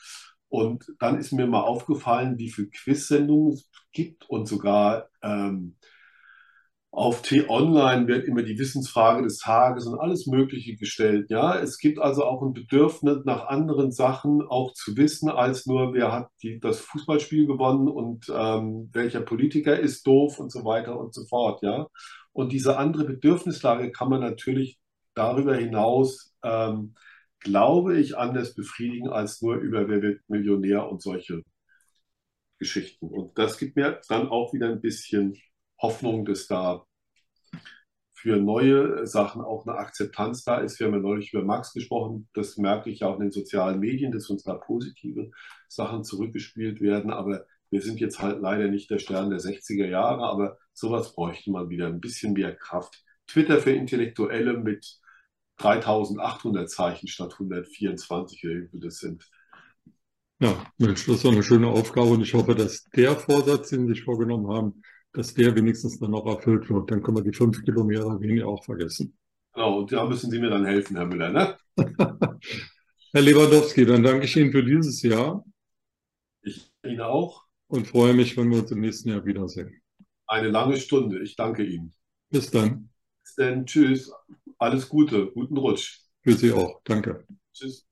Und 0.49 0.92
dann 0.99 1.18
ist 1.18 1.32
mir 1.32 1.47
mal 1.47 1.62
aufgefallen, 1.62 2.38
wie 2.38 2.51
viele 2.51 2.68
Quiz-Sendungen 2.68 3.55
es 3.55 3.70
gibt 3.92 4.28
und 4.28 4.47
sogar 4.47 5.09
ähm, 5.22 5.76
auf 6.91 7.20
T-Online 7.22 8.09
wird 8.09 8.26
immer 8.26 8.43
die 8.43 8.59
Wissensfrage 8.59 9.22
des 9.22 9.39
Tages 9.39 9.87
und 9.87 9.99
alles 9.99 10.26
Mögliche 10.26 10.76
gestellt. 10.76 11.28
Ja, 11.30 11.59
es 11.59 11.78
gibt 11.78 11.99
also 11.99 12.24
auch 12.24 12.43
ein 12.43 12.55
Bedürfnis 12.55 13.18
nach 13.24 13.49
anderen 13.49 13.93
Sachen 13.93 14.43
auch 14.49 14.72
zu 14.72 14.97
wissen, 14.97 15.28
als 15.28 15.66
nur, 15.66 15.93
wer 15.93 16.12
hat 16.12 16.28
die, 16.43 16.59
das 16.59 16.80
Fußballspiel 16.80 17.47
gewonnen 17.47 17.89
und 17.89 18.32
ähm, 18.34 18.89
welcher 18.93 19.20
Politiker 19.20 19.78
ist 19.78 20.07
doof 20.07 20.39
und 20.39 20.51
so 20.51 20.64
weiter 20.64 20.99
und 20.99 21.12
so 21.14 21.26
fort. 21.26 21.62
Ja, 21.62 21.87
und 22.32 22.53
diese 22.53 22.78
andere 22.78 23.05
Bedürfnislage 23.05 23.93
kann 23.93 24.09
man 24.09 24.20
natürlich 24.20 24.78
darüber 25.14 25.57
hinaus, 25.57 26.34
ähm, 26.43 26.95
glaube 27.41 27.99
ich, 27.99 28.16
anders 28.16 28.55
befriedigen 28.55 29.09
als 29.09 29.43
nur 29.43 29.57
über 29.57 29.89
Wer 29.89 30.03
wird 30.03 30.20
Millionär 30.28 30.89
und 30.89 31.03
solche 31.03 31.43
Geschichten. 32.59 33.09
Und 33.09 33.37
das 33.39 33.59
gibt 33.59 33.76
mir 33.76 34.01
dann 34.09 34.28
auch 34.28 34.53
wieder 34.55 34.68
ein 34.68 34.80
bisschen 34.80 35.37
Hoffnung, 35.78 36.24
dass 36.24 36.46
da 36.46 36.84
für 38.14 38.36
neue 38.38 39.06
Sachen 39.06 39.42
auch 39.42 39.66
eine 39.66 39.76
Akzeptanz 39.76 40.42
da 40.42 40.58
ist. 40.58 40.80
Wir 40.80 40.86
haben 40.86 40.94
ja 40.94 41.00
neulich 41.00 41.32
über 41.32 41.44
Max 41.44 41.72
gesprochen. 41.72 42.28
Das 42.32 42.56
merke 42.56 42.90
ich 42.90 43.00
ja 43.00 43.08
auch 43.08 43.14
in 43.14 43.20
den 43.20 43.30
sozialen 43.30 43.78
Medien, 43.78 44.10
dass 44.10 44.30
uns 44.30 44.42
da 44.42 44.54
positive 44.54 45.30
Sachen 45.68 46.02
zurückgespielt 46.02 46.80
werden. 46.80 47.10
Aber 47.10 47.46
wir 47.70 47.82
sind 47.82 48.00
jetzt 48.00 48.20
halt 48.20 48.40
leider 48.40 48.68
nicht 48.68 48.90
der 48.90 48.98
Stern 48.98 49.30
der 49.30 49.38
60er 49.38 49.86
Jahre, 49.86 50.24
aber 50.24 50.58
sowas 50.72 51.14
bräuchte 51.14 51.50
man 51.50 51.68
wieder. 51.68 51.86
Ein 51.86 52.00
bisschen 52.00 52.32
mehr 52.32 52.56
Kraft. 52.56 53.04
Twitter 53.26 53.60
für 53.60 53.72
Intellektuelle 53.72 54.58
mit 54.58 54.98
3800 55.58 56.70
Zeichen 56.70 57.08
statt 57.08 57.34
124, 57.34 58.42
wie 58.42 58.68
viel 58.68 58.80
das 58.80 58.98
sind. 58.98 59.28
Ja, 60.38 60.66
Mensch, 60.78 61.06
das 61.06 61.16
ist 61.16 61.26
eine 61.26 61.42
schöne 61.42 61.68
Aufgabe 61.68 62.08
und 62.08 62.22
ich 62.22 62.34
hoffe, 62.34 62.54
dass 62.54 62.84
der 62.94 63.16
Vorsatz, 63.16 63.70
den 63.70 63.86
Sie 63.86 63.94
sich 63.94 64.04
vorgenommen 64.04 64.48
haben, 64.48 64.82
dass 65.16 65.32
der 65.32 65.56
wenigstens 65.56 65.98
dann 65.98 66.10
noch 66.10 66.26
erfüllt 66.26 66.68
wird. 66.68 66.90
Dann 66.90 67.02
können 67.02 67.16
wir 67.16 67.24
die 67.24 67.32
fünf 67.32 67.64
Kilometer 67.64 68.20
weniger 68.20 68.46
auch 68.46 68.62
vergessen. 68.62 69.16
Genau, 69.54 69.78
und 69.78 69.90
da 69.90 70.04
müssen 70.04 70.30
Sie 70.30 70.38
mir 70.38 70.50
dann 70.50 70.66
helfen, 70.66 70.96
Herr 70.96 71.06
Müller, 71.06 71.30
ne? 71.30 71.56
Herr 73.12 73.22
Lewandowski, 73.22 73.86
dann 73.86 74.02
danke 74.02 74.26
ich 74.26 74.36
Ihnen 74.36 74.52
für 74.52 74.62
dieses 74.62 75.00
Jahr. 75.00 75.42
Ich 76.42 76.70
Ihnen 76.84 77.00
auch. 77.00 77.44
Und 77.68 77.86
freue 77.88 78.12
mich, 78.12 78.36
wenn 78.36 78.50
wir 78.50 78.58
uns 78.58 78.70
im 78.70 78.80
nächsten 78.80 79.08
Jahr 79.08 79.24
wiedersehen. 79.24 79.80
Eine 80.26 80.50
lange 80.50 80.76
Stunde. 80.76 81.22
Ich 81.22 81.34
danke 81.34 81.64
Ihnen. 81.64 81.94
Bis 82.30 82.50
dann. 82.50 82.90
Bis 83.22 83.34
dann. 83.36 83.64
Tschüss. 83.64 84.12
Alles 84.58 84.86
Gute. 84.88 85.30
Guten 85.32 85.56
Rutsch. 85.56 86.00
Für 86.22 86.34
Sie 86.34 86.52
auch. 86.52 86.82
Danke. 86.84 87.24
Tschüss. 87.54 87.86